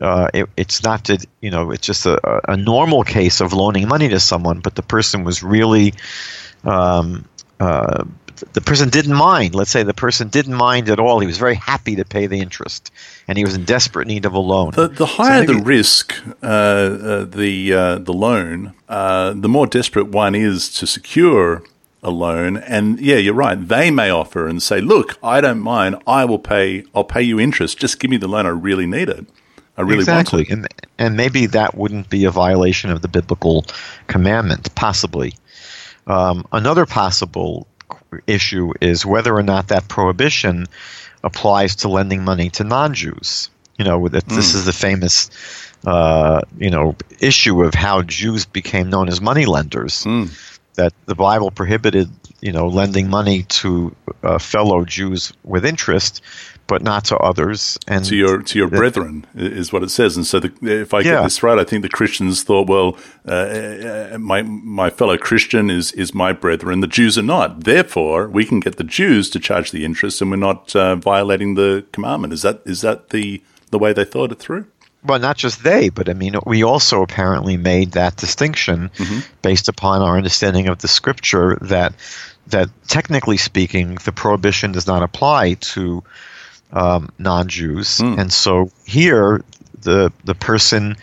uh, 0.00 0.28
it, 0.34 0.48
it's 0.56 0.82
not 0.82 1.04
that, 1.04 1.24
you 1.40 1.50
know, 1.50 1.70
it's 1.70 1.86
just 1.86 2.06
a, 2.06 2.50
a 2.50 2.56
normal 2.56 3.04
case 3.04 3.40
of 3.40 3.52
loaning 3.52 3.88
money 3.88 4.08
to 4.08 4.20
someone, 4.20 4.60
but 4.60 4.74
the 4.74 4.82
person 4.82 5.24
was 5.24 5.42
really. 5.42 5.94
Um, 6.64 7.28
uh, 7.60 8.04
the 8.52 8.60
person 8.60 8.88
didn't 8.88 9.14
mind. 9.14 9.54
Let's 9.54 9.70
say 9.70 9.82
the 9.82 9.94
person 9.94 10.28
didn't 10.28 10.54
mind 10.54 10.88
at 10.88 10.98
all. 10.98 11.20
He 11.20 11.26
was 11.26 11.38
very 11.38 11.54
happy 11.54 11.96
to 11.96 12.04
pay 12.04 12.26
the 12.26 12.40
interest, 12.40 12.90
and 13.28 13.38
he 13.38 13.44
was 13.44 13.54
in 13.54 13.64
desperate 13.64 14.06
need 14.06 14.24
of 14.24 14.34
a 14.34 14.38
loan. 14.38 14.72
The, 14.72 14.88
the 14.88 15.06
higher 15.06 15.40
maybe- 15.40 15.58
the 15.58 15.64
risk, 15.64 16.14
uh, 16.42 16.46
uh, 16.46 17.24
the 17.24 17.72
uh, 17.72 17.98
the 17.98 18.12
loan, 18.12 18.74
uh, 18.88 19.34
the 19.34 19.48
more 19.48 19.66
desperate 19.66 20.08
one 20.08 20.34
is 20.34 20.72
to 20.74 20.86
secure 20.86 21.62
a 22.02 22.10
loan. 22.10 22.56
And 22.56 23.00
yeah, 23.00 23.16
you're 23.16 23.34
right. 23.34 23.56
They 23.56 23.90
may 23.90 24.10
offer 24.10 24.46
and 24.46 24.62
say, 24.62 24.80
"Look, 24.80 25.16
I 25.22 25.40
don't 25.40 25.60
mind. 25.60 25.96
I 26.06 26.24
will 26.24 26.38
pay. 26.38 26.84
I'll 26.94 27.04
pay 27.04 27.22
you 27.22 27.40
interest. 27.40 27.78
Just 27.78 27.98
give 28.00 28.10
me 28.10 28.16
the 28.16 28.28
loan. 28.28 28.46
I 28.46 28.50
really 28.50 28.86
need 28.86 29.08
it. 29.08 29.26
I 29.76 29.82
really 29.82 30.00
exactly, 30.00 30.46
want 30.48 30.48
it." 30.48 30.52
and 30.52 30.68
and 30.98 31.16
maybe 31.16 31.46
that 31.46 31.76
wouldn't 31.76 32.10
be 32.10 32.24
a 32.24 32.30
violation 32.30 32.90
of 32.90 33.02
the 33.02 33.08
biblical 33.08 33.64
commandment, 34.06 34.74
possibly. 34.74 35.34
Um, 36.06 36.46
another 36.52 36.84
possible 36.84 37.66
issue 38.26 38.72
is 38.80 39.04
whether 39.06 39.34
or 39.34 39.42
not 39.42 39.68
that 39.68 39.88
prohibition 39.88 40.66
applies 41.22 41.76
to 41.76 41.88
lending 41.88 42.24
money 42.24 42.50
to 42.50 42.64
non-Jews. 42.64 43.50
You 43.78 43.84
know, 43.84 44.08
this 44.08 44.54
is 44.54 44.66
the 44.66 44.72
famous, 44.72 45.30
uh, 45.84 46.42
you 46.58 46.70
know, 46.70 46.94
issue 47.18 47.62
of 47.64 47.74
how 47.74 48.02
Jews 48.02 48.44
became 48.44 48.88
known 48.88 49.08
as 49.08 49.20
money 49.20 49.46
lenders. 49.46 50.04
That 50.74 50.92
the 51.06 51.14
Bible 51.14 51.50
prohibited, 51.50 52.08
you 52.40 52.52
know, 52.52 52.68
lending 52.68 53.08
money 53.08 53.44
to 53.44 53.94
uh, 54.22 54.38
fellow 54.38 54.84
Jews 54.84 55.32
with 55.44 55.64
interest, 55.64 56.22
but 56.74 56.82
not 56.82 57.04
to 57.04 57.16
others. 57.18 57.78
And 57.86 58.04
to 58.06 58.16
your 58.16 58.42
to 58.42 58.58
your 58.58 58.66
brethren 58.66 59.24
is 59.36 59.72
what 59.72 59.84
it 59.84 59.90
says. 59.90 60.16
And 60.16 60.26
so, 60.26 60.40
the, 60.40 60.82
if 60.82 60.92
I 60.92 60.98
yeah. 60.98 61.04
get 61.04 61.22
this 61.22 61.40
right, 61.40 61.56
I 61.56 61.62
think 61.62 61.82
the 61.82 61.88
Christians 61.88 62.42
thought, 62.42 62.68
well, 62.68 62.98
uh, 63.26 64.18
my 64.18 64.42
my 64.42 64.90
fellow 64.90 65.16
Christian 65.16 65.70
is 65.70 65.92
is 65.92 66.12
my 66.12 66.32
brethren. 66.32 66.80
The 66.80 66.88
Jews 66.88 67.16
are 67.16 67.22
not. 67.22 67.62
Therefore, 67.62 68.26
we 68.26 68.44
can 68.44 68.58
get 68.58 68.76
the 68.76 68.82
Jews 68.82 69.30
to 69.30 69.38
charge 69.38 69.70
the 69.70 69.84
interest, 69.84 70.20
and 70.20 70.32
we're 70.32 70.36
not 70.36 70.74
uh, 70.74 70.96
violating 70.96 71.54
the 71.54 71.86
commandment. 71.92 72.32
Is 72.32 72.42
that 72.42 72.60
is 72.64 72.80
that 72.80 73.10
the 73.10 73.40
the 73.70 73.78
way 73.78 73.92
they 73.92 74.04
thought 74.04 74.32
it 74.32 74.40
through? 74.40 74.66
well, 75.06 75.18
not 75.18 75.36
just 75.36 75.62
they, 75.62 75.90
but 75.90 76.08
I 76.08 76.14
mean, 76.14 76.34
we 76.46 76.64
also 76.64 77.02
apparently 77.02 77.58
made 77.58 77.92
that 77.92 78.16
distinction 78.16 78.90
mm-hmm. 78.96 79.20
based 79.42 79.68
upon 79.68 80.00
our 80.00 80.16
understanding 80.16 80.66
of 80.68 80.78
the 80.78 80.88
scripture 80.88 81.58
that 81.60 81.92
that 82.46 82.68
technically 82.88 83.36
speaking, 83.36 83.96
the 84.04 84.12
prohibition 84.12 84.72
does 84.72 84.86
not 84.86 85.02
apply 85.02 85.54
to 85.54 86.02
um, 86.74 87.08
non-Jews, 87.18 87.98
mm. 87.98 88.18
and 88.18 88.32
so 88.32 88.70
here 88.84 89.42
the 89.82 90.12
the 90.24 90.34
person, 90.34 90.96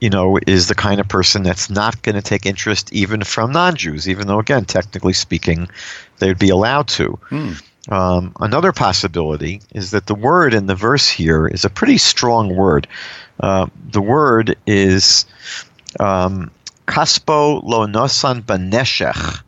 you 0.00 0.10
know, 0.10 0.38
is 0.46 0.68
the 0.68 0.74
kind 0.74 1.00
of 1.00 1.08
person 1.08 1.42
that's 1.42 1.70
not 1.70 2.02
going 2.02 2.16
to 2.16 2.22
take 2.22 2.44
interest 2.44 2.92
even 2.92 3.22
from 3.24 3.52
non-Jews, 3.52 4.08
even 4.08 4.26
though 4.26 4.40
again, 4.40 4.64
technically 4.64 5.14
speaking, 5.14 5.68
they'd 6.18 6.38
be 6.38 6.50
allowed 6.50 6.88
to. 6.88 7.18
Mm. 7.30 7.62
Um, 7.88 8.32
another 8.40 8.72
possibility 8.72 9.62
is 9.72 9.92
that 9.92 10.06
the 10.06 10.14
word 10.14 10.54
in 10.54 10.66
the 10.66 10.74
verse 10.74 11.08
here 11.08 11.46
is 11.46 11.64
a 11.64 11.70
pretty 11.70 11.98
strong 11.98 12.54
word. 12.54 12.88
Uh, 13.38 13.66
the 13.90 14.02
word 14.02 14.56
is 14.66 15.24
um, 16.00 16.50
kaspo 16.86 17.62
lo 17.62 17.86
nosan 17.86 18.42
baneshech. 18.42 19.42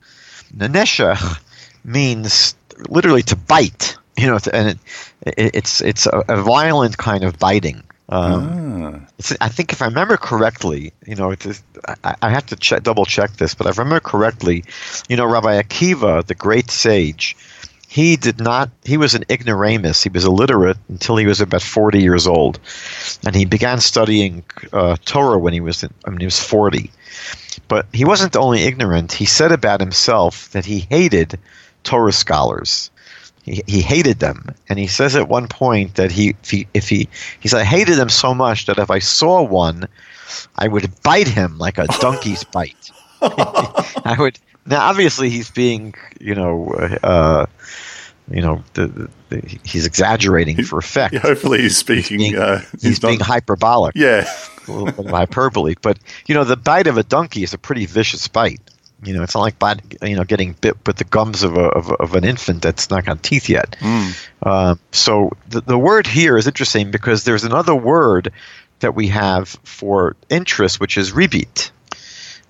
Naneshech 0.57 1.41
means 1.85 2.55
literally 2.89 3.23
to 3.23 3.37
bite, 3.37 3.97
you 4.19 4.27
know, 4.27 4.39
and 4.53 4.69
it, 4.69 5.35
it, 5.37 5.55
it's 5.55 5.81
it's 5.81 6.07
a, 6.07 6.25
a, 6.29 6.43
violent 6.43 6.97
kind 6.99 7.25
of 7.25 7.39
biting. 7.39 7.83
Um, 8.09 9.07
ah. 9.21 9.37
I 9.41 9.49
think 9.49 9.73
if 9.73 9.83
I 9.83 9.87
remember 9.87 10.17
correctly, 10.17 10.93
you 11.07 11.15
know, 11.15 11.35
I, 12.05 12.15
I, 12.23 12.31
have 12.31 12.47
to 12.47 12.57
check, 12.57 12.83
double 12.83 13.05
check 13.05 13.33
this, 13.33 13.55
but 13.55 13.67
if 13.67 13.79
I 13.79 13.83
remember 13.83 14.01
correctly, 14.01 14.65
you 15.11 15.17
know, 15.17 15.27
Rabbi 15.27 15.61
Akiva, 15.61 16.25
the 16.25 16.35
great 16.35 16.71
sage, 16.71 17.37
he 17.89 18.17
did 18.17 18.39
not 18.39 18.71
he 18.85 18.99
was 18.99 19.15
an 19.15 19.25
ignoramus 19.31 20.03
he 20.03 20.11
was 20.11 20.27
illiterate 20.27 20.77
until 20.91 21.17
he 21.17 21.25
was 21.25 21.41
about 21.41 21.63
40 21.63 22.03
years 22.03 22.27
old 22.27 22.61
and 23.25 23.35
he 23.35 23.47
began 23.47 23.81
studying 23.81 24.45
uh, 24.75 24.97
torah 25.07 25.39
when 25.39 25.55
he 25.55 25.61
was 25.61 25.83
in, 25.83 25.91
I 26.05 26.11
mean, 26.11 26.21
he 26.21 26.27
was 26.27 26.39
40 26.39 26.91
but 27.67 27.87
he 27.95 28.05
wasn't 28.05 28.37
only 28.37 28.65
ignorant 28.65 29.15
he 29.15 29.25
said 29.25 29.53
about 29.53 29.81
himself 29.81 30.51
that 30.51 30.67
he 30.67 30.81
hated 30.81 31.39
torah 31.83 32.13
scholars 32.13 32.91
he, 33.55 33.63
he 33.67 33.81
hated 33.81 34.19
them 34.19 34.55
and 34.69 34.79
he 34.79 34.87
says 34.87 35.17
at 35.17 35.29
one 35.29 35.49
point 35.49 35.95
that 35.97 36.11
he 36.11 36.35
if 36.43 36.51
he 36.51 36.67
if 36.75 36.89
he 36.89 37.09
he 37.41 37.49
said 37.49 37.61
i 37.61 37.65
hated 37.65 37.97
them 37.97 38.09
so 38.09 38.35
much 38.35 38.67
that 38.67 38.79
if 38.79 38.91
i 38.91 38.99
saw 38.99 39.43
one 39.43 39.89
i 40.57 40.69
would 40.69 40.91
bite 41.03 41.29
him 41.29 41.59
like 41.59 41.79
a 41.79 41.87
donkey's 42.01 42.45
bite 42.45 42.91
i 43.23 44.17
would 44.19 44.39
now, 44.69 44.87
obviously, 44.87 45.31
he's 45.31 45.51
being, 45.51 45.95
you 46.21 46.35
know, 46.35 46.71
uh, 47.03 47.47
you 48.31 48.43
know, 48.43 48.63
the, 48.75 49.09
the, 49.31 49.59
he's 49.65 49.87
exaggerating 49.87 50.63
for 50.63 50.79
effect. 50.79 51.15
Hopefully, 51.23 51.63
he's 51.63 51.77
speaking. 51.77 52.21
He's 52.21 52.33
being, 52.33 52.43
uh, 52.43 52.61
he's 52.73 52.83
he's 52.83 53.01
being 53.01 53.21
hyperbolic. 53.21 53.95
Yeah, 53.97 54.31
a 54.67 54.71
little 54.71 54.87
bit 54.87 54.99
of 54.99 55.07
hyperbole. 55.07 55.75
But 55.81 55.99
you 56.27 56.35
know, 56.35 56.45
the 56.45 56.57
bite 56.57 56.87
of 56.87 56.99
a 56.99 57.03
donkey 57.03 57.43
is 57.43 57.55
a 57.55 57.59
pretty 57.59 57.87
vicious 57.87 58.29
bite. 58.29 58.61
You 59.03 59.15
know, 59.15 59.23
it's 59.23 59.35
not 59.35 59.43
like 59.43 59.59
bite, 59.59 59.81
you 60.03 60.17
know 60.17 60.25
getting 60.25 60.55
bit 60.55 60.77
with 60.87 60.97
the 60.97 61.05
gums 61.05 61.43
of, 61.43 61.57
a, 61.57 61.69
of, 61.69 61.93
of 61.93 62.15
an 62.15 62.25
infant 62.25 62.63
that's 62.63 62.91
not 62.91 63.05
got 63.05 63.23
teeth 63.23 63.49
yet. 63.49 63.77
Mm. 63.81 64.29
Uh, 64.43 64.75
so 64.93 65.31
the, 65.49 65.61
the 65.61 65.79
word 65.79 66.07
here 66.07 66.37
is 66.37 66.47
interesting 66.47 66.91
because 66.91 67.25
there's 67.25 67.45
another 67.45 67.75
word 67.75 68.33
that 68.81 68.95
we 68.95 69.09
have 69.09 69.49
for 69.65 70.17
interest, 70.29 70.81
which 70.81 70.97
is 70.97 71.13
rebit. 71.13 71.71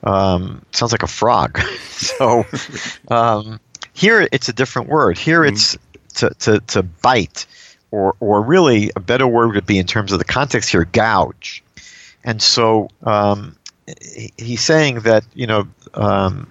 Um, 0.05 0.63
sounds 0.73 0.93
like 0.93 1.03
a 1.03 1.09
frog. 1.09 1.61
so 1.91 2.47
um, 3.09 3.61
here 3.93 4.27
it's 4.33 4.49
a 4.49 4.53
different 4.53 4.89
word. 4.89 5.19
Here 5.19 5.41
mm-hmm. 5.41 5.55
it's 5.55 5.77
to, 6.15 6.31
to, 6.31 6.61
to 6.61 6.83
bite, 6.83 7.47
or, 7.91 8.15
or 8.21 8.43
really 8.43 8.91
a 8.97 9.01
better 9.01 9.27
word 9.27 9.55
would 9.55 9.67
be 9.67 9.79
in 9.79 9.87
terms 9.87 10.13
of 10.13 10.19
the 10.19 10.25
context 10.25 10.71
here, 10.71 10.85
gouge. 10.85 11.63
And 12.25 12.43
so 12.43 12.89
um, 13.03 13.57
he's 14.37 14.61
saying 14.61 15.01
that, 15.01 15.25
you 15.35 15.47
know, 15.47 15.69
um, 15.95 16.51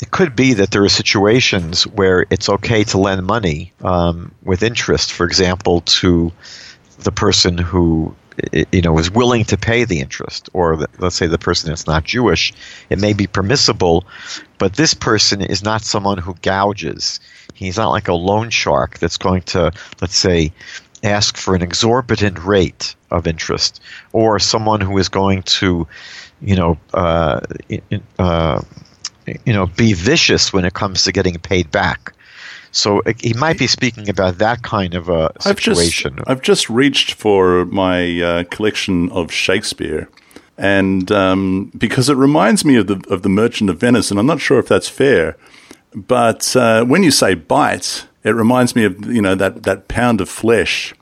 it 0.00 0.10
could 0.10 0.36
be 0.36 0.54
that 0.54 0.70
there 0.70 0.84
are 0.84 0.88
situations 0.88 1.86
where 1.86 2.26
it's 2.30 2.48
okay 2.48 2.84
to 2.84 2.98
lend 2.98 3.24
money 3.26 3.72
um, 3.82 4.32
with 4.42 4.62
interest, 4.62 5.12
for 5.12 5.26
example, 5.26 5.80
to 5.82 6.32
the 6.98 7.12
person 7.12 7.58
who 7.58 8.14
you 8.72 8.82
know 8.82 8.98
is 8.98 9.12
willing 9.12 9.44
to 9.44 9.56
pay 9.56 9.84
the 9.84 10.00
interest 10.00 10.50
or 10.52 10.76
the, 10.76 10.88
let's 10.98 11.14
say 11.14 11.28
the 11.28 11.38
person 11.38 11.68
that's 11.68 11.86
not 11.86 12.02
jewish 12.02 12.52
it 12.90 12.98
may 12.98 13.12
be 13.12 13.28
permissible 13.28 14.04
but 14.58 14.74
this 14.74 14.94
person 14.94 15.42
is 15.42 15.62
not 15.62 15.82
someone 15.82 16.16
who 16.16 16.34
gouges. 16.40 17.20
He's 17.52 17.76
not 17.76 17.90
like 17.90 18.08
a 18.08 18.14
loan 18.14 18.50
shark 18.50 18.98
that's 18.98 19.18
going 19.18 19.42
to 19.42 19.72
let's 20.00 20.16
say 20.16 20.52
ask 21.04 21.36
for 21.36 21.54
an 21.54 21.62
exorbitant 21.62 22.38
rate 22.44 22.94
of 23.10 23.26
interest 23.26 23.80
or 24.12 24.38
someone 24.38 24.80
who 24.80 24.98
is 24.98 25.08
going 25.08 25.42
to 25.42 25.86
you 26.40 26.56
know 26.56 26.78
uh, 26.94 27.40
uh, 28.18 28.60
you 29.44 29.52
know 29.52 29.66
be 29.66 29.92
vicious 29.92 30.52
when 30.52 30.64
it 30.64 30.74
comes 30.74 31.04
to 31.04 31.12
getting 31.12 31.38
paid 31.38 31.70
back 31.70 32.14
so 32.74 33.02
uh, 33.06 33.12
he 33.20 33.32
might 33.34 33.56
be 33.56 33.68
speaking 33.68 34.08
about 34.08 34.38
that 34.38 34.62
kind 34.62 34.94
of 34.94 35.08
a 35.08 35.30
situation. 35.40 36.14
I've 36.14 36.16
just, 36.16 36.30
I've 36.30 36.42
just 36.42 36.70
reached 36.70 37.12
for 37.12 37.64
my 37.66 38.20
uh, 38.20 38.44
collection 38.44 39.12
of 39.12 39.30
Shakespeare, 39.30 40.08
and 40.58 41.10
um, 41.12 41.70
because 41.78 42.08
it 42.08 42.16
reminds 42.16 42.64
me 42.64 42.74
of 42.74 42.88
the 42.88 43.00
of 43.08 43.22
the 43.22 43.28
Merchant 43.28 43.70
of 43.70 43.78
Venice, 43.78 44.10
and 44.10 44.18
I'm 44.18 44.26
not 44.26 44.40
sure 44.40 44.58
if 44.58 44.66
that's 44.66 44.88
fair, 44.88 45.36
but 45.94 46.56
uh, 46.56 46.84
when 46.84 47.04
you 47.04 47.12
say 47.12 47.34
bite, 47.34 48.06
it 48.24 48.30
reminds 48.30 48.74
me 48.74 48.84
of 48.84 49.06
you 49.06 49.22
know 49.22 49.34
that 49.34 49.62
that 49.62 49.88
pound 49.88 50.20
of 50.20 50.28
flesh. 50.28 50.94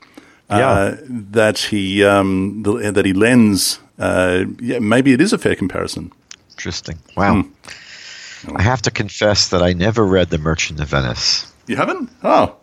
Uh, 0.49 0.57
yeah. 0.57 0.97
that 1.09 1.57
he 1.57 2.03
um, 2.03 2.61
the, 2.63 2.91
that 2.91 3.05
he 3.05 3.13
lends. 3.13 3.79
Uh, 3.97 4.43
yeah, 4.59 4.79
maybe 4.79 5.13
it 5.13 5.21
is 5.21 5.33
a 5.33 5.37
fair 5.37 5.55
comparison. 5.55 6.11
Interesting. 6.51 6.99
Wow. 7.15 7.43
Hmm. 7.43 8.57
I 8.57 8.61
have 8.61 8.81
to 8.83 8.91
confess 8.91 9.49
that 9.49 9.63
I 9.63 9.73
never 9.73 10.05
read 10.05 10.29
The 10.29 10.37
Merchant 10.37 10.79
of 10.81 10.89
Venice. 10.89 11.51
You 11.67 11.77
haven't? 11.77 12.09
Oh. 12.23 12.55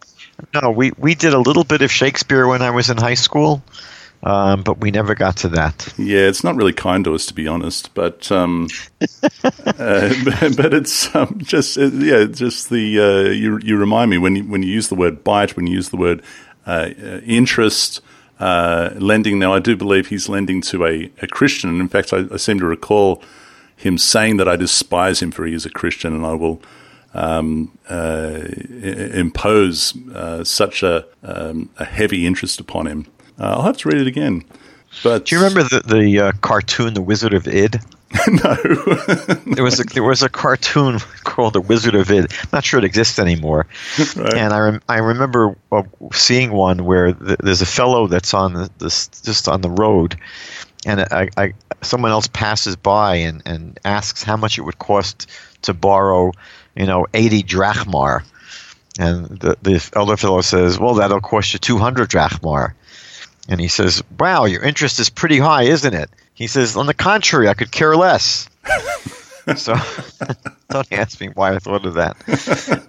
No, 0.54 0.70
we, 0.70 0.92
we 0.98 1.14
did 1.14 1.32
a 1.32 1.38
little 1.38 1.64
bit 1.64 1.82
of 1.82 1.90
Shakespeare 1.90 2.46
when 2.46 2.62
I 2.62 2.70
was 2.70 2.90
in 2.90 2.96
high 2.96 3.14
school, 3.14 3.62
um, 4.22 4.62
but 4.62 4.80
we 4.80 4.90
never 4.90 5.14
got 5.14 5.36
to 5.38 5.48
that. 5.50 5.92
Yeah, 5.96 6.28
it's 6.28 6.44
not 6.44 6.56
really 6.56 6.72
kind 6.72 7.04
to 7.04 7.14
us, 7.14 7.26
to 7.26 7.34
be 7.34 7.46
honest. 7.46 7.94
But 7.94 8.30
um, 8.30 8.68
uh, 9.00 9.06
but 10.56 10.74
it's 10.74 11.14
um, 11.14 11.40
just 11.42 11.78
uh, 11.78 11.86
yeah, 11.86 12.24
just 12.24 12.70
the 12.70 13.00
uh, 13.00 13.30
you 13.30 13.58
you 13.62 13.76
remind 13.76 14.10
me 14.10 14.18
when 14.18 14.36
you 14.36 14.44
when 14.44 14.62
you 14.62 14.72
use 14.72 14.88
the 14.88 14.94
word 14.94 15.24
bite, 15.24 15.56
when 15.56 15.66
you 15.66 15.74
use 15.74 15.88
the 15.88 15.96
word 15.96 16.22
uh, 16.66 16.90
uh 17.02 17.20
interest. 17.24 18.00
Uh, 18.38 18.94
lending 18.96 19.38
now, 19.38 19.52
I 19.52 19.58
do 19.58 19.76
believe 19.76 20.06
he's 20.06 20.26
lending 20.26 20.62
to 20.62 20.86
a, 20.86 21.12
a 21.20 21.26
Christian. 21.26 21.78
In 21.78 21.88
fact, 21.88 22.10
I, 22.14 22.24
I 22.32 22.38
seem 22.38 22.58
to 22.60 22.64
recall 22.64 23.22
him 23.76 23.98
saying 23.98 24.38
that 24.38 24.48
I 24.48 24.56
despise 24.56 25.20
him 25.20 25.30
for 25.30 25.44
he 25.44 25.52
is 25.52 25.66
a 25.66 25.70
Christian, 25.70 26.14
and 26.14 26.24
I 26.24 26.32
will 26.32 26.62
um, 27.14 27.76
uh, 27.88 28.44
impose 28.82 29.94
uh, 30.14 30.44
such 30.44 30.82
a, 30.82 31.06
um, 31.22 31.70
a, 31.78 31.84
heavy 31.84 32.26
interest 32.26 32.60
upon 32.60 32.86
him. 32.86 33.06
Uh, 33.38 33.44
I'll 33.44 33.62
have 33.62 33.76
to 33.78 33.88
read 33.88 34.00
it 34.00 34.06
again. 34.06 34.44
But 35.02 35.26
do 35.26 35.34
you 35.34 35.42
remember 35.42 35.62
the 35.62 35.80
the 35.80 36.20
uh, 36.20 36.32
cartoon, 36.40 36.94
The 36.94 37.02
Wizard 37.02 37.34
of 37.34 37.46
Id? 37.46 37.80
no. 38.28 38.54
there 39.54 39.62
was 39.62 39.78
a, 39.78 39.84
there 39.84 40.02
was 40.02 40.22
a 40.22 40.28
cartoon 40.28 40.98
called 41.24 41.52
The 41.52 41.60
Wizard 41.60 41.94
of 41.94 42.10
Id. 42.10 42.32
I'm 42.32 42.48
not 42.52 42.64
sure 42.64 42.78
it 42.78 42.84
exists 42.84 43.18
anymore. 43.18 43.66
Right. 44.16 44.34
And 44.34 44.52
I 44.52 44.58
rem- 44.58 44.82
I 44.88 44.98
remember 44.98 45.56
uh, 45.70 45.84
seeing 46.12 46.52
one 46.52 46.84
where 46.84 47.12
th- 47.12 47.38
there's 47.38 47.62
a 47.62 47.66
fellow 47.66 48.08
that's 48.08 48.34
on 48.34 48.54
the, 48.54 48.70
this 48.78 49.06
just 49.08 49.46
on 49.46 49.60
the 49.60 49.70
road, 49.70 50.18
and 50.84 51.00
I, 51.00 51.28
I 51.36 51.54
someone 51.82 52.10
else 52.10 52.26
passes 52.26 52.74
by 52.74 53.16
and, 53.16 53.42
and 53.46 53.78
asks 53.84 54.24
how 54.24 54.36
much 54.36 54.58
it 54.58 54.62
would 54.62 54.78
cost 54.78 55.30
to 55.62 55.72
borrow 55.72 56.32
you 56.76 56.86
know, 56.86 57.06
80 57.14 57.42
drachmar. 57.42 58.22
And 58.98 59.26
the, 59.26 59.56
the 59.62 59.90
elder 59.94 60.16
fellow 60.16 60.40
says, 60.40 60.78
well, 60.78 60.94
that'll 60.94 61.20
cost 61.20 61.52
you 61.52 61.58
200 61.58 62.08
drachmar. 62.08 62.72
And 63.50 63.60
he 63.60 63.66
says, 63.66 64.02
wow, 64.16 64.44
your 64.44 64.62
interest 64.62 65.00
is 65.00 65.10
pretty 65.10 65.38
high, 65.38 65.64
isn't 65.64 65.92
it? 65.92 66.08
He 66.34 66.46
says, 66.46 66.76
on 66.76 66.86
the 66.86 66.94
contrary, 66.94 67.48
I 67.48 67.54
could 67.54 67.72
care 67.72 67.96
less. 67.96 68.48
so 69.56 69.74
don't 70.70 70.92
ask 70.92 71.20
me 71.20 71.30
why 71.34 71.54
I 71.54 71.58
thought 71.58 71.84
of 71.84 71.94
that. 71.94 72.16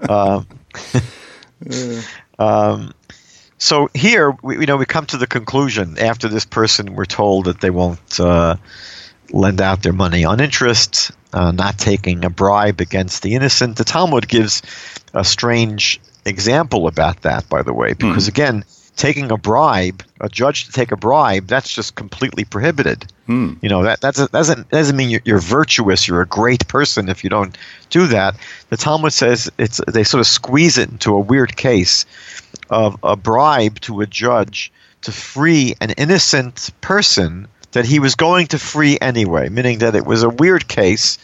Um, 0.07 0.47
um, 2.37 2.93
so 3.57 3.89
here, 3.95 4.37
we, 4.43 4.59
you 4.59 4.67
know, 4.67 4.77
we 4.77 4.85
come 4.85 5.07
to 5.07 5.17
the 5.17 5.25
conclusion 5.25 5.97
after 5.97 6.27
this 6.27 6.45
person, 6.45 6.93
we're 6.93 7.05
told 7.05 7.45
that 7.45 7.59
they 7.59 7.71
won't 7.71 8.19
uh, 8.19 8.55
lend 9.31 9.61
out 9.61 9.81
their 9.81 9.93
money 9.93 10.25
on 10.25 10.39
interest, 10.39 11.11
uh, 11.33 11.51
not 11.51 11.79
taking 11.79 12.23
a 12.23 12.29
bribe 12.29 12.81
against 12.81 13.23
the 13.23 13.33
innocent. 13.33 13.77
The 13.77 13.83
Talmud 13.83 14.27
gives 14.27 14.61
a 15.15 15.23
strange 15.23 15.99
example 16.23 16.87
about 16.87 17.23
that, 17.23 17.49
by 17.49 17.63
the 17.63 17.73
way, 17.73 17.93
because 17.93 18.27
again, 18.27 18.63
taking 18.95 19.31
a 19.31 19.37
bribe, 19.37 20.03
a 20.19 20.29
judge 20.29 20.65
to 20.65 20.71
take 20.71 20.91
a 20.91 20.97
bribe, 20.97 21.47
that's 21.47 21.71
just 21.71 21.95
completely 21.95 22.43
prohibited. 22.43 23.11
Hmm. 23.25 23.53
You 23.61 23.69
know 23.69 23.83
that 23.83 24.01
that's 24.01 24.19
a, 24.19 24.27
doesn't 24.27 24.69
doesn't 24.69 24.95
mean 24.95 25.09
you're, 25.09 25.21
you're 25.25 25.39
virtuous. 25.39 26.07
You're 26.07 26.21
a 26.21 26.27
great 26.27 26.67
person 26.67 27.09
if 27.09 27.23
you 27.23 27.29
don't 27.29 27.57
do 27.89 28.07
that. 28.07 28.35
The 28.69 28.77
Talmud 28.77 29.13
says 29.13 29.49
it's 29.57 29.79
they 29.87 30.03
sort 30.03 30.19
of 30.19 30.27
squeeze 30.27 30.77
it 30.77 30.89
into 30.89 31.13
a 31.13 31.19
weird 31.19 31.55
case 31.55 32.05
of 32.69 32.97
a 33.03 33.15
bribe 33.15 33.79
to 33.81 34.01
a 34.01 34.07
judge 34.07 34.71
to 35.01 35.11
free 35.11 35.75
an 35.81 35.91
innocent 35.91 36.69
person 36.81 37.47
that 37.71 37.85
he 37.85 37.99
was 37.99 38.15
going 38.15 38.47
to 38.47 38.59
free 38.59 38.97
anyway, 39.01 39.49
meaning 39.49 39.79
that 39.79 39.95
it 39.95 40.05
was 40.05 40.23
a 40.23 40.29
weird 40.29 40.67
case 40.67 41.17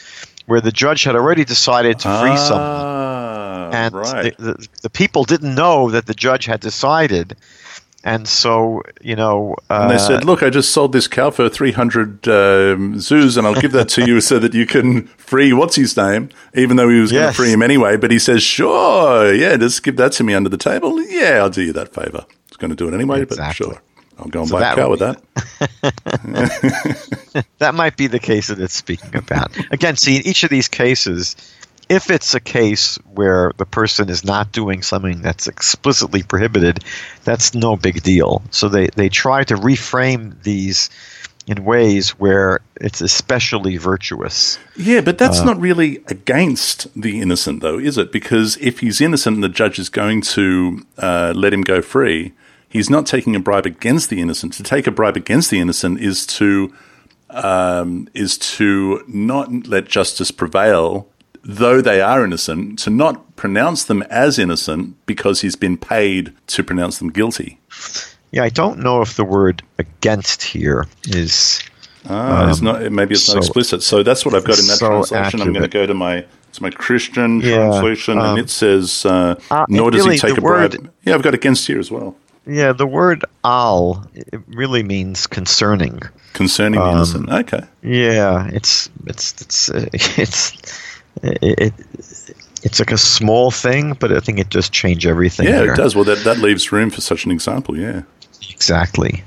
where 0.45 0.61
the 0.61 0.71
judge 0.71 1.03
had 1.03 1.15
already 1.15 1.43
decided 1.43 1.99
to 1.99 2.07
free 2.19 2.37
someone 2.37 2.61
Ah, 2.61 3.26
and 3.73 3.93
right. 3.93 4.37
the, 4.37 4.53
the, 4.53 4.67
the 4.83 4.89
people 4.89 5.23
didn't 5.23 5.55
know 5.55 5.91
that 5.91 6.05
the 6.05 6.13
judge 6.13 6.45
had 6.45 6.59
decided 6.59 7.35
and 8.07 8.27
so 8.27 8.83
you 9.01 9.15
know 9.15 9.55
uh, 9.69 9.81
and 9.81 9.91
they 9.91 9.97
said, 9.97 10.23
"Look, 10.23 10.41
I 10.41 10.49
just 10.49 10.71
sold 10.71 10.93
this 10.93 11.07
cow 11.07 11.29
for 11.29 11.49
three 11.49 11.73
hundred 11.73 12.25
um, 12.27 12.95
zuz, 12.95 13.37
and 13.37 13.45
I'll 13.45 13.59
give 13.59 13.73
that 13.73 13.89
to 13.89 14.05
you 14.05 14.21
so 14.21 14.39
that 14.39 14.53
you 14.53 14.65
can 14.65 15.07
free 15.07 15.51
what's 15.51 15.75
his 15.75 15.97
name, 15.97 16.29
even 16.53 16.77
though 16.77 16.87
he 16.87 17.01
was 17.01 17.11
going 17.11 17.27
to 17.27 17.33
free 17.33 17.51
him 17.51 17.61
anyway." 17.61 17.97
But 17.97 18.11
he 18.11 18.19
says, 18.19 18.41
"Sure, 18.43 19.33
yeah, 19.33 19.57
just 19.57 19.83
give 19.83 19.97
that 19.97 20.13
to 20.13 20.23
me 20.23 20.33
under 20.33 20.49
the 20.49 20.57
table. 20.57 21.01
Yeah, 21.03 21.39
I'll 21.39 21.49
do 21.49 21.61
you 21.61 21.73
that 21.73 21.93
favor. 21.93 22.25
I 22.29 22.33
was 22.49 22.57
going 22.57 22.69
to 22.69 22.77
do 22.77 22.87
it 22.87 22.93
anyway, 22.93 23.23
Exactly. 23.23 23.67
but 23.67 23.73
sure, 23.73 23.81
I'll 24.19 24.29
go 24.29 24.39
and 24.41 24.49
So 24.49 24.57
buy 24.57 24.71
a 24.71 24.75
cow 24.75 24.89
with 24.89 24.99
that." 24.99 25.21
that 27.57 27.75
might 27.75 27.97
be 27.97 28.07
the 28.07 28.19
case 28.19 28.47
that 28.47 28.59
it's 28.59 28.73
speaking 28.73 29.15
about 29.15 29.51
again 29.71 29.97
see 29.97 30.15
in 30.15 30.21
each 30.25 30.43
of 30.43 30.49
these 30.49 30.67
cases 30.67 31.35
if 31.89 32.09
it's 32.09 32.35
a 32.35 32.39
case 32.39 32.97
where 33.13 33.53
the 33.57 33.65
person 33.65 34.09
is 34.09 34.23
not 34.23 34.51
doing 34.51 34.81
something 34.81 35.21
that's 35.21 35.47
explicitly 35.47 36.23
prohibited 36.23 36.83
that's 37.23 37.53
no 37.53 37.75
big 37.75 38.03
deal 38.03 38.41
so 38.51 38.69
they, 38.69 38.87
they 38.87 39.09
try 39.09 39.43
to 39.43 39.55
reframe 39.55 40.41
these 40.43 40.89
in 41.47 41.63
ways 41.63 42.09
where 42.19 42.59
it's 42.75 43.01
especially 43.01 43.77
virtuous 43.77 44.59
Yeah, 44.75 45.01
but 45.01 45.15
Uh, 45.15 45.25
that's 45.25 45.41
not 45.41 45.59
really 45.59 46.03
against 46.07 46.87
the 47.01 47.21
innocent, 47.21 47.61
though, 47.61 47.79
is 47.79 47.97
it? 47.97 48.11
Because 48.11 48.57
if 48.57 48.79
he's 48.79 48.99
innocent 48.99 49.35
and 49.35 49.43
the 49.43 49.49
judge 49.49 49.79
is 49.79 49.89
going 49.89 50.21
to 50.21 50.85
uh, 50.97 51.33
let 51.35 51.53
him 51.53 51.61
go 51.61 51.81
free, 51.81 52.33
he's 52.67 52.89
not 52.89 53.05
taking 53.05 53.35
a 53.35 53.39
bribe 53.39 53.65
against 53.65 54.09
the 54.09 54.19
innocent. 54.19 54.53
To 54.53 54.63
take 54.63 54.87
a 54.87 54.91
bribe 54.91 55.15
against 55.15 55.49
the 55.49 55.59
innocent 55.59 56.01
is 56.01 56.25
to 56.27 56.73
um, 57.29 58.07
is 58.13 58.37
to 58.37 59.03
not 59.07 59.67
let 59.67 59.85
justice 59.87 60.31
prevail, 60.31 61.07
though 61.47 61.81
they 61.81 62.01
are 62.01 62.23
innocent. 62.25 62.77
To 62.79 62.89
not 62.89 63.35
pronounce 63.35 63.85
them 63.85 64.01
as 64.09 64.37
innocent 64.37 64.95
because 65.05 65.41
he's 65.41 65.55
been 65.55 65.77
paid 65.77 66.33
to 66.47 66.63
pronounce 66.63 66.97
them 66.99 67.09
guilty. 67.09 67.59
yeah 68.31 68.43
i 68.43 68.49
don't 68.49 68.77
know 68.79 69.01
if 69.01 69.15
the 69.15 69.23
word 69.23 69.63
against 69.79 70.43
here 70.43 70.85
is 71.07 71.61
Ah, 72.09 72.49
it's 72.49 72.61
not. 72.61 72.89
Maybe 72.89 73.13
it's 73.15 73.27
not 73.27 73.37
explicit. 73.43 73.83
So 73.83 74.01
that's 74.01 74.23
what 74.25 74.33
I've 74.33 74.45
got 74.45 74.59
in 74.59 74.67
that 74.67 74.77
so 74.77 74.87
translation. 74.87 75.41
I'm 75.41 75.51
going 75.51 75.69
to 75.69 75.77
go 75.79 75.85
to 75.85 75.93
my 75.93 76.23
to 76.53 76.61
my 76.63 76.69
Christian 76.69 77.41
Yeah, 77.41 77.55
translation, 77.57 78.13
and 78.17 78.27
um, 78.27 78.37
it 78.39 78.49
says, 78.49 79.05
uh, 79.05 79.35
uh, 79.51 79.65
"Nor 79.67 79.91
does 79.91 80.05
really- 80.05 80.15
he 80.15 80.19
take 80.19 80.37
a 80.37 80.41
bribe." 80.41 80.89
yeah, 81.03 81.15
I've 81.15 81.21
got 81.21 81.33
against 81.33 81.67
here 81.67 81.79
as 81.79 81.91
well. 81.91 82.15
yeah 82.45 82.71
the 82.71 82.87
word 82.87 83.25
al 83.43 84.07
it 84.13 84.39
really 84.61 84.83
means 84.83 85.27
concerning 85.27 85.99
Concerning 86.33 86.79
Um, 86.79 86.89
innocent. 86.95 87.29
Okay. 87.29 87.63
Yeah, 87.83 88.47
it's 88.57 88.89
it's 89.11 89.41
it's 89.41 89.69
uh, 89.69 89.85
it's 90.23 90.53
it, 91.23 91.59
it 91.59 91.73
it's 92.63 92.79
like 92.79 92.91
a 92.91 92.97
small 92.97 93.51
thing, 93.51 93.93
but 93.93 94.11
I 94.11 94.19
think 94.19 94.39
it 94.39 94.49
does 94.49 94.69
change 94.69 95.05
everything. 95.05 95.47
Yeah, 95.47 95.61
here. 95.61 95.73
it 95.73 95.77
does. 95.77 95.95
Well, 95.95 96.05
that 96.05 96.23
that 96.23 96.39
leaves 96.39 96.71
room 96.71 96.89
for 96.89 97.01
such 97.01 97.25
an 97.25 97.31
example. 97.31 97.77
Yeah. 97.77 98.03
exactly. 98.49 99.23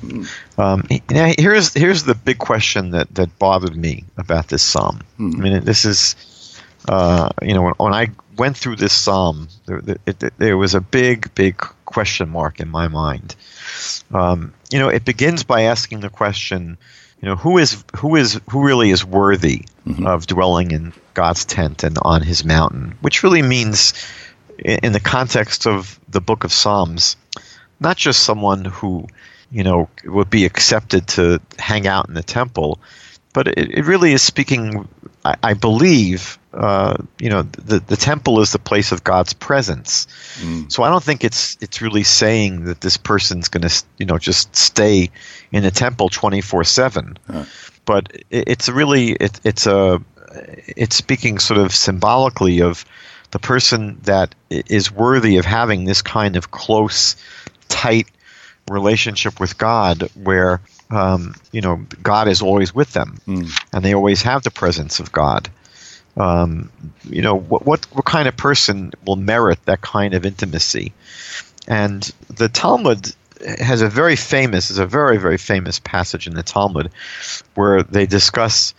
Um, 0.58 0.86
now 1.10 1.32
here's 1.38 1.72
here's 1.74 2.04
the 2.04 2.14
big 2.14 2.38
question 2.38 2.90
that 2.90 3.14
that 3.14 3.38
bothered 3.38 3.76
me 3.76 4.04
about 4.16 4.48
this 4.48 4.62
psalm. 4.62 5.00
I 5.18 5.22
mean, 5.22 5.64
this 5.64 5.84
is 5.84 6.60
uh, 6.88 7.30
you 7.42 7.54
know 7.54 7.62
when, 7.62 7.74
when 7.74 7.94
I 7.94 8.10
went 8.36 8.56
through 8.56 8.76
this 8.76 8.92
psalm, 8.92 9.48
there, 9.66 9.80
there, 9.80 9.98
it, 10.06 10.38
there 10.38 10.56
was 10.56 10.74
a 10.74 10.80
big 10.80 11.32
big 11.34 11.58
question 11.84 12.28
mark 12.28 12.60
in 12.60 12.68
my 12.68 12.88
mind. 12.88 13.36
Um, 14.12 14.52
you 14.70 14.78
know, 14.78 14.88
it 14.88 15.04
begins 15.04 15.42
by 15.44 15.62
asking 15.62 16.00
the 16.00 16.10
question, 16.10 16.78
you 17.20 17.28
know, 17.28 17.36
who 17.36 17.58
is 17.58 17.84
who 17.96 18.16
is 18.16 18.40
who 18.50 18.64
really 18.64 18.90
is 18.90 19.04
worthy 19.04 19.64
mm-hmm. 19.86 20.06
of 20.06 20.26
dwelling 20.26 20.70
in 20.70 20.92
God's 21.14 21.44
tent 21.44 21.84
and 21.84 21.98
on 22.00 22.22
His 22.22 22.44
mountain, 22.44 22.96
which 23.02 23.22
really 23.22 23.42
means, 23.42 23.92
in 24.58 24.92
the 24.92 25.00
context 25.00 25.66
of 25.66 26.00
the 26.08 26.20
Book 26.20 26.44
of 26.44 26.52
Psalms, 26.52 27.16
not 27.78 27.96
just 27.96 28.22
someone 28.22 28.64
who, 28.64 29.06
you 29.50 29.64
know, 29.64 29.88
would 30.04 30.30
be 30.30 30.46
accepted 30.46 31.08
to 31.08 31.40
hang 31.58 31.86
out 31.86 32.08
in 32.08 32.14
the 32.14 32.22
temple, 32.22 32.78
but 33.34 33.48
it, 33.48 33.58
it 33.58 33.84
really 33.84 34.12
is 34.12 34.22
speaking. 34.22 34.88
I, 35.22 35.36
I 35.42 35.54
believe, 35.54 36.38
uh, 36.52 36.96
you 37.18 37.28
know, 37.30 37.42
the 37.42 37.78
the 37.80 37.96
temple 37.96 38.40
is 38.40 38.52
the 38.52 38.58
place 38.58 38.90
of 38.92 39.04
God's 39.04 39.32
presence. 39.32 40.06
So 40.68 40.82
I 40.82 40.88
don't 40.90 41.02
think 41.02 41.22
it's 41.24 41.56
it's 41.60 41.80
really 41.80 42.02
saying 42.02 42.64
that 42.64 42.80
this 42.80 42.96
person's 42.96 43.48
going 43.48 43.68
to, 43.68 43.84
you 43.98 44.06
know, 44.06 44.18
just 44.18 44.54
stay 44.56 45.10
in 45.52 45.62
the 45.62 45.70
temple 45.70 46.08
twenty 46.08 46.40
four 46.40 46.64
seven. 46.64 47.18
But 47.84 48.12
it, 48.30 48.48
it's 48.48 48.68
really 48.68 49.12
it, 49.12 49.40
it's 49.44 49.66
a 49.66 50.02
it's 50.66 50.96
speaking 50.96 51.38
sort 51.38 51.58
of 51.58 51.72
symbolically 51.72 52.62
of 52.62 52.84
the 53.30 53.38
person 53.38 53.98
that 54.02 54.34
is 54.48 54.90
worthy 54.90 55.36
of 55.36 55.44
having 55.44 55.84
this 55.84 56.02
kind 56.02 56.34
of 56.36 56.50
close, 56.50 57.14
tight 57.68 58.08
relationship 58.68 59.38
with 59.40 59.56
God, 59.56 60.08
where 60.14 60.60
um, 60.90 61.34
you 61.52 61.60
know 61.60 61.84
God 62.02 62.26
is 62.26 62.42
always 62.42 62.74
with 62.74 62.92
them, 62.92 63.18
and 63.72 63.84
they 63.84 63.94
always 63.94 64.22
have 64.22 64.42
the 64.42 64.50
presence 64.50 64.98
of 64.98 65.12
God. 65.12 65.48
Um, 66.20 66.70
you 67.08 67.22
know 67.22 67.36
what, 67.36 67.64
what 67.64 67.84
what 67.92 68.04
kind 68.04 68.28
of 68.28 68.36
person 68.36 68.92
will 69.06 69.16
merit 69.16 69.64
that 69.64 69.80
kind 69.80 70.14
of 70.14 70.26
intimacy? 70.26 70.92
And 71.66 72.02
the 72.28 72.48
Talmud 72.48 73.14
has 73.58 73.80
a 73.80 73.88
very 73.88 74.16
famous 74.16 74.70
is 74.70 74.78
a 74.78 74.86
very 74.86 75.16
very 75.16 75.38
famous 75.38 75.78
passage 75.78 76.26
in 76.26 76.34
the 76.34 76.42
Talmud 76.42 76.90
where 77.54 77.82
they 77.82 78.06
discuss 78.06 78.74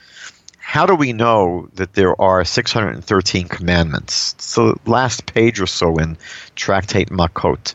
how 0.60 0.86
do 0.86 0.96
we 0.96 1.12
know 1.12 1.68
that 1.74 1.94
there 1.94 2.20
are 2.22 2.46
613 2.46 3.48
commandments? 3.48 4.36
So 4.38 4.80
last 4.86 5.26
page 5.26 5.60
or 5.60 5.68
so 5.68 5.98
in 5.98 6.18
Tractate 6.56 7.10
Makot. 7.10 7.74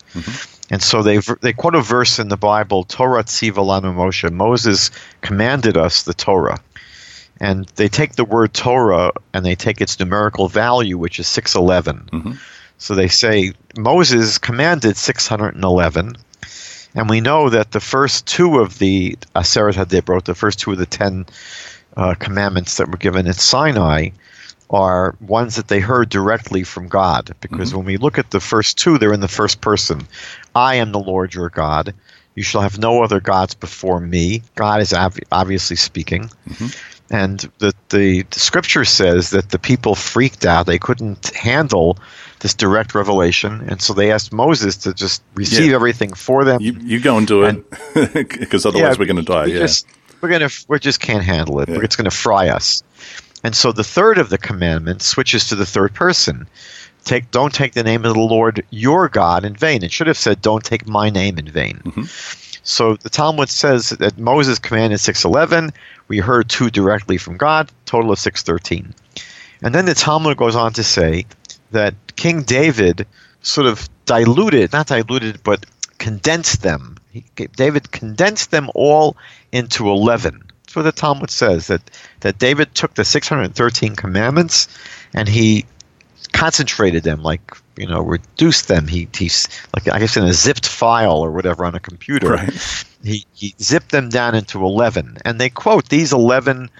And 0.70 0.82
so 0.82 1.02
they 1.02 1.18
they 1.42 1.52
quote 1.52 1.74
a 1.74 1.80
verse 1.80 2.18
in 2.18 2.28
the 2.28 2.36
Bible, 2.36 2.84
Torah 2.84 3.24
tziva 3.24 3.62
lanu 3.64 3.94
Moshe. 3.94 4.30
Moses 4.32 4.90
commanded 5.20 5.76
us 5.76 6.04
the 6.04 6.14
Torah. 6.14 6.60
And 7.40 7.66
they 7.76 7.88
take 7.88 8.16
the 8.16 8.24
word 8.24 8.54
Torah 8.54 9.12
and 9.34 9.44
they 9.44 9.54
take 9.54 9.80
its 9.80 9.98
numerical 10.00 10.48
value, 10.48 10.96
which 10.96 11.18
is 11.18 11.26
611. 11.28 12.08
Mm-hmm. 12.12 12.32
So 12.78 12.94
they 12.94 13.08
say 13.08 13.52
Moses 13.76 14.38
commanded 14.38 14.96
611. 14.96 16.16
And 16.94 17.10
we 17.10 17.20
know 17.20 17.50
that 17.50 17.72
the 17.72 17.80
first 17.80 18.26
two 18.26 18.58
of 18.58 18.78
the 18.78 19.18
Aseret 19.34 19.74
HaDibrot, 19.74 20.24
the 20.24 20.34
first 20.34 20.58
two 20.58 20.72
of 20.72 20.78
the 20.78 20.86
ten 20.86 21.26
uh, 21.94 22.14
commandments 22.14 22.78
that 22.78 22.90
were 22.90 22.96
given 22.96 23.26
at 23.26 23.36
Sinai, 23.36 24.10
are 24.70 25.14
ones 25.20 25.56
that 25.56 25.68
they 25.68 25.80
heard 25.80 26.08
directly 26.08 26.64
from 26.64 26.88
God. 26.88 27.34
Because 27.40 27.68
mm-hmm. 27.68 27.78
when 27.78 27.86
we 27.86 27.96
look 27.98 28.18
at 28.18 28.30
the 28.30 28.40
first 28.40 28.78
two, 28.78 28.96
they're 28.96 29.12
in 29.12 29.20
the 29.20 29.28
first 29.28 29.60
person. 29.60 30.08
I 30.54 30.76
am 30.76 30.92
the 30.92 30.98
Lord 30.98 31.34
your 31.34 31.50
God. 31.50 31.94
You 32.34 32.42
shall 32.42 32.62
have 32.62 32.78
no 32.78 33.02
other 33.02 33.20
gods 33.20 33.54
before 33.54 34.00
me. 34.00 34.42
God 34.54 34.80
is 34.80 34.92
ob- 34.92 35.18
obviously 35.30 35.76
speaking. 35.76 36.30
Mm-hmm. 36.48 36.66
And 37.10 37.38
the, 37.58 37.72
the 37.90 38.26
scripture 38.32 38.84
says 38.84 39.30
that 39.30 39.50
the 39.50 39.58
people 39.58 39.94
freaked 39.94 40.44
out. 40.44 40.66
They 40.66 40.78
couldn't 40.78 41.34
handle 41.34 41.98
this 42.40 42.52
direct 42.52 42.94
revelation. 42.94 43.60
And 43.68 43.80
so 43.80 43.92
they 43.92 44.10
asked 44.10 44.32
Moses 44.32 44.76
to 44.78 44.92
just 44.92 45.22
receive 45.34 45.70
Yeah. 45.70 45.74
everything 45.76 46.12
for 46.14 46.44
them. 46.44 46.60
You 46.60 46.76
you 46.80 47.00
go 47.00 47.16
and 47.16 47.26
do 47.26 47.44
it 47.44 47.64
because 48.40 48.66
otherwise 48.66 48.98
we're 48.98 49.06
going 49.06 49.16
to 49.16 49.22
die. 49.22 49.46
we 49.46 49.52
Yeah. 49.54 49.60
just, 49.60 49.86
we're 50.20 50.28
gonna 50.30 50.50
we 50.68 50.78
just 50.80 51.00
can't 51.00 51.22
handle 51.24 51.60
it. 51.60 51.68
Yeah. 51.68 51.78
It's 51.82 51.94
going 51.96 52.10
to 52.10 52.16
fry 52.16 52.48
us. 52.48 52.82
And 53.44 53.54
so 53.54 53.70
the 53.70 53.84
third 53.84 54.18
of 54.18 54.28
the 54.28 54.38
commandment 54.38 55.00
switches 55.02 55.48
to 55.50 55.54
the 55.54 55.66
third 55.66 55.94
person. 55.94 56.48
Take 57.04 57.30
don't 57.30 57.54
take 57.54 57.74
the 57.74 57.84
name 57.84 58.04
of 58.04 58.14
the 58.14 58.20
Lord 58.20 58.66
your 58.70 59.08
God 59.08 59.44
in 59.44 59.54
vain. 59.54 59.84
It 59.84 59.92
should 59.92 60.08
have 60.08 60.18
said 60.18 60.42
don't 60.42 60.64
take 60.64 60.88
my 60.88 61.08
name 61.08 61.38
in 61.38 61.48
vain. 61.48 61.80
Mm-hmm. 61.84 62.02
So 62.64 62.96
the 62.96 63.10
Talmud 63.10 63.48
says 63.48 63.90
that 63.90 64.18
Moses 64.18 64.58
commanded 64.58 64.98
611. 64.98 65.72
We 66.08 66.18
heard 66.18 66.48
two 66.48 66.70
directly 66.70 67.18
from 67.18 67.36
God, 67.36 67.70
total 67.84 68.12
of 68.12 68.18
613. 68.18 68.94
And 69.62 69.74
then 69.74 69.86
the 69.86 69.94
Talmud 69.94 70.36
goes 70.36 70.54
on 70.54 70.72
to 70.74 70.84
say 70.84 71.26
that 71.70 71.94
King 72.16 72.42
David 72.42 73.06
sort 73.42 73.66
of 73.66 73.88
diluted, 74.04 74.72
not 74.72 74.88
diluted, 74.88 75.42
but 75.42 75.66
condensed 75.98 76.62
them. 76.62 76.96
He, 77.10 77.24
David 77.56 77.90
condensed 77.90 78.50
them 78.50 78.70
all 78.74 79.16
into 79.52 79.88
11. 79.88 80.42
That's 80.62 80.76
what 80.76 80.82
the 80.82 80.92
Talmud 80.92 81.30
says, 81.30 81.68
that, 81.68 81.82
that 82.20 82.38
David 82.38 82.74
took 82.74 82.94
the 82.94 83.04
613 83.04 83.96
commandments 83.96 84.68
and 85.14 85.28
he 85.28 85.64
concentrated 86.36 87.02
them, 87.02 87.22
like 87.22 87.56
you 87.76 87.86
know, 87.86 88.02
reduced 88.02 88.68
them. 88.68 88.86
He 88.86 89.08
he's 89.16 89.48
like 89.74 89.88
I 89.88 89.98
guess 89.98 90.16
in 90.16 90.24
a 90.24 90.34
zipped 90.34 90.68
file 90.68 91.18
or 91.18 91.30
whatever 91.30 91.64
on 91.64 91.74
a 91.74 91.80
computer. 91.80 92.30
Right. 92.30 92.86
He 93.02 93.26
he 93.34 93.54
zipped 93.60 93.90
them 93.90 94.08
down 94.10 94.34
into 94.34 94.62
eleven, 94.62 95.16
and 95.24 95.40
they 95.40 95.48
quote 95.48 95.88
these 95.88 96.12
eleven 96.12 96.70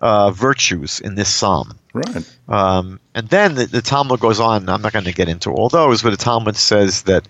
uh, 0.00 0.30
virtues 0.30 1.00
in 1.00 1.14
this 1.14 1.32
psalm. 1.32 1.78
Right. 1.94 2.36
Um, 2.48 3.00
and 3.14 3.28
then 3.28 3.54
the, 3.54 3.66
the, 3.66 3.80
Talmud 3.80 4.20
goes 4.20 4.38
on. 4.38 4.68
I'm 4.68 4.82
not 4.82 4.92
going 4.92 5.06
to 5.06 5.14
get 5.14 5.28
into 5.28 5.50
all 5.50 5.70
those, 5.70 6.02
but 6.02 6.10
the 6.10 6.18
Talmud 6.18 6.54
says 6.54 7.02
that 7.04 7.26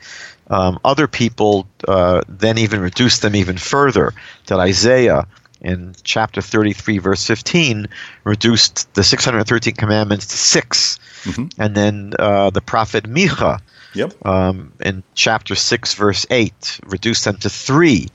um, 0.48 0.80
other 0.84 1.06
people 1.06 1.68
uh, 1.86 2.22
then 2.28 2.58
even 2.58 2.80
reduce 2.80 3.20
them 3.20 3.36
even 3.36 3.58
further. 3.58 4.12
That 4.46 4.58
Isaiah 4.58 5.28
in 5.60 5.94
chapter 6.02 6.40
33, 6.40 6.98
verse 6.98 7.24
15, 7.24 7.86
reduced 8.24 8.92
the 8.94 9.04
613 9.04 9.74
commandments 9.74 10.26
to 10.26 10.36
6 10.36 10.98
mm-hmm. 11.24 11.60
and 11.60 11.74
then 11.74 12.12
uh, 12.18 12.50
the 12.50 12.60
prophet 12.60 13.04
Micha. 13.04 13.60
Yep. 13.94 14.26
Um, 14.26 14.72
in 14.80 15.02
chapter 15.14 15.54
6, 15.54 15.94
verse 15.94 16.26
8, 16.30 16.80
reduced 16.86 17.24
them 17.24 17.38
to 17.38 17.48
three. 17.48 18.08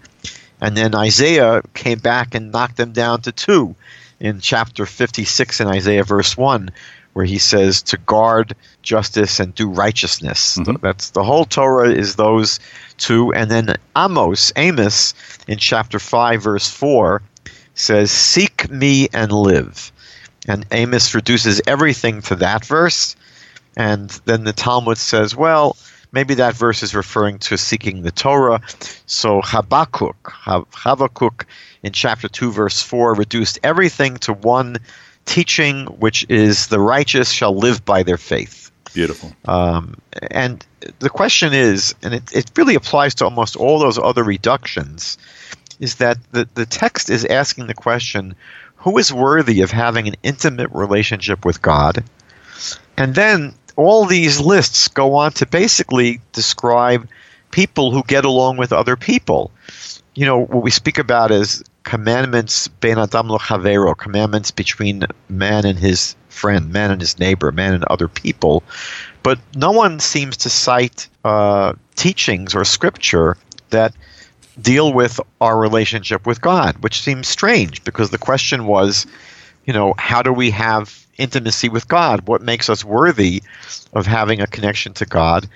And 0.61 0.77
then 0.77 0.93
Isaiah 0.93 1.63
came 1.73 1.97
back 1.97 2.35
and 2.35 2.51
knocked 2.51 2.77
them 2.77 2.91
down 2.91 3.21
to 3.21 3.31
two 3.31 3.75
in 4.19 4.39
chapter 4.39 4.85
56 4.85 5.59
in 5.59 5.67
Isaiah, 5.67 6.03
verse 6.03 6.37
1, 6.37 6.69
where 7.13 7.25
he 7.25 7.39
says 7.39 7.81
to 7.81 7.97
guard 7.97 8.55
justice 8.83 9.39
and 9.39 9.53
do 9.55 9.67
righteousness. 9.69 10.57
Mm-hmm. 10.57 10.75
That's 10.81 11.09
the 11.09 11.23
whole 11.23 11.45
Torah 11.45 11.89
is 11.89 12.15
those 12.15 12.59
two. 12.97 13.33
And 13.33 13.49
then 13.49 13.75
Amos, 13.97 14.53
Amos, 14.55 15.15
in 15.47 15.57
chapter 15.57 15.97
5, 15.97 16.43
verse 16.43 16.69
4, 16.69 17.23
says, 17.73 18.11
Seek 18.11 18.69
me 18.69 19.09
and 19.11 19.31
live. 19.31 19.91
And 20.47 20.65
Amos 20.71 21.13
reduces 21.13 21.61
everything 21.67 22.21
to 22.23 22.35
that 22.37 22.65
verse. 22.65 23.15
And 23.77 24.09
then 24.25 24.43
the 24.43 24.53
Talmud 24.53 24.97
says, 24.97 25.35
well, 25.35 25.77
maybe 26.11 26.35
that 26.35 26.55
verse 26.55 26.83
is 26.83 26.95
referring 26.95 27.39
to 27.39 27.57
seeking 27.57 28.01
the 28.01 28.11
Torah. 28.11 28.61
So 29.05 29.41
Habakkuk, 29.43 30.33
Habakkuk 30.43 31.45
in 31.83 31.93
chapter 31.93 32.27
2, 32.27 32.51
verse 32.51 32.81
4, 32.81 33.15
reduced 33.15 33.59
everything 33.63 34.17
to 34.17 34.33
one 34.33 34.77
teaching, 35.25 35.85
which 35.85 36.25
is 36.29 36.67
the 36.67 36.79
righteous 36.79 37.31
shall 37.31 37.55
live 37.55 37.85
by 37.85 38.03
their 38.03 38.17
faith. 38.17 38.71
Beautiful. 38.93 39.31
Um, 39.45 39.95
and 40.31 40.65
the 40.99 41.09
question 41.09 41.53
is, 41.53 41.95
and 42.01 42.13
it, 42.13 42.35
it 42.35 42.51
really 42.57 42.75
applies 42.75 43.15
to 43.15 43.25
almost 43.25 43.55
all 43.55 43.79
those 43.79 43.97
other 43.97 44.23
reductions, 44.23 45.17
is 45.79 45.95
that 45.95 46.17
the, 46.31 46.47
the 46.55 46.65
text 46.65 47.09
is 47.09 47.23
asking 47.25 47.67
the 47.67 47.73
question 47.73 48.35
who 48.81 48.97
is 48.97 49.13
worthy 49.13 49.61
of 49.61 49.71
having 49.71 50.07
an 50.07 50.15
intimate 50.23 50.69
relationship 50.71 51.45
with 51.45 51.61
God? 51.61 52.03
And 52.97 53.15
then 53.15 53.53
all 53.75 54.05
these 54.05 54.39
lists 54.39 54.87
go 54.87 55.15
on 55.15 55.31
to 55.33 55.45
basically 55.45 56.19
describe 56.33 57.07
people 57.51 57.91
who 57.91 58.03
get 58.03 58.25
along 58.25 58.57
with 58.57 58.73
other 58.73 58.95
people. 58.95 59.51
You 60.15 60.25
know, 60.25 60.39
what 60.39 60.63
we 60.63 60.71
speak 60.71 60.97
about 60.97 61.31
is 61.31 61.63
commandments 61.83 62.67
ben 62.67 62.99
adam 62.99 63.29
lo 63.29 63.37
chavero, 63.37 63.97
commandments 63.97 64.51
between 64.51 65.05
man 65.29 65.65
and 65.65 65.79
his 65.79 66.15
friend, 66.29 66.71
man 66.71 66.91
and 66.91 67.01
his 67.01 67.19
neighbor, 67.19 67.51
man 67.51 67.73
and 67.73 67.83
other 67.85 68.07
people. 68.07 68.63
But 69.23 69.39
no 69.55 69.71
one 69.71 69.99
seems 69.99 70.37
to 70.37 70.49
cite 70.49 71.07
uh, 71.23 71.73
teachings 71.95 72.55
or 72.55 72.65
scripture 72.65 73.37
that 73.69 73.93
deal 74.61 74.93
with 74.93 75.19
our 75.39 75.57
relationship 75.57 76.25
with 76.25 76.41
God, 76.41 76.83
which 76.83 77.01
seems 77.01 77.27
strange 77.27 77.83
because 77.83 78.09
the 78.09 78.17
question 78.17 78.65
was, 78.65 79.05
you 79.65 79.73
know, 79.73 79.93
how 79.97 80.21
do 80.21 80.33
we 80.33 80.51
have 80.51 81.05
intimacy 81.17 81.69
with 81.69 81.87
God? 81.87 82.27
What 82.27 82.41
makes 82.41 82.69
us 82.69 82.83
worthy 82.83 83.43
of 83.93 84.05
having 84.05 84.41
a 84.41 84.47
connection 84.47 84.93
to 84.93 85.05
God? 85.05 85.47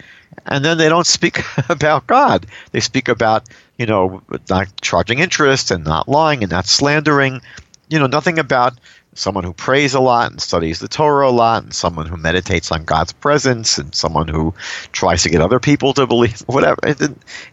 And 0.46 0.64
then 0.64 0.78
they 0.78 0.90
don't 0.90 1.08
speak 1.08 1.42
about 1.70 2.08
God. 2.08 2.46
They 2.72 2.80
speak 2.80 3.08
about, 3.08 3.48
you 3.78 3.86
know, 3.86 4.22
not 4.50 4.68
charging 4.82 5.20
interest 5.20 5.72
and 5.72 5.84
not 5.84 6.08
lying 6.08 6.44
and 6.44 6.52
not 6.52 6.68
slandering. 6.68 7.42
You 7.90 8.00
know, 8.00 8.08
nothing 8.08 8.40
about 8.40 8.74
someone 9.16 9.44
who 9.44 9.54
prays 9.54 9.94
a 9.94 10.00
lot 10.00 10.30
and 10.30 10.42
studies 10.42 10.80
the 10.80 10.88
Torah 10.88 11.30
a 11.30 11.32
lot, 11.32 11.64
and 11.64 11.74
someone 11.74 12.06
who 12.06 12.18
meditates 12.18 12.72
on 12.72 12.86
God's 12.86 13.14
presence, 13.14 13.78
and 13.78 13.96
someone 13.96 14.28
who 14.28 14.54
tries 14.92 15.24
to 15.24 15.30
get 15.30 15.42
other 15.42 15.60
people 15.60 15.94
to 15.94 16.06
believe 16.06 16.40
whatever. 16.46 16.80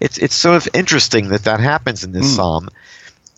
It's 0.00 0.18
it's 0.18 0.34
sort 0.34 0.56
of 0.56 0.68
interesting 0.74 1.28
that 1.28 1.44
that 1.44 1.60
happens 1.60 2.04
in 2.04 2.12
this 2.12 2.30
mm. 2.30 2.36
psalm, 2.36 2.68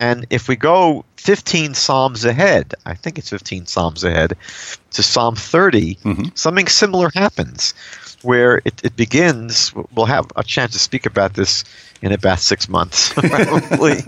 and 0.01 0.27
if 0.31 0.49
we 0.49 0.57
go 0.57 1.05
15 1.17 1.75
Psalms 1.75 2.25
ahead, 2.25 2.75
I 2.85 2.95
think 2.95 3.19
it's 3.19 3.31
15 3.31 3.67
Psalms 3.67 4.05
ahead, 4.05 4.37
to 4.91 5.03
Psalm 5.03 5.37
30, 5.37 5.95
mm-hmm. 5.95 6.25
something 6.35 6.67
similar 6.67 7.11
happens 7.15 7.73
where 8.23 8.61
it, 8.65 8.85
it 8.85 8.97
begins. 8.97 9.73
We'll 9.95 10.07
have 10.07 10.27
a 10.37 10.43
chance 10.43 10.73
to 10.73 10.79
speak 10.79 11.07
about 11.07 11.35
this 11.35 11.65
in 12.03 12.13
about 12.13 12.41
six 12.41 12.69
months, 12.69 13.13
probably. 13.15 14.03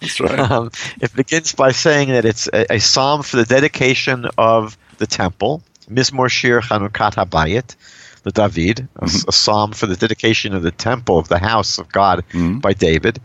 That's 0.00 0.20
right. 0.20 0.38
Um, 0.50 0.70
it 1.00 1.14
begins 1.14 1.52
by 1.54 1.72
saying 1.72 2.08
that 2.08 2.24
it's 2.24 2.48
a, 2.48 2.74
a, 2.74 2.78
psalm 2.78 3.22
for 3.22 3.36
the 3.36 3.44
dedication 3.44 4.26
of 4.38 4.78
the 4.98 5.06
temple, 5.06 5.62
Mizmor 5.90 6.30
Shir 6.30 6.60
Chanukat 6.60 7.14
Habayit, 7.14 7.76
the 8.22 8.30
David, 8.30 8.88
a, 8.96 9.04
mm-hmm. 9.04 9.28
a, 9.28 9.32
psalm 9.32 9.72
for 9.72 9.86
the 9.86 9.96
dedication 9.96 10.54
of 10.54 10.62
the 10.62 10.70
temple 10.70 11.18
of 11.18 11.28
the 11.28 11.38
house 11.38 11.78
of 11.78 11.90
God 11.90 12.24
mm-hmm. 12.30 12.58
by 12.58 12.72
David 12.72 13.20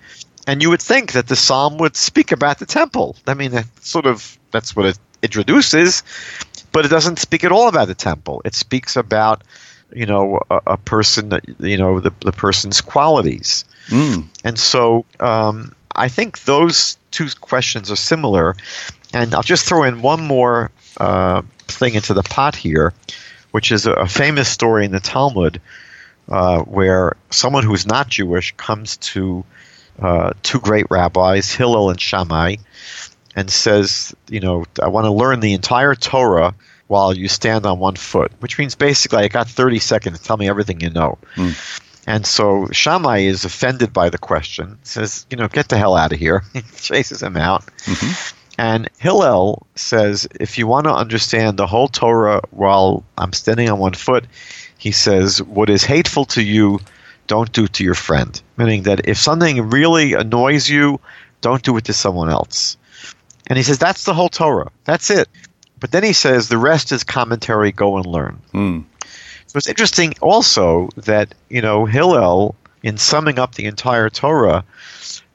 and 0.48 0.62
you 0.62 0.70
would 0.70 0.82
think 0.82 1.14
that 1.14 1.28
the 1.28 1.36
psalm 1.36 1.78
would 1.78 1.96
speak 1.96 2.32
about 2.32 2.60
the 2.60 2.66
temple. 2.66 3.16
I 3.28 3.34
mean, 3.34 3.54
sort 3.82 4.06
of 4.06 4.38
that's 4.52 4.76
what 4.76 4.86
it 4.86 5.00
introduces, 5.22 6.04
but 6.72 6.86
it 6.86 6.90
doesn't 6.90 7.20
speak 7.20 7.44
at 7.44 7.52
all 7.52 7.68
about 7.68 7.88
the 7.88 7.96
temple. 7.96 8.42
It 8.46 8.56
speaks 8.56 8.96
about 8.96 9.44
you 9.94 10.06
know 10.06 10.40
a, 10.50 10.62
a 10.68 10.78
person 10.78 11.32
you 11.60 11.78
know 11.78 12.00
the, 12.00 12.12
the 12.22 12.32
person's 12.32 12.82
qualities, 12.82 13.66
mm. 13.88 14.26
and 14.44 14.60
so 14.60 15.06
um, 15.20 15.74
I 15.96 16.08
think 16.08 16.44
those 16.44 16.98
two 17.12 17.28
questions 17.39 17.91
are 17.91 17.96
similar. 17.96 18.56
And 19.14 19.34
I'll 19.36 19.44
just 19.44 19.68
throw 19.68 19.84
in 19.84 20.02
one 20.02 20.26
more 20.26 20.72
uh, 20.98 21.44
thing 21.68 21.96
into 21.96 22.14
the 22.14 22.24
pot 22.24 22.56
here, 22.56 22.94
which 23.52 23.72
is 23.72 23.86
a, 23.86 24.08
famous 24.08 24.50
story 24.50 24.86
in 24.86 24.91
the 24.91 25.00
Talmud 25.00 25.62
uh, 26.30 26.62
where 26.62 27.16
someone 27.30 27.64
who's 27.64 27.86
not 27.86 28.08
Jewish 28.10 28.54
comes 28.58 28.98
to 28.98 29.44
uh, 30.00 30.34
two 30.41 30.60
great 30.60 30.88
rabbis, 30.89 31.52
Hillel 31.54 31.91
and 31.91 32.02
Shammai, 32.02 32.56
and 33.36 33.50
says, 33.52 34.16
you 34.28 34.39
know, 34.39 34.66
I 34.82 34.88
want 34.88 35.06
to 35.06 35.12
learn 35.12 35.39
the 35.39 35.54
entire 35.54 35.96
Torah 35.96 36.56
while 36.88 37.16
you 37.16 37.28
stand 37.28 37.66
on 37.66 37.80
one 37.80 37.96
foot, 37.96 38.32
which 38.39 38.58
means 38.58 38.76
basically 38.76 39.20
I 39.20 39.28
got 39.28 39.48
30 39.48 39.80
seconds 39.80 40.20
to 40.20 40.24
tell 40.24 40.38
me 40.38 40.50
everything 40.50 40.82
you 40.82 40.89
know. 40.89 41.18
Mm. 41.36 41.82
And 42.06 42.26
so 42.26 42.68
Shammai 42.72 43.20
is 43.20 43.45
offended 43.45 43.93
by 43.93 44.10
the 44.10 44.18
question, 44.18 44.78
says, 44.84 45.26
you 45.30 45.38
know, 45.38 45.47
get 45.47 45.70
the 45.70 45.78
hell 45.78 45.95
out 45.95 46.12
of 46.12 46.20
here. 46.20 46.43
he 46.54 46.62
chases 46.62 47.24
him 47.24 47.38
out. 47.38 47.66
Mm-hmm. 47.86 48.36
And 48.58 48.89
Hillel 48.99 49.66
says, 49.76 50.28
if 50.39 50.58
you 50.58 50.68
want 50.68 50.86
to 50.86 50.93
understand 50.93 51.58
the 51.58 51.66
whole 51.66 51.88
Torah 51.88 52.41
while 52.51 53.04
I'm 53.18 53.34
standing 53.34 53.70
on 53.70 53.80
one 53.80 53.93
foot, 53.93 54.26
he 54.78 54.91
says, 54.91 55.41
what 55.41 55.70
is 55.70 55.84
hateful 55.84 56.26
to 56.26 56.43
you 56.43 56.80
don't 57.28 57.51
do 57.51 57.68
to 57.68 57.84
your 57.84 57.95
friend. 57.95 58.41
Meaning 58.58 58.84
that 58.84 59.08
if 59.08 59.18
something 59.18 59.70
really 59.70 60.14
annoys 60.14 60.70
you, 60.70 60.99
don't 61.41 61.64
do 61.64 61.78
it 61.78 61.86
to 61.86 61.93
someone 61.93 62.30
else. 62.30 62.78
And 63.47 63.58
he 63.58 63.64
says 63.64 63.78
that's 63.78 64.06
the 64.06 64.14
whole 64.14 64.30
Torah. 64.30 64.72
That's 64.86 65.10
it. 65.10 65.28
But 65.80 65.91
then 65.91 66.04
he 66.04 66.14
says 66.14 66.47
the 66.47 66.58
rest 66.58 66.91
is 66.91 67.04
commentary. 67.04 67.72
Go 67.72 67.97
and 67.97 68.06
learn. 68.06 68.41
Mm. 68.54 68.84
So 69.54 69.58
it's 69.58 69.68
interesting 69.68 70.16
also 70.20 70.89
that 70.95 71.36
you 71.49 71.62
know 71.62 71.86
Hillel, 71.86 72.56
in 72.82 72.97
summing 72.97 73.38
up 73.38 73.54
the 73.54 73.66
entire 73.66 74.10
Torah, 74.10 74.66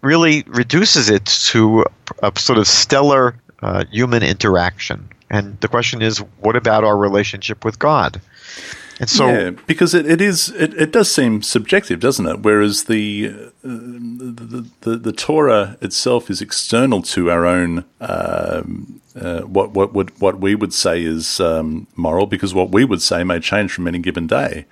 really 0.00 0.42
reduces 0.48 1.08
it 1.08 1.24
to 1.24 1.84
a, 2.20 2.32
sort 2.36 2.58
of 2.58 2.66
stellar 2.66 3.38
uh, 3.62 3.84
human 3.92 4.24
interaction. 4.24 5.08
And 5.30 5.60
the 5.60 5.68
question 5.68 6.02
is, 6.02 6.18
what 6.40 6.56
about 6.56 6.82
our 6.82 6.96
relationship 6.96 7.64
with 7.64 7.78
God? 7.78 8.20
And 8.98 9.08
so, 9.08 9.28
yeah, 9.28 9.50
because 9.50 9.94
it, 9.94 10.04
it 10.04 10.20
is 10.20 10.48
it, 10.48 10.74
it 10.74 10.90
does 10.90 11.12
seem 11.12 11.40
subjective, 11.42 12.00
doesn't 12.00 12.26
it? 12.26 12.40
Whereas 12.40 12.84
the, 12.84 13.28
uh, 13.28 13.50
the, 13.62 14.68
the, 14.80 14.96
the 14.96 15.12
Torah 15.12 15.78
itself 15.80 16.28
is 16.28 16.40
external 16.40 17.02
to 17.02 17.30
our 17.30 17.46
own 17.46 17.84
um, 18.00 19.00
uh, 19.20 19.40
what 19.42 19.72
what 19.72 19.92
would 19.92 20.18
what 20.20 20.40
we 20.40 20.54
would 20.54 20.72
say 20.72 21.02
is 21.02 21.40
um, 21.40 21.86
moral, 21.96 22.26
because 22.26 22.54
what 22.54 22.70
we 22.70 22.84
would 22.84 23.02
say 23.02 23.24
may 23.24 23.40
change 23.40 23.72
from 23.72 23.86
any 23.88 23.98
given 23.98 24.26
day 24.26 24.66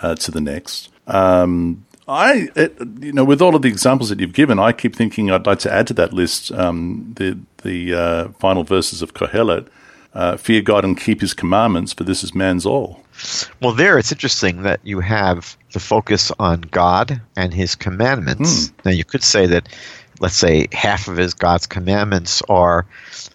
uh, 0.00 0.14
to 0.16 0.30
the 0.30 0.40
next. 0.40 0.90
Um, 1.06 1.84
I, 2.08 2.48
it, 2.56 2.76
you 3.00 3.12
know, 3.12 3.24
with 3.24 3.40
all 3.40 3.54
of 3.54 3.62
the 3.62 3.68
examples 3.68 4.08
that 4.08 4.20
you've 4.20 4.32
given, 4.32 4.58
I 4.58 4.72
keep 4.72 4.96
thinking 4.96 5.30
I'd 5.30 5.46
like 5.46 5.60
to 5.60 5.72
add 5.72 5.86
to 5.88 5.94
that 5.94 6.12
list 6.12 6.50
um, 6.52 7.12
the 7.16 7.38
the 7.62 7.94
uh, 7.94 8.28
final 8.38 8.64
verses 8.64 9.02
of 9.02 9.14
Kohelet. 9.14 9.68
Uh, 10.14 10.36
fear 10.36 10.60
God 10.60 10.84
and 10.84 11.00
keep 11.00 11.22
His 11.22 11.32
commandments, 11.32 11.94
for 11.94 12.04
this 12.04 12.22
is 12.22 12.34
man's 12.34 12.66
all. 12.66 13.02
Well, 13.62 13.72
there 13.72 13.98
it's 13.98 14.12
interesting 14.12 14.62
that 14.62 14.80
you 14.82 15.00
have 15.00 15.56
the 15.72 15.80
focus 15.80 16.30
on 16.38 16.62
God 16.62 17.22
and 17.34 17.54
His 17.54 17.74
commandments. 17.74 18.68
Hmm. 18.68 18.74
Now, 18.84 18.90
you 18.90 19.04
could 19.04 19.22
say 19.22 19.46
that 19.46 19.68
let's 20.22 20.36
say 20.36 20.68
half 20.72 21.08
of 21.08 21.16
his 21.16 21.34
God's 21.34 21.66
commandments 21.66 22.42
are, 22.48 22.86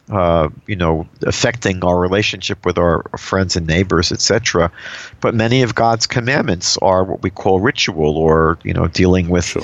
uh, 0.10 0.50
you 0.66 0.78
know, 0.78 1.06
affecting 1.22 1.84
our 1.84 2.00
relationship 2.00 2.66
with 2.66 2.78
our 2.78 3.04
friends 3.18 3.58
and 3.58 3.68
neighbors, 3.68 4.12
etc. 4.12 4.72
But 5.20 5.36
many 5.36 5.62
of 5.64 5.76
God's 5.76 6.08
commandments 6.08 6.78
are 6.78 7.04
what 7.04 7.22
we 7.22 7.30
call 7.30 7.60
ritual, 7.60 8.18
or 8.18 8.58
you 8.64 8.74
know, 8.74 8.88
dealing 8.88 9.30
with. 9.30 9.46
Sure. 9.46 9.62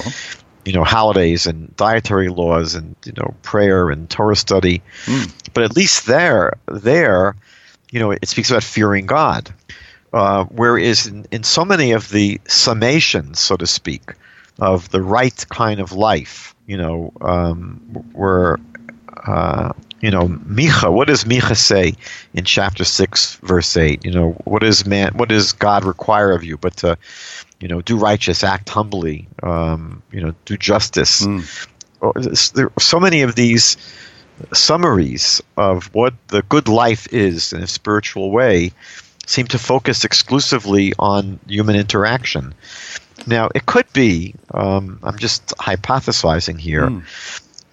You 0.66 0.72
know, 0.72 0.86
holidays 0.86 1.46
and 1.46 1.76
dietary 1.76 2.30
laws 2.30 2.74
and 2.76 2.96
you 3.04 3.12
know 3.18 3.34
prayer 3.42 3.90
and 3.90 4.10
Torah 4.10 4.36
study, 4.38 4.82
Mm. 5.06 5.30
but 5.54 5.64
at 5.66 5.76
least 5.76 6.06
there, 6.06 6.54
there, 6.68 7.36
you 7.92 8.00
know, 8.00 8.12
it 8.12 8.26
speaks 8.30 8.50
about 8.50 8.64
fearing 8.64 9.06
God. 9.06 9.54
Uh, 10.14 10.46
whereas 10.46 11.06
in, 11.08 11.26
in 11.32 11.44
so 11.44 11.66
many 11.66 11.92
of 11.92 12.08
the 12.10 12.40
summations, 12.46 13.38
so 13.38 13.58
to 13.58 13.68
speak, 13.68 14.14
of 14.60 14.90
the 14.92 15.02
right 15.02 15.46
kind 15.50 15.82
of 15.82 15.92
life, 15.92 16.53
you 16.68 16.78
know, 16.78 17.11
um, 17.22 17.80
where, 18.14 18.57
uh, 19.26 19.74
you 20.01 20.11
know, 20.11 20.28
Micha, 20.28 20.91
what 20.91 21.07
does 21.07 21.24
Micha 21.24 21.55
say 21.55 21.93
in 22.34 22.45
chapter 22.45 22.84
6, 22.84 23.36
verse 23.38 23.76
8? 23.78 24.03
You 24.05 24.11
know, 24.11 24.32
what 24.43 24.61
does 24.61 24.86
man, 24.86 25.14
what 25.16 25.30
does 25.30 25.53
God 25.53 25.84
require 25.86 26.32
of 26.32 26.43
you 26.43 26.57
but 26.57 26.78
to, 26.78 26.97
you 27.59 27.68
know, 27.68 27.82
do 27.82 27.97
righteous, 27.97 28.43
act 28.43 28.70
humbly, 28.70 29.28
um, 29.41 30.03
you 30.11 30.22
know, 30.22 30.34
do 30.45 30.57
justice. 30.57 31.26
Mm. 31.26 32.51
There 32.53 32.66
are 32.66 32.80
so 32.80 32.99
many 32.99 33.22
of 33.22 33.36
these 33.36 33.78
summaries 34.53 35.41
of 35.55 35.93
what 35.93 36.14
the 36.28 36.41
good 36.43 36.68
life 36.68 37.07
is 37.14 37.53
in 37.53 37.64
a 37.64 37.68
spiritual 37.68 38.32
way 38.32 38.72
seem 39.26 39.47
to 39.47 39.57
focus 39.57 40.03
exclusively 40.03 40.93
on 40.99 41.39
human 41.47 41.76
interaction. 41.76 42.53
Now, 43.28 43.49
it 43.55 43.66
could 43.66 43.91
be, 43.93 44.36
um, 44.53 44.99
I'm 45.03 45.18
just 45.18 45.47
hypothesizing 45.57 46.59
here, 46.59 46.88
Mm. 46.88 47.03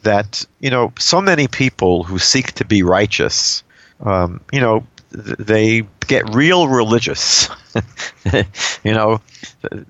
that, 0.02 0.44
you 0.60 0.70
know, 0.70 0.92
so 0.98 1.20
many 1.20 1.48
people 1.48 2.04
who 2.04 2.18
seek 2.18 2.52
to 2.52 2.64
be 2.64 2.82
righteous, 2.82 3.62
um, 4.04 4.40
you 4.52 4.60
know, 4.60 4.86
th- 5.12 5.36
they 5.38 5.82
get 6.06 6.34
real 6.34 6.68
religious. 6.68 7.48
you 8.84 8.92
know, 8.94 9.20
th- 9.70 9.84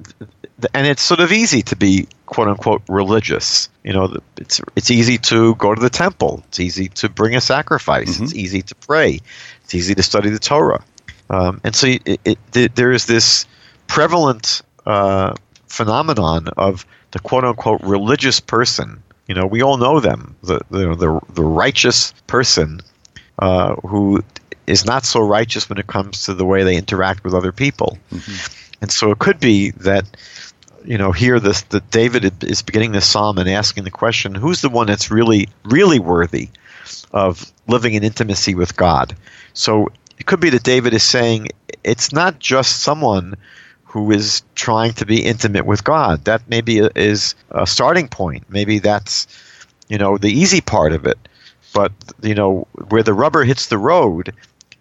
th- 0.60 0.70
and 0.74 0.86
it's 0.86 1.02
sort 1.02 1.20
of 1.20 1.30
easy 1.32 1.62
to 1.62 1.76
be 1.76 2.06
quote 2.26 2.48
unquote 2.48 2.82
religious. 2.88 3.68
You 3.84 3.92
know, 3.92 4.16
it's 4.36 4.60
it's 4.76 4.90
easy 4.90 5.16
to 5.18 5.54
go 5.56 5.74
to 5.74 5.80
the 5.80 5.90
temple. 5.90 6.42
It's 6.48 6.60
easy 6.60 6.88
to 6.88 7.08
bring 7.08 7.34
a 7.36 7.40
sacrifice. 7.40 8.20
It's 8.20 8.34
easy 8.34 8.62
to 8.62 8.74
pray. 8.74 9.20
It's 9.64 9.74
easy 9.74 9.94
to 9.94 10.02
study 10.02 10.30
the 10.30 10.38
Torah. 10.38 10.82
Um, 11.30 11.60
and 11.64 11.74
so 11.74 11.86
it, 11.86 12.20
it, 12.24 12.38
th- 12.52 12.72
there 12.74 12.92
is 12.92 13.06
this 13.06 13.46
prevalent 13.86 14.62
uh, 14.90 15.34
phenomenon 15.68 16.48
of 16.56 16.84
the 17.12 17.20
quote 17.20 17.44
unquote 17.44 17.80
religious 17.82 18.40
person. 18.40 19.02
You 19.28 19.34
know, 19.36 19.46
we 19.46 19.62
all 19.62 19.76
know 19.76 20.00
them, 20.00 20.34
the 20.42 20.60
the 20.70 20.94
the, 20.96 21.20
the 21.32 21.44
righteous 21.44 22.12
person 22.26 22.80
uh, 23.38 23.76
who 23.76 24.24
is 24.66 24.84
not 24.84 25.04
so 25.04 25.20
righteous 25.20 25.68
when 25.68 25.78
it 25.78 25.86
comes 25.86 26.24
to 26.24 26.34
the 26.34 26.44
way 26.44 26.64
they 26.64 26.76
interact 26.76 27.24
with 27.24 27.34
other 27.34 27.52
people. 27.52 27.98
And 28.80 28.90
so 28.90 29.10
it 29.10 29.18
could 29.18 29.38
be 29.38 29.70
that 29.72 30.04
you 30.84 30.98
know 30.98 31.12
here 31.12 31.38
this 31.38 31.62
that 31.62 31.90
David 31.90 32.42
is 32.42 32.62
beginning 32.62 32.92
the 32.92 33.00
psalm 33.00 33.38
and 33.38 33.48
asking 33.48 33.84
the 33.84 33.90
question, 33.90 34.34
who's 34.34 34.60
the 34.60 34.70
one 34.70 34.88
that's 34.88 35.10
really 35.10 35.48
really 35.64 36.00
worthy 36.00 36.48
of 37.12 37.52
living 37.68 37.94
in 37.94 38.02
intimacy 38.02 38.54
with 38.56 38.76
God? 38.76 39.14
So 39.52 39.88
it 40.18 40.26
could 40.26 40.40
be 40.40 40.50
that 40.50 40.64
David 40.64 40.94
is 40.94 41.04
saying 41.04 41.48
it's 41.84 42.12
not 42.12 42.40
just 42.40 42.82
someone 42.82 43.36
who 43.90 44.12
is 44.12 44.42
trying 44.54 44.92
to 44.92 45.04
be 45.04 45.24
intimate 45.24 45.66
with 45.66 45.82
God. 45.82 46.24
That 46.24 46.42
maybe 46.48 46.78
is 46.78 47.34
a 47.50 47.66
starting 47.66 48.06
point. 48.06 48.44
Maybe 48.48 48.78
that's 48.78 49.26
you 49.88 49.98
know 49.98 50.16
the 50.16 50.30
easy 50.30 50.60
part 50.60 50.92
of 50.92 51.06
it. 51.06 51.18
But 51.74 51.92
you 52.22 52.34
know 52.34 52.68
where 52.88 53.02
the 53.02 53.14
rubber 53.14 53.42
hits 53.42 53.66
the 53.66 53.78
road 53.78 54.32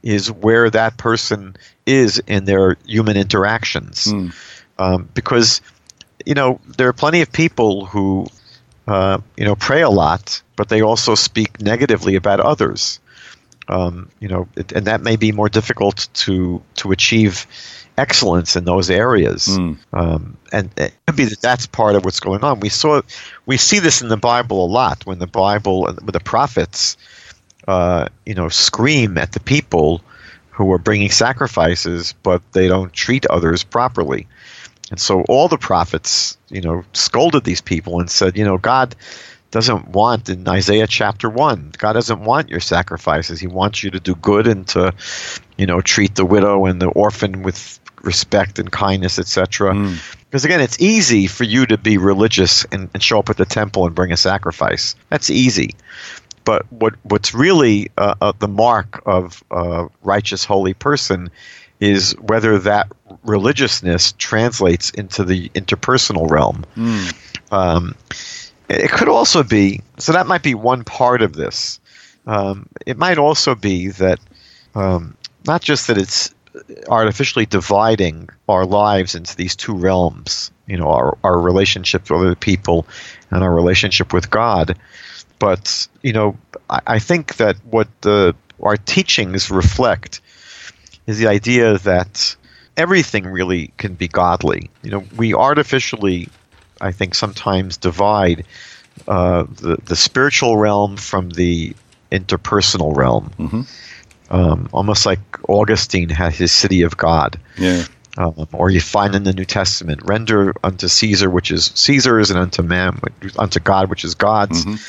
is 0.04 0.32
where 0.32 0.70
that 0.70 0.98
person 0.98 1.56
is 1.88 2.20
in 2.28 2.46
their 2.46 2.78
human 2.86 3.18
interactions. 3.18 4.06
Mm. 4.06 4.34
Um, 4.78 5.10
because 5.16 5.62
you 6.26 6.36
know 6.36 6.60
there 6.78 6.88
are 6.88 6.94
plenty 6.94 7.22
of 7.22 7.32
people 7.32 7.86
who 7.86 8.28
uh, 8.88 9.18
you 9.38 9.46
know 9.46 9.56
pray 9.56 9.82
a 9.82 9.90
lot, 9.90 10.40
but 10.56 10.70
they 10.70 10.82
also 10.82 11.16
speak 11.16 11.60
negatively 11.60 12.16
about 12.16 12.40
others. 12.40 13.00
Um, 13.68 14.10
you 14.20 14.28
know, 14.28 14.48
it, 14.56 14.72
and 14.72 14.86
that 14.86 15.02
may 15.02 15.16
be 15.16 15.32
more 15.32 15.50
difficult 15.50 16.08
to 16.26 16.62
to 16.76 16.92
achieve 16.92 17.48
excellence 18.00 18.56
in 18.56 18.64
those 18.64 18.90
areas. 18.90 19.48
Mm. 19.48 19.78
Um, 19.94 20.38
and 20.52 20.72
it 20.78 20.94
could 21.06 21.16
be 21.16 21.26
that 21.26 21.42
that's 21.42 21.68
part 21.68 21.96
of 21.96 22.06
what's 22.06 22.20
going 22.20 22.44
on. 22.44 22.60
We 22.62 22.70
saw, 22.70 23.02
we 23.46 23.58
see 23.58 23.80
this 23.80 24.02
in 24.02 24.08
the 24.08 24.18
Bible 24.18 24.66
a 24.66 24.70
lot 24.70 25.06
when 25.06 25.20
the 25.20 25.28
Bible, 25.28 25.84
when 25.84 26.14
the 26.14 26.20
prophets, 26.20 26.98
uh, 27.68 28.08
you 28.26 28.34
know, 28.34 28.50
scream 28.50 29.18
at 29.18 29.34
the 29.34 29.40
people 29.40 30.02
who 30.50 30.72
are 30.72 30.78
bringing 30.78 31.12
sacrifices, 31.12 32.14
but 32.24 32.42
they 32.54 32.68
don't 32.68 32.94
treat 32.94 33.26
others 33.28 33.64
properly. 33.64 34.28
And 34.92 35.00
so 35.00 35.22
all 35.30 35.48
the 35.48 35.58
prophets, 35.58 36.38
you 36.50 36.62
know, 36.62 36.84
scolded 36.94 37.44
these 37.44 37.62
people 37.62 38.00
and 38.00 38.10
said, 38.10 38.38
you 38.38 38.44
know, 38.44 38.58
God 38.58 38.96
doesn't 39.52 39.90
want 39.90 40.30
in 40.30 40.48
Isaiah 40.48 40.88
chapter 40.88 41.30
1, 41.30 41.74
God 41.78 41.94
doesn't 41.94 42.22
want 42.22 42.50
your 42.50 42.60
sacrifices. 42.60 43.40
He 43.40 43.48
wants 43.48 43.84
you 43.84 43.92
to 43.92 44.00
do 44.00 44.16
good 44.16 44.48
and 44.48 44.68
to, 44.70 44.94
you 45.58 45.66
know, 45.66 45.82
treat 45.82 46.16
the 46.16 46.26
widow 46.26 46.66
and 46.66 46.82
the 46.82 46.90
orphan 46.90 47.44
with 47.44 47.80
respect 48.04 48.60
and 48.60 48.72
kindness, 48.72 49.20
etc. 49.20 49.74
Mm. 49.74 50.16
Because 50.26 50.46
again, 50.46 50.62
it's 50.62 50.80
easy 50.80 51.28
for 51.28 51.44
you 51.44 51.66
to 51.66 51.78
be 51.78 51.98
religious 51.98 52.66
and, 52.66 52.90
and 52.94 53.02
show 53.02 53.20
up 53.20 53.30
at 53.30 53.38
the 53.38 53.46
temple 53.46 53.86
and 53.86 53.96
bring 53.96 54.12
a 54.12 54.18
sacrifice. 54.18 54.96
That's 55.10 55.30
easy. 55.30 55.76
But 56.46 56.72
what 56.72 56.96
what's 57.04 57.34
really 57.34 57.90
uh, 57.98 58.16
uh, 58.22 58.34
the 58.40 58.48
mark 58.48 59.02
of 59.06 59.44
a 59.52 59.88
righteous, 60.04 60.46
holy 60.46 60.74
person 60.74 61.30
is 61.80 62.12
whether 62.20 62.60
that 62.60 62.92
religiousness 63.24 64.14
translates 64.18 64.90
into 64.92 65.24
the 65.24 65.50
interpersonal 65.50 66.30
realm. 66.30 66.66
Mm. 66.76 67.52
Um, 67.52 67.96
it 68.70 68.92
could 68.92 69.10
also 69.10 69.44
be 69.44 69.82
so 69.98 70.12
that 70.12 70.28
might 70.28 70.44
be 70.44 70.56
one 70.56 70.84
part 70.84 71.22
of 71.22 71.34
this. 71.34 71.80
Um, 72.28 72.68
it 72.86 72.98
might 72.98 73.18
also 73.18 73.56
be 73.56 73.90
that 73.90 74.20
um, 74.76 75.16
not 75.48 75.62
just 75.62 75.88
that 75.88 75.98
it's 75.98 76.34
artificially 76.88 77.46
dividing 77.46 78.30
our 78.48 78.66
lives 78.66 79.16
into 79.16 79.36
these 79.36 79.56
two 79.56 79.76
realms, 79.76 80.52
you 80.68 80.78
know, 80.78 80.90
our, 80.90 81.18
our 81.24 81.40
relationship 81.40 82.10
with 82.10 82.20
other 82.20 82.36
people 82.36 82.86
and 83.32 83.44
our 83.44 83.54
relationship 83.54 84.14
with 84.14 84.30
God, 84.30 84.78
but 85.40 85.88
you 86.02 86.14
know, 86.14 86.38
I, 86.70 86.82
I 86.88 87.00
think 87.00 87.38
that 87.38 87.56
what 87.66 87.88
the 88.02 88.36
our 88.62 88.78
teachings 88.78 89.50
reflect 89.50 90.22
is 91.08 91.18
the 91.18 91.28
idea 91.28 91.78
that 91.80 92.36
everything 92.76 93.26
really 93.26 93.72
can 93.78 93.94
be 93.94 94.08
godly. 94.08 94.70
You 94.84 94.92
know, 94.92 95.04
we 95.16 95.34
artificially 95.34 96.28
I 96.82 96.92
think 96.92 97.16
sometimes 97.16 97.78
divide 97.78 98.46
uh, 99.08 99.44
the 99.44 99.78
the 99.86 99.96
spiritual 99.96 100.58
realm 100.58 100.98
from 100.98 101.30
the 101.30 101.76
interpersonal 102.12 102.96
realm. 102.96 103.32
Mhm. 103.40 103.68
Um, 104.30 104.70
almost 104.72 105.06
like 105.06 105.20
Augustine 105.48 106.10
had 106.10 106.34
his 106.34 106.52
city 106.52 106.84
of 106.84 106.96
God, 106.98 107.40
Yeah. 107.58 107.84
um, 108.18 108.48
or 108.54 108.70
you 108.70 108.80
find 108.80 109.16
in 109.16 109.24
the 109.24 109.34
New 109.34 109.46
Testament, 109.46 110.02
"Render 110.04 110.54
unto 110.64 110.88
Caesar 110.88 111.30
which 111.30 111.50
is 111.52 111.72
Caesar's, 111.76 112.30
and 112.30 112.40
unto 112.40 112.62
man, 112.62 113.00
unto 113.38 113.60
God 113.60 113.90
which 113.90 114.04
is 114.04 114.14
God's." 114.16 114.66
Mhm. 114.66 114.80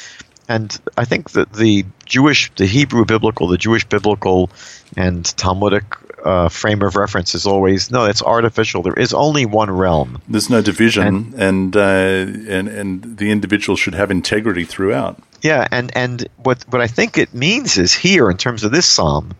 And 0.48 0.78
I 0.98 1.04
think 1.04 1.30
that 1.30 1.52
the 1.52 1.84
Jewish, 2.06 2.50
the 2.56 2.66
Hebrew 2.66 3.04
biblical, 3.04 3.46
the 3.48 3.56
Jewish 3.56 3.84
biblical, 3.84 4.50
and 4.96 5.24
Talmudic 5.36 5.84
uh, 6.24 6.48
frame 6.50 6.82
of 6.82 6.96
reference 6.96 7.34
is 7.34 7.46
always 7.46 7.90
no, 7.90 8.04
it's 8.04 8.20
artificial. 8.22 8.82
There 8.82 8.92
is 8.92 9.14
only 9.14 9.46
one 9.46 9.70
realm. 9.70 10.20
There's 10.28 10.50
no 10.50 10.60
division, 10.60 11.32
and 11.38 11.74
uh, 11.74 11.80
and 11.80 12.68
and 12.68 13.16
the 13.16 13.30
individual 13.30 13.76
should 13.76 13.94
have 13.94 14.10
integrity 14.10 14.64
throughout. 14.64 15.18
Yeah, 15.42 15.66
and 15.70 15.94
and 15.96 16.28
what 16.36 16.62
what 16.68 16.82
I 16.82 16.86
think 16.86 17.16
it 17.16 17.32
means 17.34 17.78
is 17.78 17.94
here 17.94 18.30
in 18.30 18.36
terms 18.36 18.62
of 18.62 18.72
this 18.72 18.86
psalm 18.86 19.32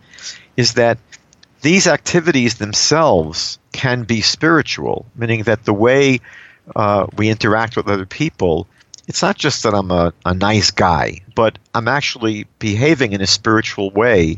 is 0.57 0.73
that 0.73 0.97
these 1.61 1.87
activities 1.87 2.55
themselves 2.55 3.59
can 3.71 4.03
be 4.03 4.21
spiritual, 4.21 5.05
meaning 5.15 5.43
that 5.43 5.65
the 5.65 5.73
way 5.73 6.19
uh, 6.75 7.05
we 7.15 7.29
interact 7.29 7.75
with 7.75 7.87
other 7.87 8.07
people, 8.07 8.67
it's 9.07 9.21
not 9.21 9.37
just 9.37 9.63
that 9.63 9.75
I'm 9.75 9.91
a, 9.91 10.11
a 10.25 10.33
nice 10.33 10.71
guy, 10.71 11.21
but 11.35 11.59
I'm 11.75 11.87
actually 11.87 12.47
behaving 12.57 13.13
in 13.13 13.21
a 13.21 13.27
spiritual 13.27 13.91
way. 13.91 14.37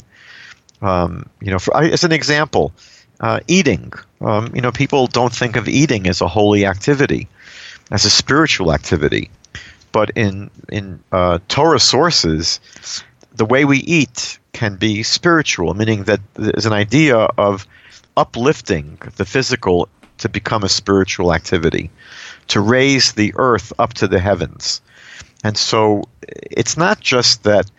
Um, 0.82 1.30
you 1.42 1.50
know, 1.50 1.60
for, 1.60 1.78
as 1.78 2.04
an 2.04 2.12
example, 2.12 2.74
uh, 3.22 3.40
eating. 3.48 3.94
Um, 4.20 4.52
you 4.54 4.62
know, 4.62 4.74
people 4.74 5.08
don't 5.08 5.34
think 5.34 5.56
of 5.56 5.70
eating 5.70 6.08
as 6.08 6.20
a 6.20 6.28
holy 6.28 6.66
activity, 6.66 7.30
as 7.90 8.04
a 8.04 8.10
spiritual 8.10 8.74
activity 8.74 9.30
but 9.94 10.10
in 10.16 10.52
in 10.68 11.02
uh, 11.14 11.40
Torah 11.48 11.80
sources, 11.80 12.60
the 13.34 13.46
way 13.46 13.64
we 13.64 13.78
eat 13.78 14.40
can 14.52 14.76
be 14.76 15.04
spiritual, 15.04 15.74
meaning 15.74 16.04
that 16.04 16.20
there's 16.34 16.66
an 16.66 16.74
idea 16.74 17.16
of 17.16 17.66
uplifting 18.18 18.98
the 19.16 19.26
physical 19.26 19.88
to 20.18 20.28
become 20.28 20.64
a 20.64 20.70
spiritual 20.70 21.34
activity, 21.34 21.90
to 22.48 22.60
raise 22.60 23.14
the 23.14 23.34
earth 23.38 23.72
up 23.80 23.94
to 23.94 24.08
the 24.08 24.20
heavens. 24.20 24.82
And 25.44 25.58
so 25.58 26.04
it's 26.22 26.78
not 26.78 27.00
just 27.00 27.44
that 27.44 27.72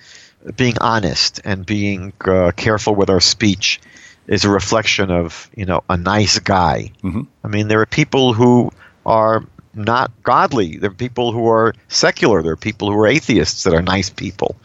being 0.57 0.77
honest 0.81 1.41
and 1.45 1.65
being 1.67 2.13
uh, 2.21 2.53
careful 2.57 2.95
with 2.95 3.11
our 3.11 3.21
speech 3.21 3.81
is 4.27 4.45
a 4.45 4.51
reflection 4.51 5.11
of 5.11 5.51
you 5.57 5.67
know 5.67 5.83
a 5.89 5.97
nice 5.97 6.39
guy. 6.39 6.91
Mm-hmm. 7.03 7.23
I 7.45 7.49
mean, 7.49 7.69
there 7.69 7.81
are 7.81 7.87
people 7.87 8.33
who 8.33 8.71
are 9.05 9.45
not 9.77 10.11
godly. 10.23 10.77
There 10.77 10.91
are 10.91 10.95
people 10.95 11.33
who 11.33 11.49
are 11.49 11.75
secular. 11.89 12.43
There 12.43 12.53
are 12.53 12.57
people 12.57 12.91
who 12.91 12.99
are 12.99 13.07
atheists 13.07 13.65
that 13.65 13.75
are 13.75 13.83
nice 13.83 14.11
people. 14.11 14.57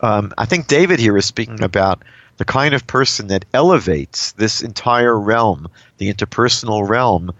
Um, 0.00 0.32
I 0.36 0.44
think 0.44 0.66
David 0.66 0.98
here 0.98 1.16
is 1.16 1.24
speaking 1.24 1.62
about 1.62 2.02
the 2.36 2.44
kind 2.44 2.74
of 2.74 2.86
person 2.86 3.28
that 3.28 3.44
elevates 3.54 4.32
this 4.32 4.60
entire 4.60 5.18
realm, 5.18 5.68
the 5.98 6.12
interpersonal 6.12 6.88
realm, 6.88 7.32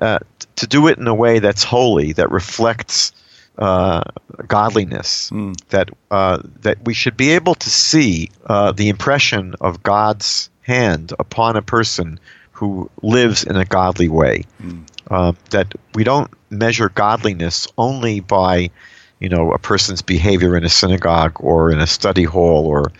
uh, 0.00 0.18
to 0.56 0.66
do 0.66 0.88
it 0.88 0.98
in 0.98 1.06
a 1.06 1.14
way 1.14 1.38
that's 1.40 1.64
holy, 1.64 2.12
that 2.12 2.30
reflects 2.30 3.12
uh, 3.58 4.02
godliness. 4.46 5.30
Mm. 5.30 5.54
That 5.68 5.90
uh, 6.10 6.38
that 6.62 6.78
we 6.84 6.94
should 6.94 7.16
be 7.16 7.32
able 7.32 7.54
to 7.56 7.70
see 7.70 8.30
uh, 8.46 8.72
the 8.72 8.88
impression 8.88 9.54
of 9.60 9.82
God's 9.82 10.50
hand 10.62 11.12
upon 11.18 11.56
a 11.56 11.62
person 11.62 12.18
who 12.52 12.90
lives 13.02 13.44
in 13.44 13.56
a 13.56 13.64
godly 13.64 14.08
way. 14.08 14.44
Mm. 14.62 14.84
Uh, 15.10 15.32
that 15.50 15.74
we 15.94 16.04
don't 16.04 16.30
measure 16.50 16.88
godliness 16.88 17.66
only 17.76 18.20
by, 18.20 18.70
you 19.18 19.28
know, 19.28 19.52
a 19.52 19.58
person's 19.58 20.02
behavior 20.02 20.56
in 20.56 20.64
a 20.64 20.68
synagogue 20.68 21.36
or 21.40 21.72
in 21.72 21.80
a 21.80 21.86
study 21.86 22.22
hall 22.22 22.64
or, 22.66 22.92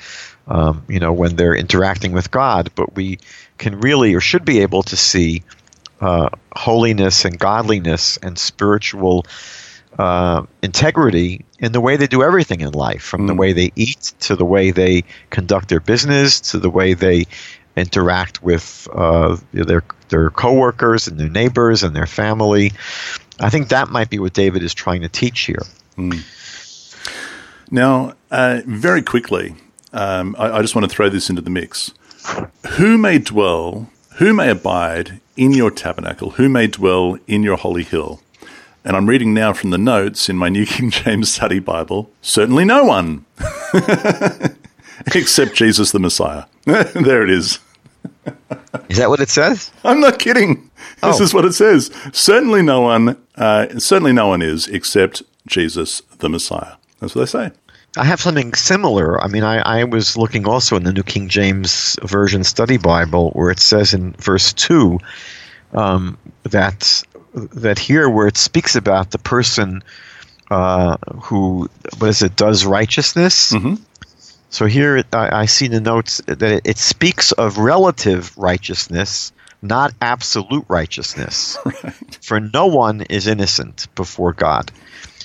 um, 0.48 0.84
you 0.88 0.98
know, 0.98 1.12
when 1.12 1.36
they're 1.36 1.54
interacting 1.54 2.12
with 2.12 2.30
God, 2.30 2.70
but 2.74 2.96
we 2.96 3.18
can 3.58 3.80
really 3.80 4.12
or 4.14 4.20
should 4.20 4.44
be 4.44 4.60
able 4.60 4.82
to 4.82 4.96
see 4.96 5.44
uh, 6.00 6.30
holiness 6.56 7.24
and 7.24 7.38
godliness 7.38 8.16
and 8.22 8.38
spiritual 8.38 9.24
uh, 9.98 10.44
integrity 10.62 11.44
in 11.58 11.72
the 11.72 11.80
way 11.80 11.96
they 11.96 12.06
do 12.06 12.22
everything 12.22 12.60
in 12.60 12.72
life, 12.72 13.02
from 13.02 13.26
the 13.26 13.34
Mm. 13.34 13.38
way 13.38 13.52
they 13.52 13.70
eat 13.76 14.12
to 14.20 14.34
the 14.34 14.44
way 14.44 14.70
they 14.70 15.04
conduct 15.30 15.68
their 15.68 15.80
business 15.80 16.40
to 16.40 16.58
the 16.58 16.70
way 16.70 16.94
they 16.94 17.26
interact 17.76 18.42
with 18.42 18.88
uh, 18.94 19.36
their 19.52 19.82
their 20.10 20.30
coworkers 20.30 21.08
and 21.08 21.18
their 21.18 21.28
neighbors 21.28 21.82
and 21.82 21.96
their 21.96 22.06
family. 22.06 22.72
I 23.40 23.50
think 23.50 23.68
that 23.68 23.88
might 23.88 24.10
be 24.10 24.18
what 24.18 24.34
David 24.34 24.62
is 24.62 24.74
trying 24.74 25.02
to 25.02 25.08
teach 25.08 25.40
here. 25.40 25.62
Now, 27.70 28.14
uh, 28.30 28.60
very 28.66 29.02
quickly, 29.02 29.54
um, 29.92 30.36
I, 30.38 30.58
I 30.58 30.62
just 30.62 30.74
want 30.74 30.88
to 30.88 30.94
throw 30.94 31.08
this 31.08 31.30
into 31.30 31.42
the 31.42 31.50
mix. 31.50 31.92
Who 32.72 32.98
may 32.98 33.18
dwell, 33.18 33.90
who 34.16 34.34
may 34.34 34.50
abide 34.50 35.20
in 35.36 35.52
your 35.52 35.70
tabernacle? 35.70 36.30
Who 36.32 36.48
may 36.48 36.66
dwell 36.66 37.18
in 37.26 37.42
your 37.42 37.56
holy 37.56 37.84
hill? 37.84 38.20
And 38.84 38.96
I'm 38.96 39.08
reading 39.08 39.34
now 39.34 39.52
from 39.52 39.70
the 39.70 39.78
notes 39.78 40.28
in 40.28 40.36
my 40.36 40.48
New 40.48 40.66
King 40.66 40.90
James 40.90 41.32
Study 41.32 41.58
Bible. 41.58 42.10
Certainly 42.22 42.64
no 42.64 42.84
one, 42.84 43.26
except 45.14 45.54
Jesus 45.54 45.92
the 45.92 45.98
Messiah. 46.00 46.44
there 46.64 47.22
it 47.22 47.30
is. 47.30 47.58
Is 48.88 48.96
that 48.98 49.08
what 49.08 49.20
it 49.20 49.28
says? 49.28 49.70
I'm 49.84 50.00
not 50.00 50.18
kidding. 50.18 50.70
This 51.02 51.20
Oh. 51.20 51.22
is 51.22 51.32
what 51.34 51.44
it 51.44 51.52
says. 51.54 51.90
Certainly 52.12 52.62
no 52.62 52.80
one, 52.82 53.16
uh, 53.36 53.78
certainly 53.78 54.12
no 54.12 54.28
one 54.28 54.42
is 54.42 54.66
except 54.68 55.22
Jesus 55.46 56.02
the 56.18 56.28
Messiah. 56.28 56.74
That's 57.00 57.14
what 57.14 57.22
they 57.22 57.30
say. 57.30 57.50
I 57.96 58.04
have 58.04 58.20
something 58.20 58.54
similar. 58.54 59.20
I 59.22 59.26
mean, 59.28 59.42
I, 59.42 59.58
I 59.80 59.84
was 59.84 60.16
looking 60.16 60.46
also 60.46 60.76
in 60.76 60.84
the 60.84 60.92
New 60.92 61.02
King 61.02 61.28
James 61.28 61.98
Version 62.04 62.44
Study 62.44 62.76
Bible 62.76 63.30
where 63.30 63.50
it 63.50 63.58
says 63.58 63.94
in 63.94 64.12
verse 64.12 64.52
2 64.52 64.98
um, 65.74 66.16
that 66.44 67.02
that 67.34 67.78
here 67.78 68.08
where 68.08 68.26
it 68.26 68.36
speaks 68.36 68.74
about 68.76 69.10
the 69.12 69.18
person 69.18 69.82
uh, 70.50 70.96
who, 71.22 71.68
what 71.98 72.08
is 72.08 72.22
it, 72.22 72.34
does 72.36 72.64
righteousness. 72.66 73.52
Mhm. 73.52 73.80
So 74.50 74.66
here 74.66 74.96
it- 74.98 75.14
I, 75.14 75.42
I 75.42 75.46
see 75.46 75.68
the 75.68 75.80
notes 75.80 76.20
that 76.26 76.42
it, 76.42 76.62
it 76.64 76.78
speaks 76.78 77.32
of 77.32 77.58
relative 77.58 78.36
righteousness, 78.36 79.32
not 79.62 79.92
absolute 80.00 80.64
righteousness. 80.68 81.56
For 82.22 82.40
no 82.40 82.66
one 82.66 83.02
is 83.02 83.26
innocent 83.26 83.86
before 83.94 84.32
God. 84.32 84.70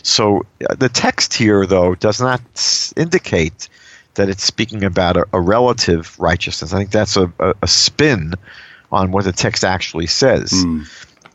So 0.04 0.46
uh, 0.70 0.76
the 0.76 0.90
text 0.90 1.34
here, 1.34 1.66
though, 1.66 1.96
does 1.96 2.22
not 2.22 2.40
s- 2.56 2.94
indicate 2.96 3.70
that 4.14 4.30
it's 4.30 4.44
speaking 4.44 4.84
about 4.84 5.18
a, 5.18 5.26
a 5.34 5.42
relative 5.42 6.18
righteousness. 6.20 6.74
I 6.74 6.78
think 6.78 6.92
that's 6.92 7.18
a, 7.18 7.32
a, 7.40 7.54
a 7.64 7.68
spin 7.68 8.36
on 8.92 9.12
what 9.12 9.26
the 9.26 9.32
text 9.32 9.64
actually 9.66 10.08
says. 10.08 10.54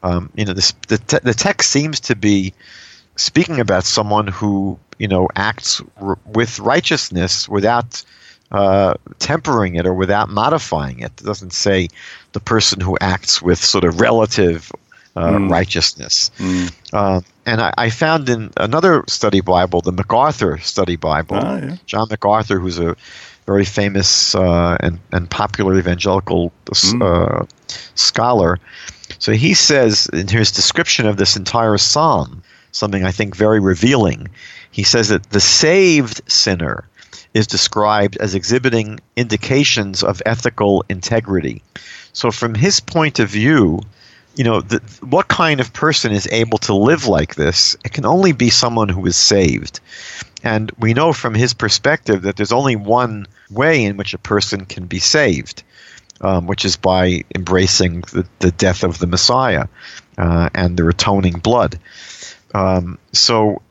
Um, 0.03 0.31
you 0.35 0.45
know, 0.47 0.55
this, 0.55 0.73
the, 0.89 0.99
te- 0.99 1.19
the 1.23 1.35
text 1.35 1.71
seems 1.71 2.01
to 2.01 2.17
be 2.17 2.55
speaking 3.17 3.61
about 3.61 3.85
someone 3.85 4.29
who 4.29 4.79
you 5.01 5.09
know 5.09 5.29
acts 5.35 5.83
r- 6.01 6.19
with 6.27 6.59
righteousness 6.61 7.49
without 7.49 8.05
uh, 8.53 8.95
tempering 9.19 9.77
it 9.77 9.87
or 9.87 9.95
without 9.95 10.29
modifying 10.29 11.01
it. 11.01 11.13
It 11.21 11.25
doesn't 11.25 11.53
say 11.53 11.89
the 12.33 12.41
person 12.41 12.81
who 12.81 12.97
acts 13.01 13.41
with 13.43 13.59
sort 13.59 13.85
of 13.85 14.01
relative 14.01 14.71
uh, 15.17 15.39
righteousness. 15.49 16.31
Uh, 16.93 17.21
and 17.47 17.61
I, 17.61 17.73
I 17.87 17.91
found 17.91 18.29
in 18.29 18.51
another 18.57 19.05
study 19.09 19.41
Bible, 19.41 19.81
the 19.81 19.93
MacArthur 19.93 20.59
Study 20.59 20.97
Bible, 20.97 21.37
Ah, 21.37 21.57
yeah. 21.59 21.77
John 21.87 22.07
MacArthur, 22.11 22.59
who's 22.61 22.79
a 22.79 22.95
very 23.47 23.65
famous 23.65 24.35
uh, 24.35 24.77
and, 24.81 24.99
and 25.13 25.29
popular 25.31 25.77
evangelical 25.79 26.53
uh, 27.03 27.45
scholar. 27.95 28.59
So 29.19 29.33
he 29.33 29.55
says 29.55 30.07
in 30.13 30.29
his 30.29 30.53
description 30.53 31.07
of 31.07 31.17
this 31.17 31.37
entire 31.37 31.79
psalm, 31.79 32.43
something 32.73 33.05
I 33.05 33.13
think 33.13 33.35
very 33.37 33.61
revealing. 33.61 34.29
He 34.71 34.83
says 34.83 35.09
that 35.09 35.31
the 35.31 35.41
saved 35.41 36.21
sinner 36.31 36.85
is 37.35 37.47
described 37.47 38.17
as 38.19 38.35
exhibiting 38.35 39.01
indications 39.17 40.03
of 40.03 40.23
ethical 40.27 40.85
integrity. 40.89 41.63
So, 42.13 42.31
from 42.31 42.55
his 42.55 42.81
point 42.81 43.19
of 43.19 43.29
view, 43.29 43.81
you 44.35 44.45
know, 44.45 44.61
the, 44.61 44.81
what 45.01 45.29
kind 45.29 45.61
of 45.61 45.73
person 45.73 46.13
is 46.13 46.29
able 46.31 46.59
to 46.59 46.75
live 46.75 47.07
like 47.07 47.35
this? 47.35 47.77
It 47.85 47.93
can 47.93 48.05
only 48.05 48.33
be 48.33 48.51
someone 48.51 48.89
who 48.89 49.05
is 49.07 49.17
saved. 49.17 49.81
And 50.43 50.71
we 50.79 50.95
know 50.95 51.13
from 51.13 51.35
his 51.35 51.53
perspective 51.53 52.23
that 52.23 52.37
there's 52.37 52.53
only 52.53 52.77
one 52.77 53.27
way 53.51 53.85
in 53.85 53.97
which 53.97 54.15
a 54.15 54.19
person 54.19 54.65
can 54.65 54.87
be 54.87 54.99
saved, 54.99 55.63
um, 56.21 56.47
which 56.47 56.65
is 56.65 56.77
by 56.77 57.25
embracing 57.35 58.01
the, 58.13 58.27
the 58.39 58.53
death 58.53 58.83
of 58.83 58.99
the 58.99 59.07
Messiah 59.07 59.67
uh, 60.17 60.49
and 60.55 60.77
the 60.77 60.89
atoning 60.89 61.39
blood. 61.41 61.79
Um, 62.55 62.99
so, 63.13 63.63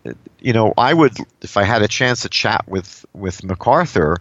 you 0.41 0.53
know, 0.53 0.73
I 0.77 0.93
would, 0.93 1.17
if 1.41 1.57
I 1.57 1.63
had 1.63 1.81
a 1.81 1.87
chance 1.87 2.21
to 2.21 2.29
chat 2.29 2.67
with 2.67 3.05
with 3.13 3.43
MacArthur, 3.43 4.17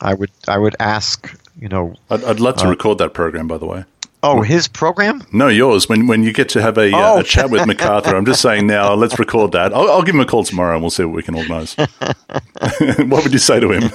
I 0.00 0.14
would 0.14 0.30
I 0.48 0.58
would 0.58 0.76
ask, 0.80 1.34
you 1.60 1.68
know, 1.68 1.94
I'd, 2.10 2.24
I'd 2.24 2.40
love 2.40 2.56
to 2.56 2.68
record 2.68 2.98
that 2.98 3.14
program, 3.14 3.48
by 3.48 3.58
the 3.58 3.66
way. 3.66 3.84
oh, 4.22 4.42
his 4.42 4.66
program. 4.68 5.22
No, 5.32 5.48
yours. 5.48 5.88
When 5.88 6.06
when 6.06 6.22
you 6.24 6.32
get 6.32 6.48
to 6.50 6.60
have 6.62 6.76
a, 6.78 6.92
uh, 6.92 7.14
Oh. 7.14 7.18
a 7.20 7.22
chat 7.22 7.50
with 7.50 7.66
MacArthur, 7.66 8.16
I'm 8.16 8.26
just 8.26 8.42
saying 8.42 8.66
now. 8.66 8.94
Let's 8.94 9.18
record 9.18 9.52
that. 9.52 9.72
I'll, 9.72 9.88
I'll 9.90 10.02
give 10.02 10.14
him 10.14 10.20
a 10.20 10.26
call 10.26 10.44
tomorrow, 10.44 10.74
and 10.74 10.82
we'll 10.82 10.90
see 10.90 11.04
what 11.04 11.14
we 11.14 11.22
can 11.22 11.34
organise. 11.34 11.74
what 13.10 13.22
would 13.24 13.32
you 13.32 13.38
say 13.38 13.60
to 13.60 13.70
him? 13.70 13.90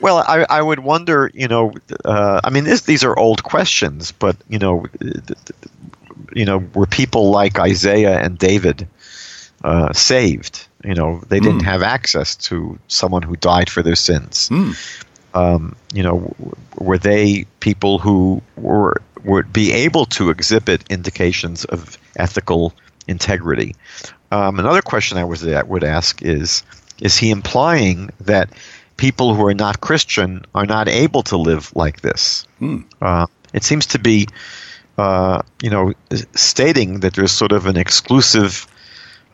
Well, 0.00 0.18
I, 0.26 0.44
I 0.50 0.62
would 0.62 0.80
wonder, 0.80 1.30
you 1.32 1.46
know, 1.46 1.72
uh, 2.04 2.40
I 2.42 2.50
mean, 2.50 2.64
this, 2.64 2.80
these 2.82 3.04
are 3.04 3.16
old 3.16 3.44
questions, 3.44 4.10
but 4.10 4.34
you 4.48 4.58
know, 4.58 4.84
you 6.34 6.44
know, 6.44 6.58
were 6.74 6.86
people 6.86 7.30
like 7.30 7.60
Isaiah 7.60 8.18
and 8.18 8.36
David 8.36 8.88
uh, 9.62 9.92
saved? 9.92 10.66
You 10.84 10.94
know, 10.94 11.22
they 11.28 11.38
didn't 11.40 11.60
have 11.64 11.82
access 11.82 12.34
to 12.48 12.78
someone 12.88 13.22
who 13.22 13.36
died 13.36 13.70
for 13.70 13.82
their 13.82 13.94
sins. 13.96 14.48
Um, 15.34 15.76
you 15.94 16.02
know, 16.02 16.18
w- 16.20 16.56
were 16.78 16.98
they 16.98 17.46
people 17.60 17.98
who 17.98 18.42
were 18.56 19.00
would 19.24 19.52
be 19.52 19.72
able 19.72 20.06
to 20.06 20.30
exhibit 20.30 20.82
indications 20.90 21.64
of 21.64 21.96
ethical 22.16 22.74
integrity? 23.06 23.74
Um, 24.32 24.58
another 24.58 24.82
question 24.82 25.18
I 25.18 25.24
was 25.24 25.40
that 25.42 25.68
would 25.68 25.84
ask 25.84 26.20
is: 26.22 26.62
Is 27.00 27.16
he 27.16 27.30
implying 27.30 28.10
that 28.20 28.50
people 28.96 29.34
who 29.34 29.46
are 29.46 29.54
not 29.54 29.80
Christian 29.80 30.44
are 30.54 30.66
not 30.66 30.88
able 30.88 31.22
to 31.24 31.36
live 31.36 31.74
like 31.74 32.00
this? 32.02 32.44
Uh, 33.00 33.26
it 33.54 33.62
seems 33.64 33.86
to 33.86 33.98
be, 33.98 34.26
uh, 34.98 35.42
you 35.62 35.70
know, 35.70 35.92
stating 36.34 37.00
that 37.00 37.14
there's 37.14 37.32
sort 37.32 37.52
of 37.52 37.66
an 37.66 37.76
exclusive 37.76 38.66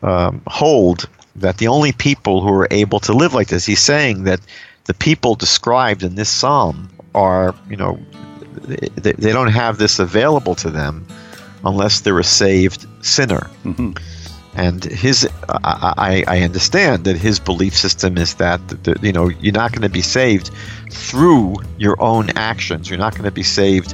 um, 0.01 0.41
hold 0.47 1.09
that 1.35 1.57
the 1.57 1.67
only 1.67 1.91
people 1.91 2.41
who 2.41 2.53
are 2.53 2.67
able 2.71 2.99
to 3.01 3.13
live 3.13 3.33
like 3.33 3.47
this. 3.47 3.65
He's 3.65 3.79
saying 3.79 4.23
that 4.23 4.39
the 4.85 4.93
people 4.93 5.35
described 5.35 6.03
in 6.03 6.15
this 6.15 6.29
psalm 6.29 6.89
are, 7.13 7.55
you 7.69 7.77
know, 7.77 7.99
they, 8.61 9.13
they 9.13 9.31
don't 9.31 9.51
have 9.51 9.77
this 9.77 9.99
available 9.99 10.55
to 10.55 10.69
them 10.69 11.05
unless 11.63 12.01
they're 12.01 12.19
a 12.19 12.23
saved 12.23 12.85
sinner. 13.01 13.49
Mm-hmm. 13.63 13.91
And 14.55 14.83
his, 14.83 15.29
I, 15.47 15.93
I, 15.97 16.39
I 16.39 16.41
understand 16.41 17.05
that 17.05 17.15
his 17.17 17.39
belief 17.39 17.75
system 17.75 18.17
is 18.17 18.35
that, 18.35 18.67
that 18.83 19.03
you 19.03 19.13
know 19.13 19.29
you're 19.29 19.53
not 19.53 19.71
going 19.71 19.83
to 19.83 19.89
be 19.89 20.01
saved 20.01 20.51
through 20.89 21.55
your 21.77 22.01
own 22.01 22.31
actions. 22.31 22.89
You're 22.89 22.99
not 22.99 23.13
going 23.13 23.25
to 23.25 23.31
be 23.31 23.43
saved 23.43 23.93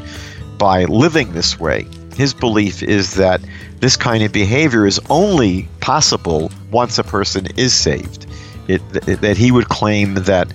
by 0.58 0.86
living 0.86 1.34
this 1.34 1.60
way. 1.60 1.86
His 2.16 2.34
belief 2.34 2.82
is 2.82 3.16
that 3.16 3.42
this 3.80 3.98
kind 3.98 4.24
of 4.24 4.32
behavior 4.32 4.86
is 4.86 5.00
only 5.10 5.68
possible 5.82 6.52
once 6.72 6.98
a 6.98 7.04
person 7.04 7.48
is 7.58 7.74
saved. 7.74 8.26
It, 8.68 8.82
that 9.22 9.38
he 9.38 9.52
would 9.52 9.70
claim 9.70 10.16
that 10.16 10.52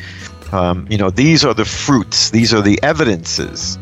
um, 0.53 0.87
you 0.91 0.99
know 0.99 1.11
these 1.11 1.45
are 1.45 1.55
the 1.55 1.65
fruits, 1.65 2.31
these 2.31 2.53
are 2.53 2.61
the 2.63 2.83
evidences 2.83 3.79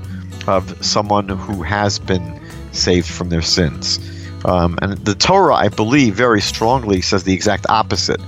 of 0.46 0.84
someone 0.84 1.28
who 1.28 1.62
has 1.62 1.98
been 1.98 2.40
saved 2.72 3.08
from 3.08 3.30
their 3.30 3.42
sins. 3.42 3.98
Um, 4.44 4.78
and 4.82 4.98
the 4.98 5.14
Torah, 5.14 5.54
I 5.54 5.68
believe, 5.68 6.14
very 6.14 6.40
strongly 6.40 7.00
says 7.00 7.24
the 7.24 7.32
exact 7.32 7.66
opposite 7.68 8.20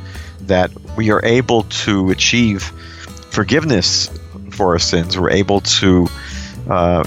that 0.43 0.71
we 0.97 1.11
are 1.11 1.25
able 1.25 1.65
to 1.65 2.11
achieve 2.11 2.63
forgiveness 3.31 4.09
for 4.51 4.73
our 4.73 4.79
sins. 4.79 5.19
We're 5.19 5.31
able 5.31 5.61
to 5.61 6.09
uh, 6.69 7.05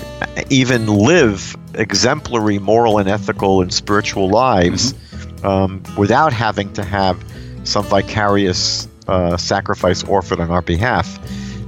even 0.50 0.88
live 0.88 1.56
exemplary 1.76 2.60
moral 2.60 2.98
and 2.98 3.10
ethical 3.10 3.62
and 3.62 3.74
spiritual 3.74 4.30
lives 4.30 4.94
mm-hmm. 4.94 5.46
um, 5.46 5.84
without 5.98 6.34
having 6.34 6.72
to 6.74 6.84
have 6.84 7.24
some 7.64 7.86
vicarious 7.86 8.88
uh, 9.08 9.38
sacrifice 9.38 10.04
offered 10.04 10.40
on 10.40 10.52
our 10.52 10.62
behalf. 10.62 11.20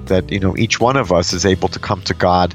That 0.06 0.32
you 0.32 0.39
know, 0.39 0.56
each 0.56 0.80
one 0.80 0.97
of 0.97 1.12
us 1.12 1.34
is 1.34 1.45
able 1.45 1.68
to 1.70 1.80
come 1.80 2.01
to 2.03 2.14
God 2.14 2.53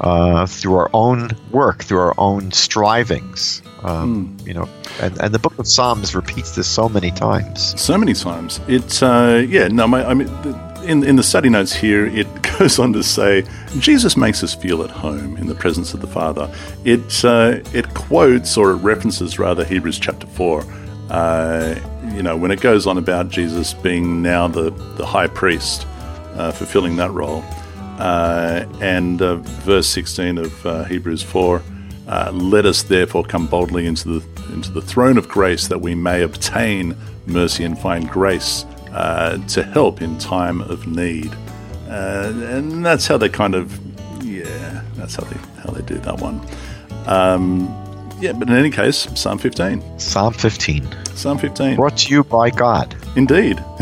uh, 0.00 0.46
through 0.46 0.76
our 0.76 0.90
own 0.92 1.30
work, 1.50 1.82
through 1.84 2.00
our 2.00 2.14
own 2.18 2.52
strivings. 2.52 3.62
Um, 3.82 4.36
mm. 4.38 4.46
You 4.46 4.54
know, 4.54 4.68
and, 5.00 5.20
and 5.20 5.34
the 5.34 5.38
Book 5.38 5.58
of 5.58 5.66
Psalms 5.66 6.14
repeats 6.14 6.56
this 6.56 6.66
so 6.66 6.88
many 6.88 7.10
times. 7.10 7.78
So 7.80 7.98
many 7.98 8.14
times. 8.14 8.60
It's 8.66 9.02
uh, 9.02 9.44
yeah. 9.46 9.68
No, 9.68 9.86
my, 9.86 10.04
I 10.04 10.14
mean, 10.14 10.28
in 10.86 11.04
in 11.04 11.16
the 11.16 11.22
study 11.22 11.48
notes 11.48 11.74
here, 11.74 12.06
it 12.06 12.26
goes 12.58 12.78
on 12.78 12.92
to 12.94 13.02
say 13.02 13.44
Jesus 13.78 14.16
makes 14.16 14.42
us 14.42 14.54
feel 14.54 14.82
at 14.82 14.90
home 14.90 15.36
in 15.36 15.46
the 15.46 15.54
presence 15.54 15.94
of 15.94 16.00
the 16.00 16.06
Father. 16.06 16.52
It 16.84 17.24
uh, 17.24 17.60
it 17.72 17.92
quotes 17.94 18.56
or 18.56 18.72
it 18.72 18.76
references 18.76 19.38
rather 19.38 19.64
Hebrews 19.64 19.98
chapter 19.98 20.26
four. 20.26 20.64
Uh, 21.10 21.74
you 22.14 22.22
know, 22.22 22.36
when 22.36 22.50
it 22.50 22.60
goes 22.60 22.86
on 22.86 22.98
about 22.98 23.28
Jesus 23.28 23.74
being 23.74 24.22
now 24.22 24.48
the 24.48 24.70
the 24.96 25.06
high 25.06 25.28
priest, 25.28 25.86
uh, 26.34 26.52
fulfilling 26.52 26.96
that 26.96 27.10
role. 27.12 27.44
Uh, 27.98 28.66
and 28.82 29.22
uh, 29.22 29.36
verse 29.36 29.88
16 29.88 30.36
of 30.36 30.66
uh, 30.66 30.84
Hebrews 30.84 31.22
4 31.22 31.62
uh, 32.08 32.30
let 32.34 32.66
us 32.66 32.82
therefore 32.82 33.24
come 33.24 33.46
boldly 33.46 33.86
into 33.86 34.20
the, 34.20 34.52
into 34.52 34.70
the 34.70 34.82
throne 34.82 35.16
of 35.16 35.28
grace 35.28 35.66
that 35.68 35.80
we 35.80 35.94
may 35.94 36.22
obtain 36.22 36.94
mercy 37.26 37.64
and 37.64 37.78
find 37.78 38.08
grace 38.08 38.66
uh, 38.96 39.36
to 39.48 39.62
help 39.62 40.00
in 40.00 40.16
time 40.18 40.62
of 40.62 40.86
need. 40.86 41.32
Uh, 41.88 42.32
and 42.34 42.84
that's 42.84 43.06
how 43.06 43.18
they 43.18 43.28
kind 43.28 43.54
of, 43.54 43.78
yeah, 44.24 44.82
that's 44.94 45.14
how 45.14 45.24
they, 45.24 45.36
how 45.60 45.70
they 45.70 45.82
do 45.82 45.96
that 45.98 46.18
one. 46.18 46.40
Um, 47.06 47.68
yeah, 48.20 48.32
but 48.32 48.48
in 48.48 48.56
any 48.56 48.70
case, 48.70 49.06
Psalm 49.14 49.38
15. 49.38 49.98
Psalm 49.98 50.32
15. 50.32 50.88
Psalm 51.14 51.38
15. 51.38 51.76
Brought 51.76 51.98
to 51.98 52.10
you 52.10 52.24
by 52.24 52.48
God. 52.50 52.96
Indeed. 53.16 53.62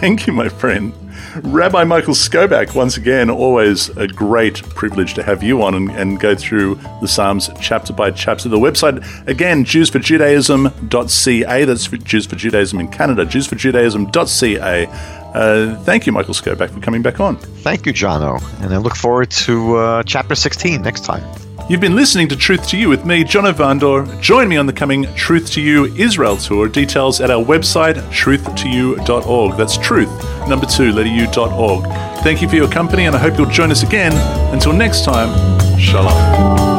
Thank 0.00 0.26
you, 0.26 0.32
my 0.32 0.48
friend. 0.48 0.94
Rabbi 1.42 1.82
Michael 1.84 2.14
Skobac, 2.14 2.74
once 2.74 2.96
again, 2.96 3.28
always 3.28 3.88
a 3.96 4.06
great 4.06 4.62
privilege 4.70 5.14
to 5.14 5.22
have 5.22 5.42
you 5.42 5.62
on 5.62 5.74
and, 5.74 5.90
and, 5.90 6.20
go 6.20 6.36
through 6.36 6.76
the 7.00 7.08
Psalms 7.08 7.50
chapter 7.60 7.92
by 7.92 8.12
chapter. 8.12 8.48
The 8.48 8.56
website, 8.56 9.04
again, 9.26 9.64
JewsForJudaism.ca. 9.64 11.64
That's 11.64 11.86
for 11.86 11.96
Jews 11.96 12.26
for 12.26 12.36
Judaism 12.36 12.78
in 12.78 12.86
Canada, 12.88 13.26
JewsForJudaism.ca. 13.26 15.23
Uh, 15.34 15.76
thank 15.82 16.06
you, 16.06 16.12
Michael 16.12 16.34
Skobac, 16.34 16.70
for 16.70 16.80
coming 16.80 17.02
back 17.02 17.20
on. 17.20 17.36
Thank 17.36 17.86
you, 17.86 17.92
Jono. 17.92 18.40
And 18.62 18.72
I 18.72 18.76
look 18.76 18.94
forward 18.94 19.30
to 19.32 19.76
uh, 19.76 20.02
chapter 20.04 20.34
16 20.34 20.80
next 20.80 21.04
time. 21.04 21.24
You've 21.68 21.80
been 21.80 21.96
listening 21.96 22.28
to 22.28 22.36
Truth 22.36 22.68
to 22.68 22.76
You 22.76 22.90
with 22.90 23.06
me, 23.06 23.24
Jono 23.24 23.52
Vandor. 23.52 24.20
Join 24.20 24.48
me 24.48 24.58
on 24.58 24.66
the 24.66 24.72
coming 24.72 25.12
Truth 25.14 25.50
to 25.52 25.62
You 25.62 25.86
Israel 25.96 26.36
tour. 26.36 26.68
Details 26.68 27.20
at 27.20 27.30
our 27.30 27.42
website, 27.42 27.94
truth2u.org. 28.10 29.56
That's 29.56 29.78
truth, 29.78 30.48
number 30.48 30.66
two, 30.66 30.92
letter 30.92 31.08
u.org. 31.08 31.84
Thank 32.22 32.42
you 32.42 32.48
for 32.48 32.56
your 32.56 32.70
company, 32.70 33.06
and 33.06 33.16
I 33.16 33.18
hope 33.18 33.38
you'll 33.38 33.50
join 33.50 33.70
us 33.70 33.82
again. 33.82 34.12
Until 34.52 34.74
next 34.74 35.04
time, 35.04 35.30
shalom. 35.78 36.73